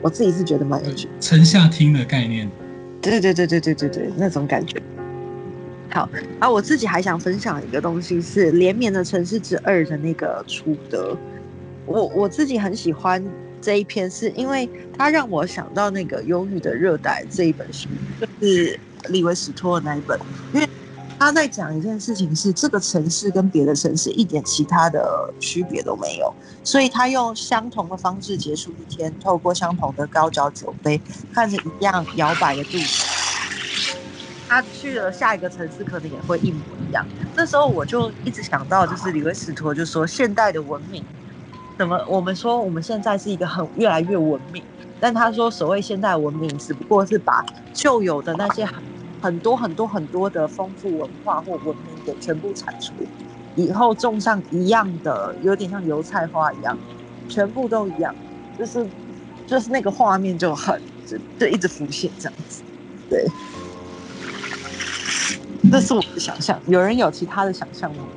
[0.01, 2.49] 我自己是觉得蛮有趣，城下听的概念，
[3.01, 4.81] 对对对对对对对，那种感觉。
[5.89, 6.09] 好，
[6.39, 11.17] 啊，我自己还想分享一个东西，是《连绵的城市之二》的那个楚德。
[11.85, 13.23] 我我自己很喜欢
[13.59, 17.89] 这一篇，是因为它让我想到那个《忧郁的热带》这一本书，
[18.21, 20.19] 就是李维斯托的那一本，
[20.53, 20.67] 因为。
[21.19, 26.33] 他在讲一件事情，是这个城市跟别的城市一点其他的区别都没有，
[26.63, 30.99] 所以他用相同的方式结束一天，透过相同的高脚酒杯，
[31.33, 33.05] 看着一样摇摆的肚子，
[34.47, 37.05] 他去了下一个城市，可能也会一模一样。
[37.35, 41.03] 那时候我就一直想到，就是李维史托就说，现代的文明，
[41.77, 44.63] 怎么我们说我们现在是一个很越来越文明，
[45.01, 48.65] 但他说所谓现代文明，只不过是把旧有的那些。
[49.21, 52.95] 很多很多很多的丰富文化或文明给全部铲除，
[53.55, 56.79] 以后种上一样的，有点像油菜花一样，
[57.27, 58.15] 全部都一样，
[58.57, 58.89] 就是
[59.45, 62.63] 就是那个画面就很就就一直浮现这样子，
[63.09, 63.25] 对，
[65.71, 66.61] 这是我的想象。
[66.67, 68.07] 有人有其他的想象吗？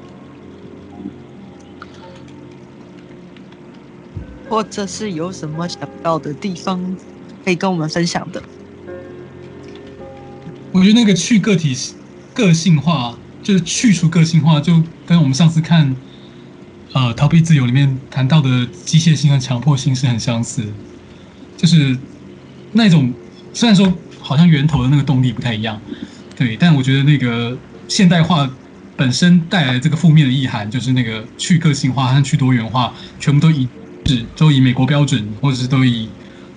[4.48, 6.94] 或者是有什么想到的地方
[7.42, 8.42] 可以跟我们分享的？
[10.72, 11.76] 我觉得那个去个体
[12.32, 15.94] 个性化，就是去除个性化，就跟我们上次看，
[16.94, 20.64] 呃，逃避自由里面谈到的机械性和强迫性是很相似。
[21.58, 21.96] 就是
[22.72, 23.12] 那种
[23.52, 25.78] 虽然说好像源头的那个动力不太一样，
[26.34, 28.50] 对，但我觉得那个现代化
[28.96, 33.68] 本身带来这个负面的意涵，就是那个去个性化和去多元化，全部都一
[34.06, 36.08] 致，都以美国标准，或者是都以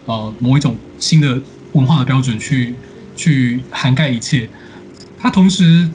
[0.06, 1.42] 呃某一种新的
[1.74, 2.74] 文化的标准去。
[3.16, 4.50] 去涵盖一切，
[5.18, 5.90] 它同时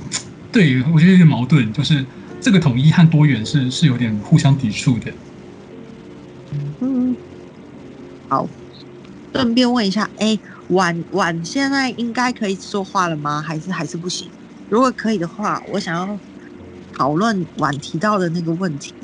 [0.50, 2.04] 对我觉得有点矛盾，就是
[2.40, 5.12] 这个统一和多元是是有点互相抵触的。
[6.80, 7.16] 嗯，
[8.28, 8.48] 好，
[9.32, 10.38] 顺便问一下，哎，
[10.68, 13.40] 婉婉现在应该可以说话了吗？
[13.40, 14.30] 还是还是不行？
[14.68, 16.18] 如果可以的话，我想要
[16.92, 18.94] 讨论婉提到的那个问题。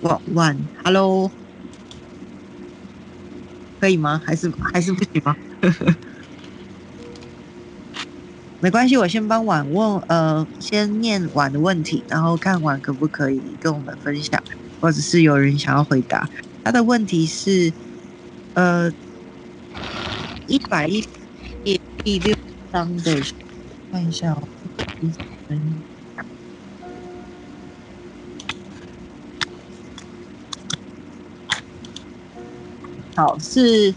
[0.00, 1.30] 婉婉，Hello，
[3.80, 4.20] 可以吗？
[4.24, 5.36] 还是还是不行吗？
[8.62, 14.40] 没关系，我先帮晚问，呃，先念晚的问题，然后看晚可不可以跟我们分享，
[14.78, 16.28] 或者是有人想要回答。
[16.62, 17.74] 他的问题是，
[18.52, 18.92] 呃，
[20.46, 21.04] 一百一
[21.64, 22.36] 页第六
[22.72, 23.20] 章的，
[23.90, 24.48] 看一下哦。
[25.48, 25.84] 嗯。
[33.16, 33.94] 好，是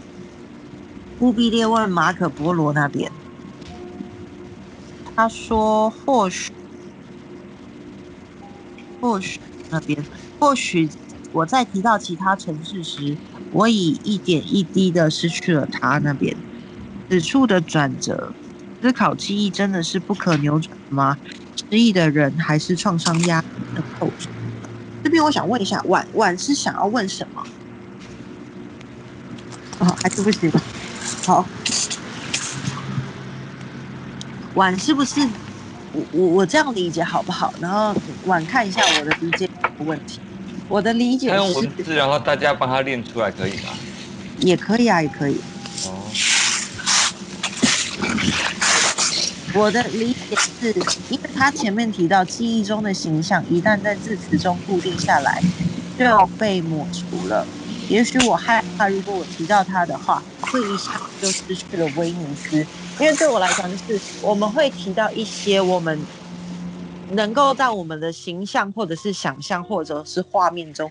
[1.18, 3.15] 忽必烈问马可波罗那边。
[5.16, 6.52] 他说或许
[9.00, 9.40] 或许
[9.70, 10.06] 那边
[10.38, 10.90] 或许
[11.32, 13.18] 我在提到其他城市时，
[13.50, 16.36] 我已一点一滴的失去了他那边。
[17.08, 18.34] 此处的转折，
[18.82, 21.16] 思考记忆真的是不可扭转吗？
[21.54, 24.12] 失忆的人还是创伤压的后？
[25.02, 27.42] 这边我想问一下，婉婉是想要问什么？
[29.78, 30.50] 哦，还是不行。
[31.24, 31.46] 好，
[34.56, 35.20] 婉是不是
[35.92, 37.52] 我我我这样理解好不好？
[37.60, 39.46] 然后碗看一下我的理解
[39.78, 40.18] 有问题。
[40.66, 43.68] 我的理解是用文字，然后大家帮他练出来可以吗？
[44.38, 45.38] 也可以啊，也可以。
[45.84, 46.10] 哦。
[49.54, 50.72] 我的理解是，
[51.10, 55.38] 因为他前面提到记忆中的形象一旦在字词中固定下来，
[55.98, 57.46] 就要被抹除了。
[57.88, 62.66] 也许我害怕，如果我提到他的话，会一下就失去了威尼斯。
[62.98, 65.98] 因为对我来讲，就是我们会提到一些我们
[67.10, 70.90] 能够在我们的形象或者是想象或者是画面中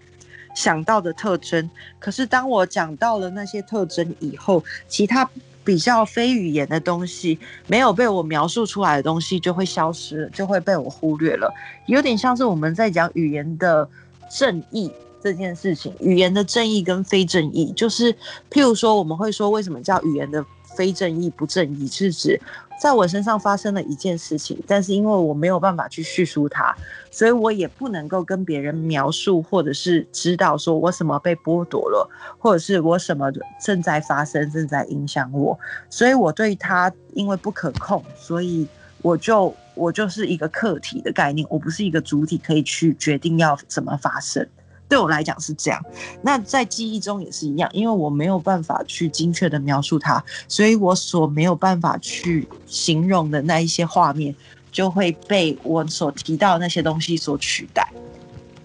[0.56, 1.70] 想到的特征。
[2.00, 5.30] 可是当我讲到了那些特征以后，其他。
[5.66, 11.52] 比较非语言的东西，没有被我描述出来的东西就会消失了，就会被我忽略了。
[11.88, 13.90] 有点像是我们在讲语言的
[14.30, 14.92] 正义
[15.24, 18.14] 这件事情，语言的正义跟非正义，就是
[18.52, 20.46] 譬如说，我们会说为什么叫语言的
[20.76, 22.40] 非正义不正义，是指
[22.80, 26.76] 在我身上发生了一件事情，但是因为我没有办法去叙述它，
[27.10, 33.32] 所以我也不能够跟别人描述，或者是知道说我什么被剥夺了，或者是我什么
[33.64, 35.58] 正在发生，正在影响我，
[35.90, 38.68] 所以我对它因为不可控，所以
[39.02, 44.46] 我就我就是一个客体的概念，我不是一个主体可以去决定要怎么发生。
[44.88, 45.84] 对我来讲是这样，
[46.22, 54.36] 那在记忆中也是一样，因为我没有办法去精确的描述它，所以我所没有办法去形容的那一些画面，
[54.72, 57.92] 就会被我所提到那些东西所取代。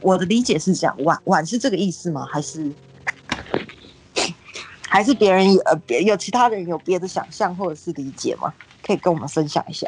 [0.01, 2.27] 我的理解是这样，婉婉是这个意思吗？
[2.31, 2.71] 还是
[4.87, 8.53] 还是别人呃别有其他人有别的想象或者是理解吗？
[8.83, 9.87] 可以跟我们分享一下。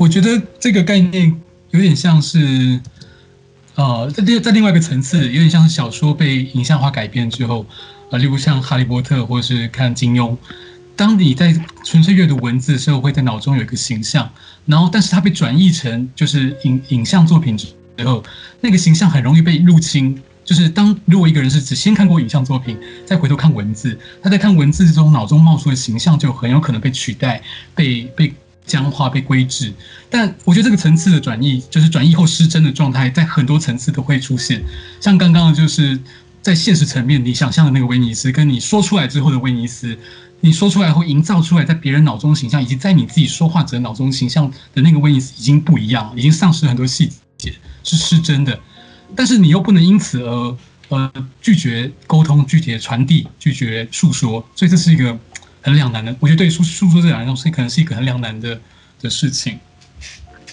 [0.00, 1.38] 我觉得这个概念
[1.72, 2.80] 有点像是，
[3.74, 7.66] 呃，在另在另外一个层次，有点像是小说被影像化改编之后，
[8.10, 10.34] 呃，例如像《哈利波特》或者是看金庸，
[10.96, 11.54] 当你在
[11.84, 14.26] 纯粹阅读文字的时候，会在脑中有一个形象，
[14.64, 17.66] 然后但是它被转译成就是影影像作品之
[18.06, 18.24] 后，
[18.62, 20.18] 那个形象很容易被入侵。
[20.42, 22.74] 就是当如果一个人是只先看过影像作品，
[23.04, 27.42] 再回头看文字，他在看文字之中脑中冒出的形象就很有可能被取代，
[27.74, 28.32] 被被。
[28.70, 29.72] 僵化被规制，
[30.08, 34.62] 但我觉得这个层次的转译，就是转译后失真的状态，在很多层次都会出现。
[35.00, 35.98] 像刚刚的，就是
[36.40, 39.98] 在现实层面，你想象的那个威尼斯，跟你说出来之后的威尼斯，
[40.40, 47.52] 你说出来后营造出来在别人脑中形象，以及在你自己说话者脑中形象的那个威尼斯，已经不一样，已经丧失很多细节，
[47.82, 48.56] 是失真的。
[49.16, 50.56] 但是你又不能因此而
[50.90, 55.18] 呃拒绝沟通、拒绝传递、拒绝诉说，所以这是一个。
[55.62, 58.58] 很两难的，我觉得对诉诉说这两样东西，可能是一个很两难的
[59.00, 59.58] 的事情。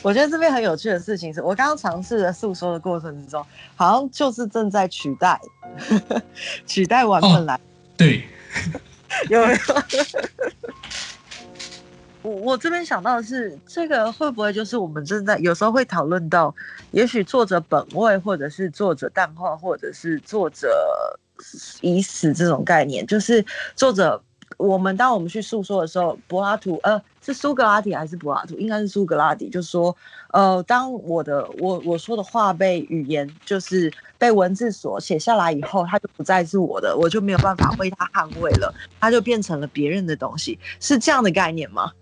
[0.03, 3.43] 我觉得这边很有趣的事情是，我刚刚尝试的诉说的过程之中，
[3.75, 5.39] 好像就是正在取代，
[6.67, 7.55] 取代完本来。
[7.55, 7.59] 哦、
[7.97, 8.23] 对，
[9.29, 9.59] 有没有？
[12.21, 16.53] 我我这边想到的是，这个会不会就是我们正在有时候会讨论到，
[16.91, 21.19] 也许作者本位，或者是作者淡化，或者是作者
[21.81, 23.43] 已死这种概念，就是
[23.75, 24.21] 作者。
[24.55, 28.55] 我们当我们去诉说的时候，柏拉图，呃，是苏格拉底还是柏拉图？
[28.55, 29.95] 应该是苏格拉底，就是说，
[30.31, 41.91] 呃，当我的我我说的话被语言，就是被文字所写下来以后，它就不再是我的，我就没有办法为它捍卫了，它就变成了别人的东西，是这样的概念吗？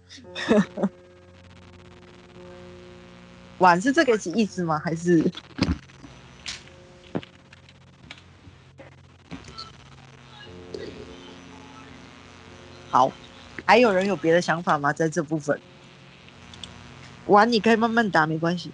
[3.57, 4.79] 婉是这个意思吗？
[4.83, 5.31] 还是？
[12.95, 13.11] 好，
[13.65, 14.93] 还有人有别的想法吗？
[14.93, 15.59] 在这部分，
[17.25, 18.71] 玩你可以慢慢答，没关系。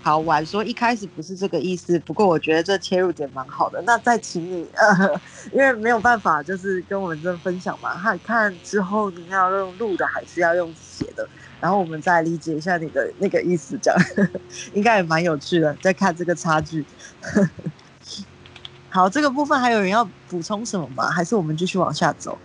[0.00, 3.82] 好，婉说一开始不是这个意思，不过我觉得这切入点蛮好的。
[3.84, 5.20] 那再请你，呃，
[5.50, 11.28] 因为没有办法，就是跟我们这分享嘛，看看之后你要用录的还是要用写的。
[11.60, 14.00] 然后我们再理解一下你的那个意思这样
[14.72, 16.86] 应该也蛮有趣的再看这个差距。
[18.88, 21.10] 好这个部分还有人要补充什么吗？
[21.10, 22.40] 还是我们继续往下走？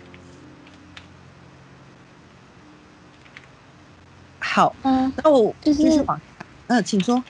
[4.40, 6.04] 好嗯那我就是
[6.66, 7.24] 嗯请说。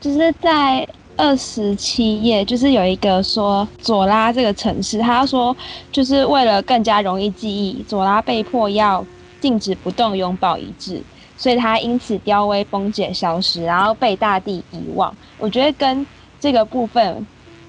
[0.00, 0.86] 就是在
[1.16, 5.56] 二十七页就是有一个说左拉这个城市他说
[5.92, 9.06] 就是为了更加容易记忆左拉被迫要
[9.44, 11.02] 静止不动，永保一致，
[11.36, 15.14] 所以他因此凋萎崩解消失，然后被大地遗忘。
[15.36, 16.06] 我觉得跟
[16.40, 17.26] 这个部分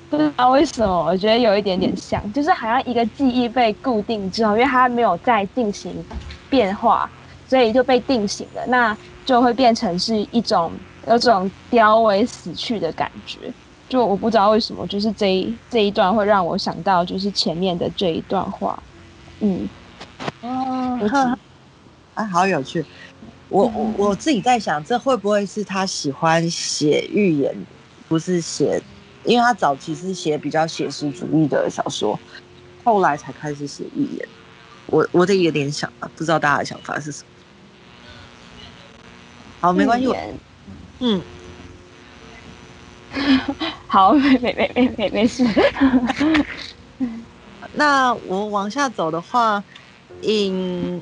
[0.10, 5.93] 不知道为什么，我觉得有一点点像，就是好像一个记忆被固定之后，因为它没有再进行
[6.49, 7.10] 变化，
[7.45, 10.72] 所以就被定型了，那就会变成是一种。
[11.07, 13.38] 有种凋萎死去的感觉，
[13.88, 18.81] 就我不知道为什么，就是这一这一段会让我想到，就是前面的这一段话，
[19.41, 19.69] 嗯，
[20.41, 20.97] 哦，
[22.15, 22.83] 啊，好有趣。
[23.49, 27.55] 我我我自己在想，这会不会是他喜欢写寓言，
[28.07, 28.81] 不是写，
[29.23, 32.19] 因为他早期是写比较写实主义的小说，
[32.83, 34.27] 后来才开始写寓言。
[34.87, 37.27] 我我得有点想啊，不知道大家的想法是什么。
[39.59, 40.07] 好，没关系。
[40.99, 41.21] 嗯，
[43.87, 45.43] 好，没没没没没没事。
[47.73, 49.63] 那我往下走的话，
[50.21, 51.01] 隐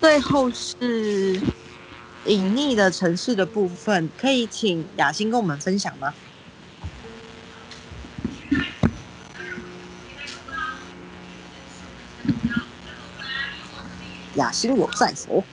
[0.00, 1.42] 最后是
[2.24, 6.14] 隐匿的城市的部分，可以请雅欣跟我们分享吗？
[14.36, 15.44] 雅欣有在手。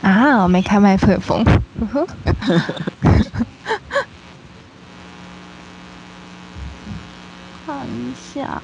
[0.00, 1.44] 啊，我没开麦克风。
[7.66, 8.62] 看一下，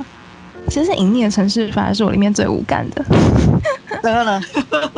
[0.74, 3.05] 其实隐匿的城市反而是我里面最无感的。
[4.02, 4.40] 然后呢？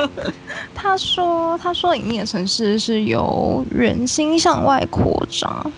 [0.74, 5.70] 他说：“他说隐匿的城市是由人心向外扩张。”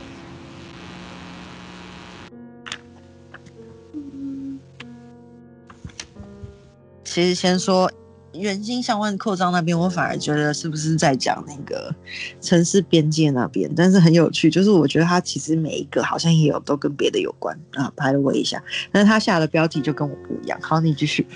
[7.03, 7.91] 其实先说。
[8.35, 11.95] 圆心向外扩张那边，我反而觉得是不是在讲那个
[12.41, 13.71] 城市边界那边？
[13.75, 20.59] 但是很有趣，就是我觉得它其实每一个好像也有都跟别的有关啊，拍了我一下，但是他下的标题就跟我不一样。
[20.63, 21.27] 好，你继续。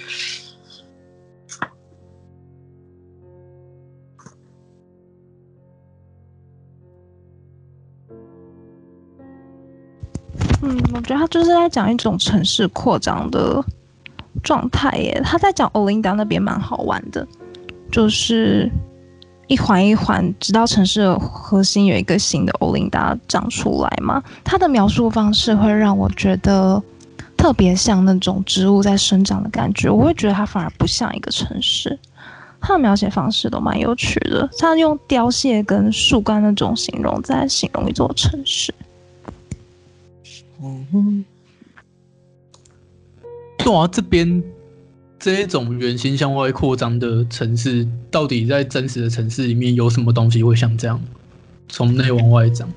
[10.64, 13.64] 嗯，我觉得他就是在讲一种城市扩张的。
[14.42, 17.26] 状态耶，他在讲欧琳达那边蛮好玩的，
[17.90, 18.70] 就是
[19.46, 24.22] 一环一环，直到城市的核心有一个新的欧琳达长出来嘛。
[24.42, 26.82] 他的描述方式会让我觉得
[27.36, 31.98] 特别像那种植物在生长的感觉，我会觉得它反而不像一个城市。
[32.60, 38.72] 他的描写方式都蛮有趣的，他用凋谢跟树干那种形容在形容一座城市。
[40.62, 41.24] 嗯哼。
[43.64, 44.42] 对啊，这边
[45.18, 51.00] 这一种圆形向外扩张的城市，到底在真实的城市里面有什么东西会像这样
[51.68, 52.68] 从内往外长？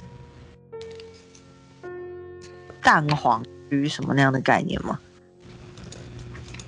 [2.84, 5.00] 蛋黄与什么那样的概念吗？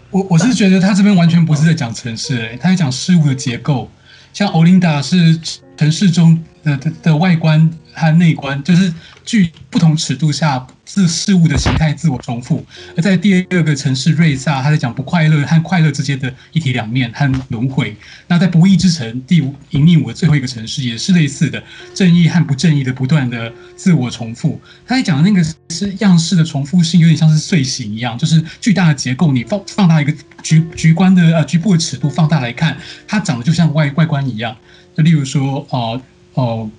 [0.09, 3.87] 我我是觉得他这边完全不是在讲城市，欸，他在讲事物的结构。
[4.33, 5.39] 像欧琳达是
[5.75, 8.93] 城市中的的的外观和内观，就是
[9.25, 10.65] 具不同尺度下。
[10.87, 12.65] 自事物的形态自我重复，
[12.95, 17.93] 而在第二个城市瑞萨，他在讲不快乐和快乐之间的一体两面和轮回。
[18.27, 21.61] 那在不义之城第五隐匿五的最后一个城市也是类似的，
[21.93, 24.61] 正义和不正义的不断的自我重复。
[24.87, 34.55] 他在讲的那个是样式的重复性，有点像是碎形一样，就是巨大的结构，你放放大一个局局观的呃局部的尺度放大来看，它长得就像外外观一样。
[34.95, 36.01] 就例如说，哦、呃、
[36.37, 36.69] 哦。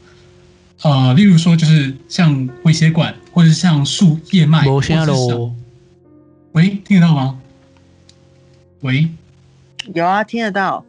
[0.82, 4.64] 呃呃，例如说，就是像微血管，或者是像树叶脉。
[4.68, 5.52] 我先喽。
[6.52, 7.40] 喂，听得到吗？
[8.82, 9.08] 喂，
[9.92, 10.84] 有啊，听得到。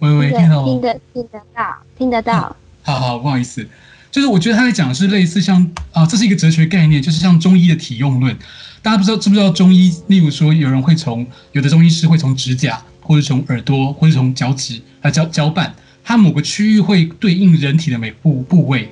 [0.00, 0.68] 喂喂，听得到吗？
[0.68, 2.56] 听得听得到，听得到。
[2.82, 3.64] 好好，不好意思，
[4.10, 5.62] 就是我觉得他在讲的是类似像
[5.92, 8.36] 啊、呃，这是一个哲学概念，就是像中医的体用论。
[8.82, 9.96] 大家不知道知不知道中医？
[10.08, 15.72] 例如说，有人会从有的中医师会从指甲，或者从耳朵，或者从脚趾啊脚脚板，
[16.04, 18.88] 它某个区域会对应人体的每部部位。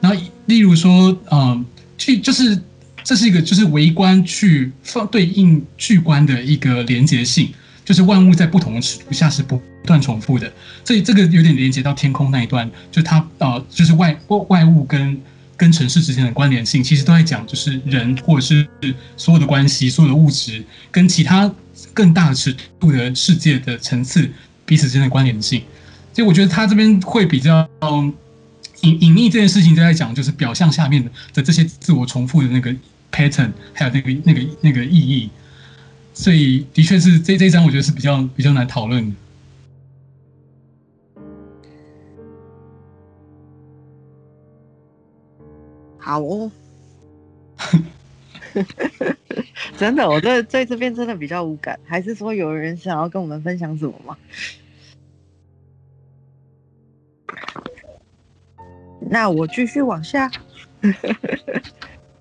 [0.00, 1.64] 然后，例如说，嗯，
[1.96, 2.58] 去就是
[3.02, 7.48] 这是一个就是微观去放对应巨观的一个连接性，
[7.84, 10.52] 就是万物在不同的尺度下是不断重复的。
[10.84, 14.18] 所以这个有点连接到天空那一段，就它呃，就是外
[14.48, 15.18] 外物跟
[15.56, 18.66] 跟城市之间的关联性，其实都在讲就是人或者是
[19.16, 21.50] 所有的关系、所有的物质跟其他
[21.94, 24.28] 更大尺度的世界的层次
[24.66, 25.62] 彼此之间的关联性。
[26.14, 27.68] 所以我觉得他这边会比较
[28.82, 32.72] 隐隐秘这件事情，就在讲就是表象下面的的这些自我重复的那个
[33.10, 35.28] pattern，还有那个那个那个意义。
[36.12, 39.16] 所以的确是这这一张，我觉得是比较比较难讨论的。
[45.98, 46.52] 好哦，
[49.76, 51.80] 真的，我这在这边真的比较无感。
[51.84, 54.16] 还是说有人想要跟我们分享什么吗？
[59.00, 60.30] 那我继续往下。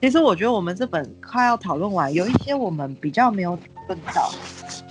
[0.01, 3.57] 其实我觉得我们这本快要讨论完，有一些我们比较没有
[3.87, 4.31] 问到。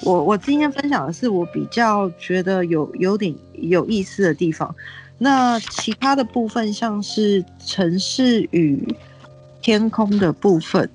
[0.02, 4.74] 我我今天分享的是我比较觉得有有点有意思的地方。
[5.18, 8.82] 那其他的部分，像是城市与
[9.60, 10.88] 天空的部分，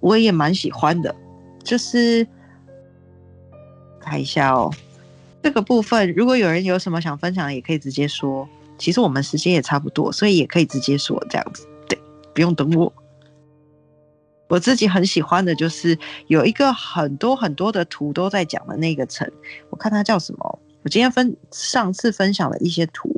[0.00, 1.14] 我也蛮喜欢的。
[1.62, 2.26] 就是
[4.00, 4.72] 看一下哦，
[5.48, 8.46] 这个部分如果有人有什么想分享的，也可以直接说。
[8.76, 11.98] 其实我们时间也差不多，所以也可以直接说这样子，对，
[12.34, 12.92] 不用等我。
[14.46, 19.26] 我自己很喜欢的就是有一个很多很多的图都在讲的那个城，
[19.70, 20.58] 我看它叫什么。
[20.82, 23.08] 我今天分上次分享了一些图，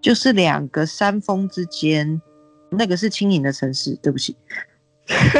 [0.00, 2.22] 就是两个山峰之间，
[2.70, 3.94] 那个是轻盈的城市。
[4.02, 4.34] 对不起，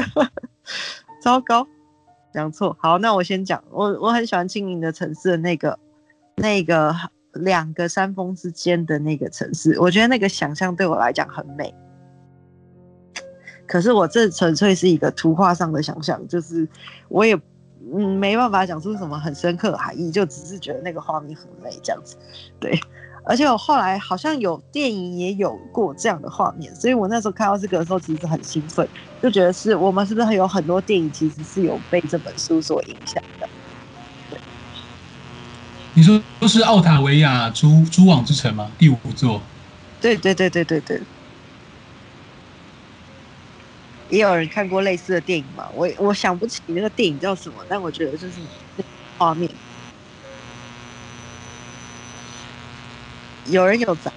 [1.25, 1.67] 糟糕，
[2.33, 2.77] 讲错。
[2.81, 5.79] 好，那我先讲，我我很喜欢轻盈的城市的那个
[6.37, 6.95] 那个
[7.35, 11.75] 两个山峰之间的那个城市，我觉得那个想象对我来讲很美。
[13.67, 16.69] 可是我这纯粹是一个图画上的想象，就是
[17.09, 17.41] 我也。
[17.95, 22.15] 嗯，没办法讲出什么很深刻的含义，就只是觉得那个画面很美这样子。
[22.61, 22.79] 对，
[23.25, 28.89] 而且我后来好像有电影也有过这样的画面，所以我那时候看到这个的时候，其实很兴奋，
[29.23, 33.49] 就觉得是我们是不是有很多电影其实是有被这本书所影响的？
[34.31, 34.41] 对，
[35.95, 38.73] 你说都是奥塔维亚蛛蛛网之城吗？
[38.79, 39.41] 第五座？
[40.01, 41.03] 对对对对对对。
[44.09, 45.71] 也有人看过类似的电影嘛？
[45.73, 48.41] 我我想不起那个电影叫什么，但我觉得就是
[49.17, 49.49] 画面。
[53.47, 54.13] 有人有在，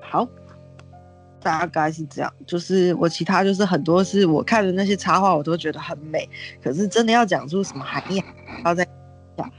[0.00, 0.28] 好，
[1.40, 2.32] 大概是这样。
[2.46, 6.28] 就是我其他就是很多是我看的那些插画，我都觉得很美。
[6.62, 8.22] 可是真的要讲出什么含义，
[8.64, 8.86] 要再
[9.36, 9.50] 讲。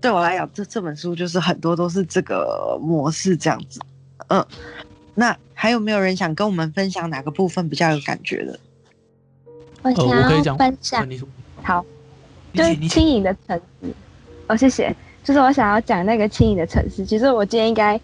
[0.00, 3.80] 对我来讲，这这本书就是很多都是这个模式这样子。
[4.28, 4.44] 嗯，
[5.14, 8.58] 那还有没有人想跟我们分享哪个部分比较有感觉的？
[9.82, 10.06] 我想
[10.44, 11.08] 要分享，
[11.60, 11.84] 好，
[12.54, 13.88] 就是轻盈的城市。
[14.46, 14.94] 哦，谢谢。
[15.24, 17.04] 就是我想要讲那个轻盈的城市。
[17.04, 17.94] 其实我今天应该，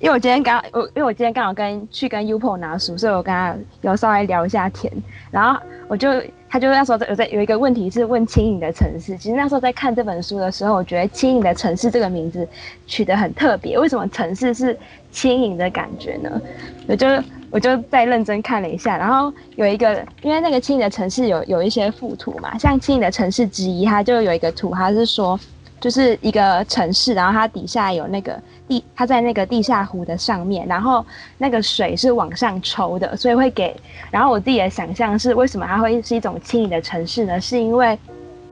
[0.00, 4.92] 因为我今天刚我因为我今天刚好跟去跟 UPO 拿书，所以我跟他有稍微聊一下天，
[5.30, 6.08] 然后我就。
[6.52, 9.16] 他就那时候有在有一个问题是问轻盈的城市。
[9.16, 12.44] 其实那时候在看这本书的时候，我觉得轻盈的城市这个名字
[12.88, 13.78] 取得很特别。
[13.78, 14.76] 为什么城市是
[15.12, 16.42] 轻盈的感觉呢？
[16.88, 17.06] 我就
[17.50, 25.38] 我就再认真看了一下，然后有一个，因为那个轻盈的城市有有一些附图嘛，像轻盈的城市之一，它就有一个图，它是说。
[25.80, 31.02] 就是一个城市，然后它底下有那个地，它在那个地下湖的上面，然后
[31.38, 33.74] 那个水是往上抽的，所以会给。
[34.10, 37.40] 然后我自己的想象是，为什么它会是一种轻盈的城市呢？
[37.40, 37.98] 是因为，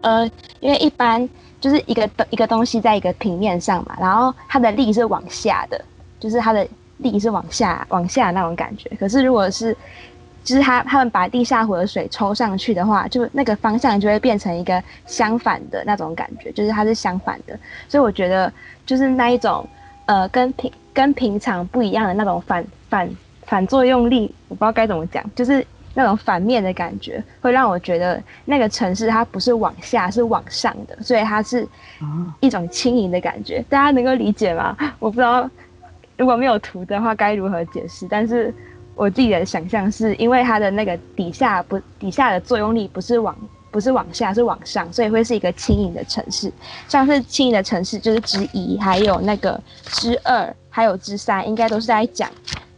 [0.00, 0.24] 呃，
[0.60, 1.28] 因为一般
[1.60, 5.78] 就是一个一个东西在一个平面上嘛，然后它的力是往下的，
[6.18, 6.66] 就是它的
[6.98, 8.88] 力是往下往下那种感觉。
[9.00, 9.76] 可是如果是
[10.44, 17.58] 就是他他们把地下湖的水抽上去的话，就那个方向就会变成一个相反的那种感觉，就是它是相反的。
[17.88, 18.50] 所以我觉得
[18.86, 19.68] 就是那一种
[20.06, 23.10] 呃跟平跟平常不一样的那种反反
[23.44, 31.68] 反作用力，我不知道该怎么讲，就是那种反面的感觉，会让我觉得那个城市它不是往下，是往上的，所以它是
[32.40, 33.62] 一种轻盈的感觉。
[33.68, 34.74] 大家能够理解吗？
[34.98, 35.48] 我不知道
[36.18, 38.52] 如果没有图的话该如何解释，但是。
[39.00, 43.32] 我自己的想象是因为它的那个底下不底下的作用力不是往
[43.70, 46.52] 不是往下是往上，所以会是一个轻盈的城市。
[46.88, 52.28] 像是轻盈的城市就是之一，还有那个之二，还有之三，应该都是在讲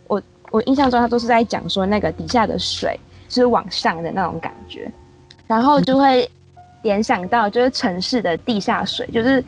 [0.08, 3.00] 我我印象中它都是在讲说那个底下的水
[3.30, 4.92] 是往上的那种感觉，
[5.46, 6.30] 然后就会
[6.82, 9.42] 联想到就是城市的地下水，就是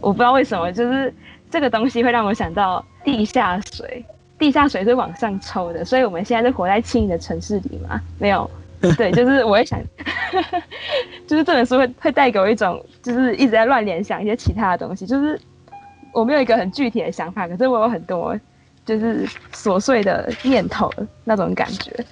[0.00, 1.12] 我不知道为什么就是
[1.50, 4.04] 这个东西会让我想到地下水。
[4.38, 7.98] 地下水是往上抽的，所以我们现在是活在轻盈的城市里嘛？
[8.18, 8.50] 没有，
[8.98, 9.80] 对，就是我会想，
[11.26, 15.40] 就是这本书会会带给我一种，就是一直在乱联想一些其他的东西，就是
[16.12, 18.38] 我没有一个很具体的想法，可是我有很多
[18.84, 20.92] 就是琐碎的念头
[21.24, 22.04] 那种感觉。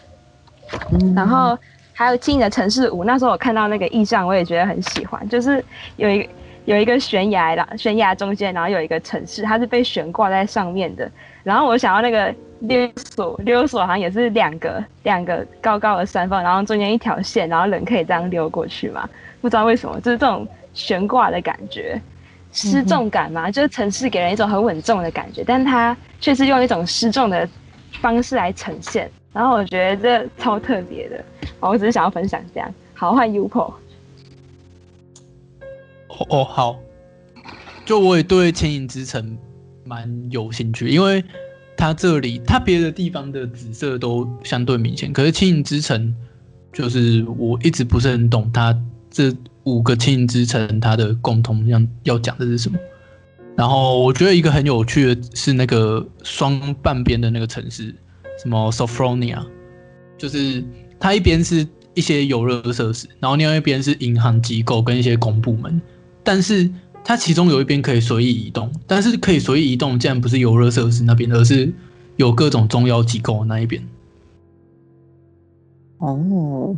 [1.14, 1.58] 然后
[1.92, 5.62] 还有轻盈的城市五，那时候我看到那个意象，我也觉得很喜欢，就是
[5.96, 6.26] 有一
[6.64, 11.10] 有一个悬崖啦，悬崖中间，然后有一个城市，它是被悬挂在上面的。
[11.42, 19.08] 然后我想要那个溜索，溜索好像也是两个两个高高的山峰，然后中间一条线，然后人可以这样溜过去嘛？
[19.42, 22.00] 不知道为什么，就是这种悬挂的感觉，
[22.50, 27.46] 失重感嘛，就是城市给人一种很稳重的感觉，但它却是用一种失重的
[28.00, 29.10] 方式来呈现。
[29.34, 31.22] 然后我觉得这超特别的，
[31.60, 32.72] 我只是想要分享这样。
[32.94, 33.70] 好，换 Upo。
[36.28, 36.78] 哦，好。
[37.84, 39.22] 就我也对《千影之城》
[39.84, 41.22] 蛮有兴趣，因为
[41.76, 46.14] 它这里它别的地方的紫色都相对明显，可是《千影之城》
[46.76, 48.74] 就是我一直不是很懂它
[49.10, 49.30] 这
[49.64, 52.78] 五个《千影之城》它的共同要要讲的是什么。
[53.56, 57.94] 然后我觉得一个很有趣的是那个双半边的那个城市。
[58.42, 59.46] 什么 Sophronia，
[60.18, 60.64] 就是
[60.98, 61.64] 它一边是
[61.94, 65.80] 一些游乐设施，然后另外一边是银行机构跟一些公部门，
[66.24, 66.68] 但是
[67.04, 71.72] 它其中有一边可以随意移动，但是可以随意移动，竟然不是游乐设施那边，而是
[72.16, 73.86] 有各种重要机构那一边。
[75.98, 76.76] 哦，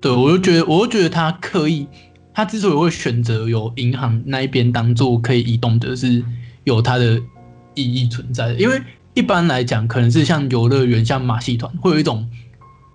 [0.00, 1.86] 对，我就觉得，我就觉得他刻意，
[2.32, 6.22] 他之所以会选择有银行那一边当做可以移动的，是
[6.64, 7.20] 有它的
[7.74, 8.80] 意义存在的，因为。
[9.12, 12.30] 一般来讲，可能是像游乐园、像马戏团，会有一种，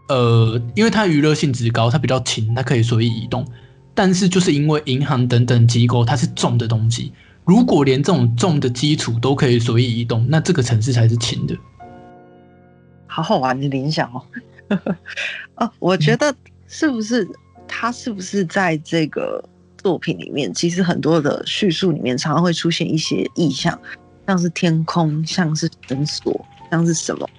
[0.08, 3.46] 呃，因为它娱乐性质高，它比较轻，它可以随意移动。
[3.96, 7.12] 但是就是因为银行等等机构，它是重的东西，
[7.46, 11.56] 如果连这种重的基础都可以随意移动，那这个城市才是轻的。
[13.08, 14.22] 好好玩的联想哦。
[15.56, 16.36] 哦，我觉得
[16.68, 17.28] 是不是
[17.68, 19.44] 它是不是在这个
[19.78, 23.80] 作品里面，其实很多的叙述里面，常常会出现一些意象。
[24.28, 27.30] 像是天空，像是绳索，像是什么？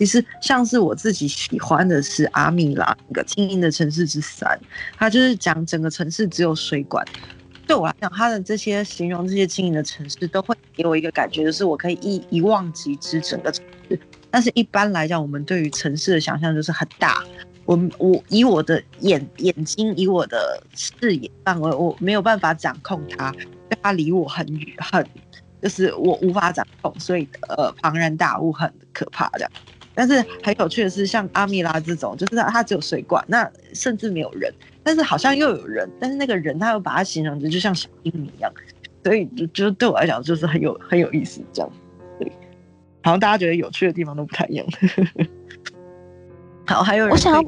[0.00, 4.48] 其实像是我自己喜欢的是阿米拉那个《轻盈的城市之三》，
[4.96, 7.04] 它就是讲整个城市只有水管。
[7.66, 14.00] 对我来讲，它的这些形容这些轻盈的城市，都会给我一个感觉，就是我可以一一望即知整个城市。
[14.30, 17.22] 但是一般来讲，我们对于城市的想象就是很大。
[17.66, 23.34] 我我以我的眼眼睛，以我的视野范围，我没有办法掌控它，
[23.82, 25.06] 它离我很远很。
[25.60, 29.50] 就是我无法掌控，所以呃，庞然大物很可怕这样。
[30.00, 34.50] 但是很有趣的是，像阿米拉这种，就是它，只有水管，那甚至没有人，
[34.82, 38.50] 但是好像又有人，但是那个人他又把它形容的就像小精灵一样，
[39.04, 41.70] 所以就就对我来讲就是很有很有意思这样。
[42.18, 42.32] 对，
[43.02, 44.66] 好像大家觉得有趣的地方都不太一样。
[46.66, 47.44] 好，还有人想。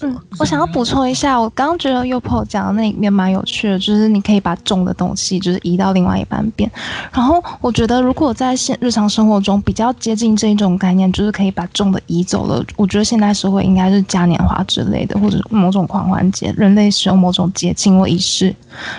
[0.00, 6.68] 嗯，我想要补充一下，我刚刚觉得 Yopo 讲的那里面蛮有趣的，就是你可以把重的东西就是移到另外一半边。
[7.12, 12.64] 然后我觉得，如果在现日常生活中比较接近这一种概念，就是可以把重的移走了。
[12.76, 18.52] 我觉得现代社会应该是嘉年华之类的，或者某种狂欢节，人类使用某种节庆或仪式，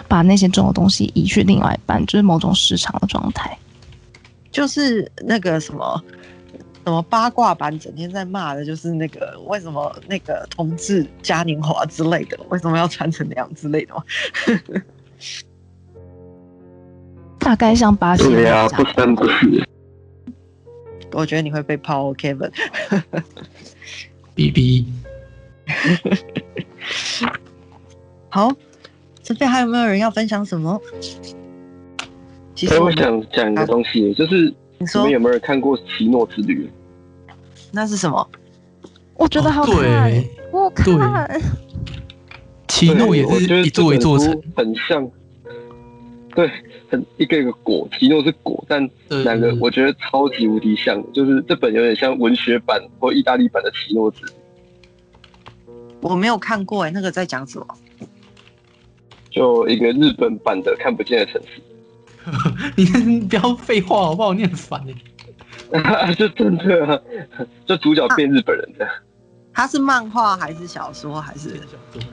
[0.08, 3.58] 把那些重的东西移去另外一半，就是某种市场的状态，
[4.54, 6.02] 就是那个什么。
[6.84, 14.04] 什么八卦版整天在骂的，就是那个为什么那个同志嘉年华之类的，为什么要穿成那样之类的吗？
[17.40, 18.28] 大概像八仙。
[18.30, 19.68] 对啊，不三不四。
[21.12, 22.52] 我觉得你会被抛，Kevin。
[24.34, 24.88] B B。
[28.30, 28.52] 好，
[29.22, 30.80] 这边还有没有人要分享什么？
[32.56, 34.54] 其实我想讲一个东西，就是。
[34.82, 36.70] 你，说你们有没有人看过《奇诺之旅》？
[37.72, 38.28] 那是什么？
[39.16, 40.12] 我觉得好看，
[40.52, 41.42] 哦、我看。
[42.68, 45.10] 奇诺也是一座一座城，很像。
[46.34, 46.50] 对，
[46.90, 47.88] 很一个一个果。
[48.00, 48.90] 奇诺是果，但
[49.24, 54.32] 两个我觉得超级无敌像，就是这本有点像文学版或意大利版的《奇诺之旅》。
[56.00, 57.68] 我没有看过哎，那个在讲什么？
[59.30, 61.62] 就一个日本版的看不见的城市。
[62.76, 64.34] 你不要废话好不好？
[64.34, 64.94] 你很烦哎。
[66.16, 67.00] 就真的、啊，
[67.66, 68.88] 就主角变日本人的。
[69.54, 71.62] 他是漫画还是小说还是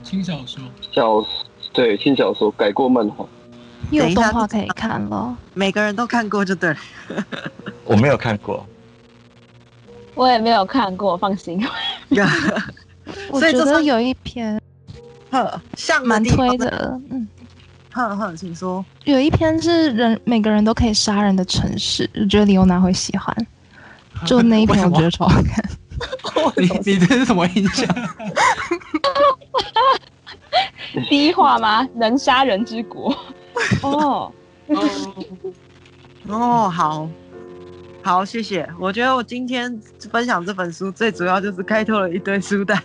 [0.02, 0.60] 轻小说？
[0.92, 1.24] 小
[1.72, 3.26] 对轻小说改过漫画，
[3.90, 5.36] 有动画可以看了。
[5.54, 6.76] 每个人都看过就对了。
[7.84, 8.64] 我没有看过，
[10.14, 11.64] 我也没有看过，放心。
[13.30, 14.60] 我觉得有一篇，
[15.30, 17.26] 呵，像蛮推的，嗯。
[17.98, 18.84] 哼哼，请说。
[19.04, 23.34] 有一篇是人每个人都可以杀人的城市，我觉得李欧娜会喜欢。
[24.24, 25.64] 就那一篇，我觉得超好看。
[26.56, 27.86] 你你这是什么印象？
[31.10, 31.86] 第一话吗？
[31.94, 33.12] 能杀人之国。
[33.82, 34.32] 哦
[36.28, 37.08] 哦，好，
[38.02, 38.68] 好，谢谢。
[38.78, 39.80] 我觉得我今天
[40.10, 42.80] 分享这本书，最主要就是开拓了一堆书单。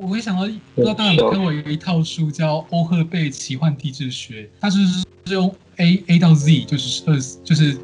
[0.00, 0.42] 我会想到，
[0.74, 7.76] 不知道大家有没有看过有一套书叫《欧赫贝奇幻地质学》，它就是是用 A A 到 Z，就是二，就是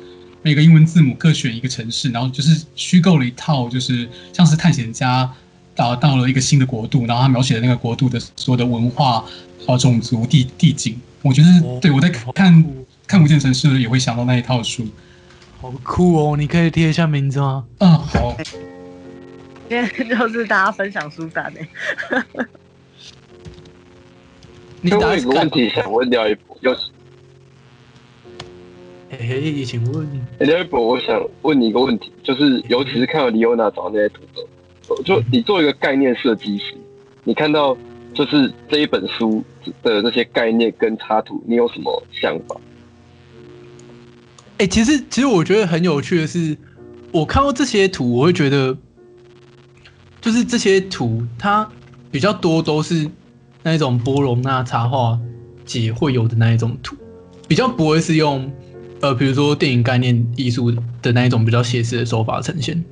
[0.43, 5.31] 每个英文字母各选一个城市，然后就是虚构了一套，就是像是探险家
[5.75, 9.25] 到到了一个新的国度，然后他描写的那个国度的所有的文化、
[9.67, 12.65] 啊种族、地地景，我觉得，哦对我在看
[13.07, 14.87] 看《不见城市》也会想到那一套书。
[15.61, 16.37] 好酷哦！
[16.37, 17.65] 你可以贴一下名字吗？
[17.79, 18.37] 嗯，好，
[19.69, 21.69] 今天 就是大家分享书单诶。
[24.81, 26.73] 你那打一个我有个问题想问廖一博，有
[29.11, 30.09] 嘿嘿，请问
[30.39, 36.75] 欸廖一博，我想问你一个问题，就是尤其是看到李欧娜找那些图的，就你做一个概念设计师，
[37.25, 37.77] 你看到
[38.15, 39.45] 就是这一本书
[39.83, 42.57] 的这些概念跟插图，你有什么想法？
[44.59, 46.57] 哎、其实其实我觉得很有趣的是，
[47.13, 48.77] 我看到这些图，我会觉得，
[50.21, 51.69] 就是这些图它
[52.11, 53.09] 比较多都是
[53.63, 55.19] 那一种波隆纳插画
[55.65, 56.97] 节会有的那一种图，
[57.47, 58.51] 比较不会是用
[59.01, 60.71] 呃，比如说电影概念艺术
[61.03, 62.85] 的那一种比较写实的手法呈现。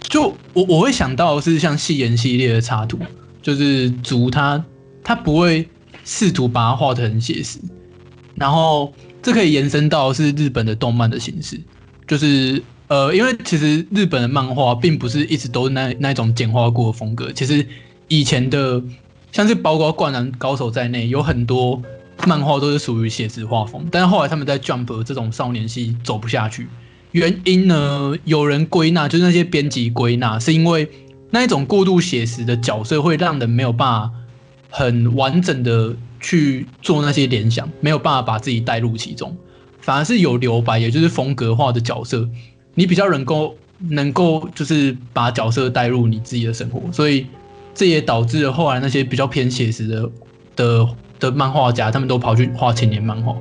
[0.00, 2.98] 就我我会想到是像戏言系列的插图，
[3.42, 4.64] 就是竹它
[5.02, 5.68] 它不会
[6.04, 7.58] 试图把它画得很写实，
[8.34, 8.92] 然后。
[9.22, 11.60] 这可以延伸到是日本的动漫的形式，
[12.06, 17.32] 就是呃，因为其实日本的漫画并不是一直都是那那种简化过的风格。
[17.32, 17.66] 其实
[18.08, 18.82] 以前的
[19.32, 21.82] 像是包括《灌篮高手》在内，有很多
[22.26, 26.68] 漫画都是属于写实画风，但是后来他们在 Jump 这种少年系走不下去，
[27.12, 30.88] 原因呢，有人归纳就是那些编辑归纳，是因为
[31.30, 34.10] 那一种过度写实的角色会让人没有办法
[34.70, 35.96] 很完整的。
[36.18, 39.36] 去做那些联想，没有办法把自己带入其中，
[39.80, 42.28] 反而是有留白，也就是风格化的角色，
[42.76, 47.26] 你比较能够能够就是把角色带入你自己的生活，所以
[47.74, 50.10] 这也导致了后来那些比较偏写实的
[50.54, 50.88] 的
[51.18, 53.36] 的漫画家，他们都跑去画青年漫画。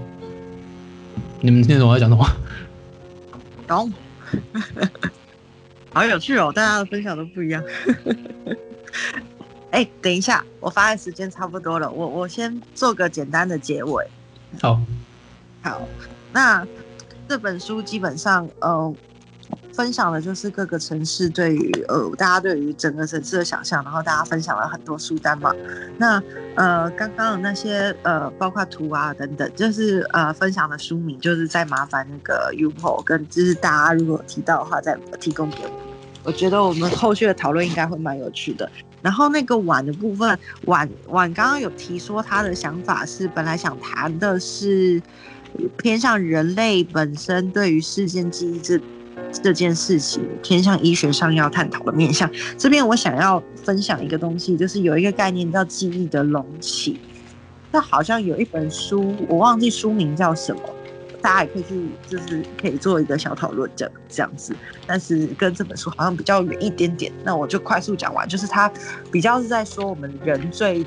[1.41, 2.27] 你们听懂我在讲什么？
[3.67, 3.93] 懂，
[5.93, 7.63] 好有趣哦，大家的分享都不一样。
[9.71, 14.07] 哎、欸，等一下，我发现时间差不多了，我我先做个简单的结尾。
[14.61, 14.79] 好，
[15.61, 15.81] 好，
[16.31, 16.65] 那
[17.27, 18.95] 这本书基本上，呃，
[19.75, 25.53] 分享的就是各个城市对于呃大家对于整个城市的想象，然后大家分享了很多书单嘛。
[25.97, 26.21] 那
[26.55, 35.71] 呃，刚刚的那些呃，包括图啊等等，就是呃分享的书名，就是在麻烦那个 Yuho 跟就是大家如果提到的话，再提供给我。
[36.23, 38.69] 我觉得我们后续的讨论应该会蛮有趣的。
[39.01, 44.99] 然后那个碗的部分，碗碗刚刚有提说他的想法是，本来想谈的是
[45.77, 48.79] 偏向人类本身对于事件记忆这
[49.31, 52.29] 这件事情，偏向医学上要探讨的面向。
[52.57, 56.99] 这边我想要分享一个东西，就是有一个概念叫记忆的容器。
[57.71, 60.61] 那好像有一本书，我忘记书名叫什么。
[61.21, 64.55] 大家也可以去，就是可以做一个小讨论，这这样子。
[64.85, 68.29] 但是跟这本书好像比较远一点点，那我就快速讲完。
[68.29, 68.71] 就是它
[69.11, 70.85] 比较是在说，我们人最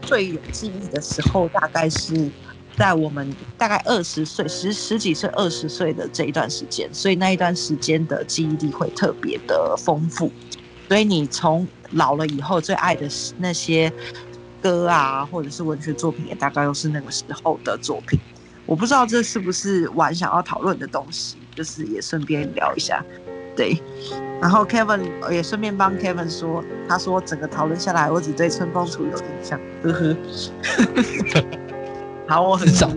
[0.00, 2.30] 最有记忆的时候，大概是
[2.76, 10.30] 在我们大概二十岁、十十几岁、二十岁的这一段时间，所以那一段时间的记忆力会特别的丰富。
[10.88, 13.06] 所以你从老了以后最爱的
[13.38, 13.92] 那些
[14.60, 18.18] 歌啊，或者是文学作品，也大概都是那个时候的作品。
[18.66, 23.04] 我不知道这是不是玩想要讨论的东西，就是也顺便聊一下，
[23.56, 23.80] 对。
[24.40, 30.16] 然后 Kevin 也顺便帮 Kevin 说，他说整个讨论下来，我只对春风处有印象，呵呵。
[32.32, 32.88] 好，我很早。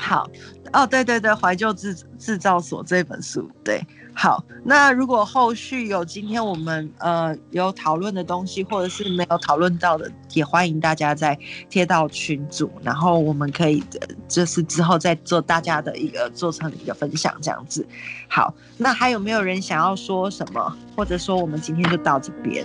[0.00, 0.28] 好，
[0.72, 3.80] 哦，对对对，怀旧制制造所这本书，对。
[4.12, 11.38] 好，那如果后续有今天我们呃有讨论的东西，或者是没有讨论到的，也欢迎大家再
[11.70, 13.80] 贴到群组，然后我们可以
[14.26, 17.86] 就是之后再做大家的一个做成一个分享这样子。
[18.26, 22.64] 好，那还有没有人想要说什么，或者说我们今天就到这边？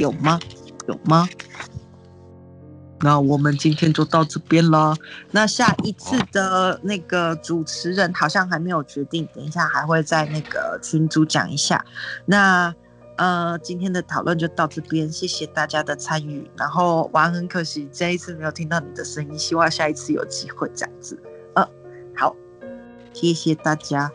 [0.00, 0.40] 有吗？
[0.88, 1.28] 有吗？
[3.02, 4.94] 那我们今天就到这边了。
[5.30, 11.84] 那下一次的那个主持人好像还没有决定，等一下还会在那个群组讲一下。
[12.26, 12.74] 那
[13.16, 16.50] 呃，今天的讨论就到这边，谢谢大家的参与。
[16.56, 21.18] 然后玩很可惜这一次没有听到你的声音，希望下一次有机会这样子。
[21.54, 21.66] 呃，
[22.14, 22.34] 好，
[23.12, 24.10] 谢谢大家。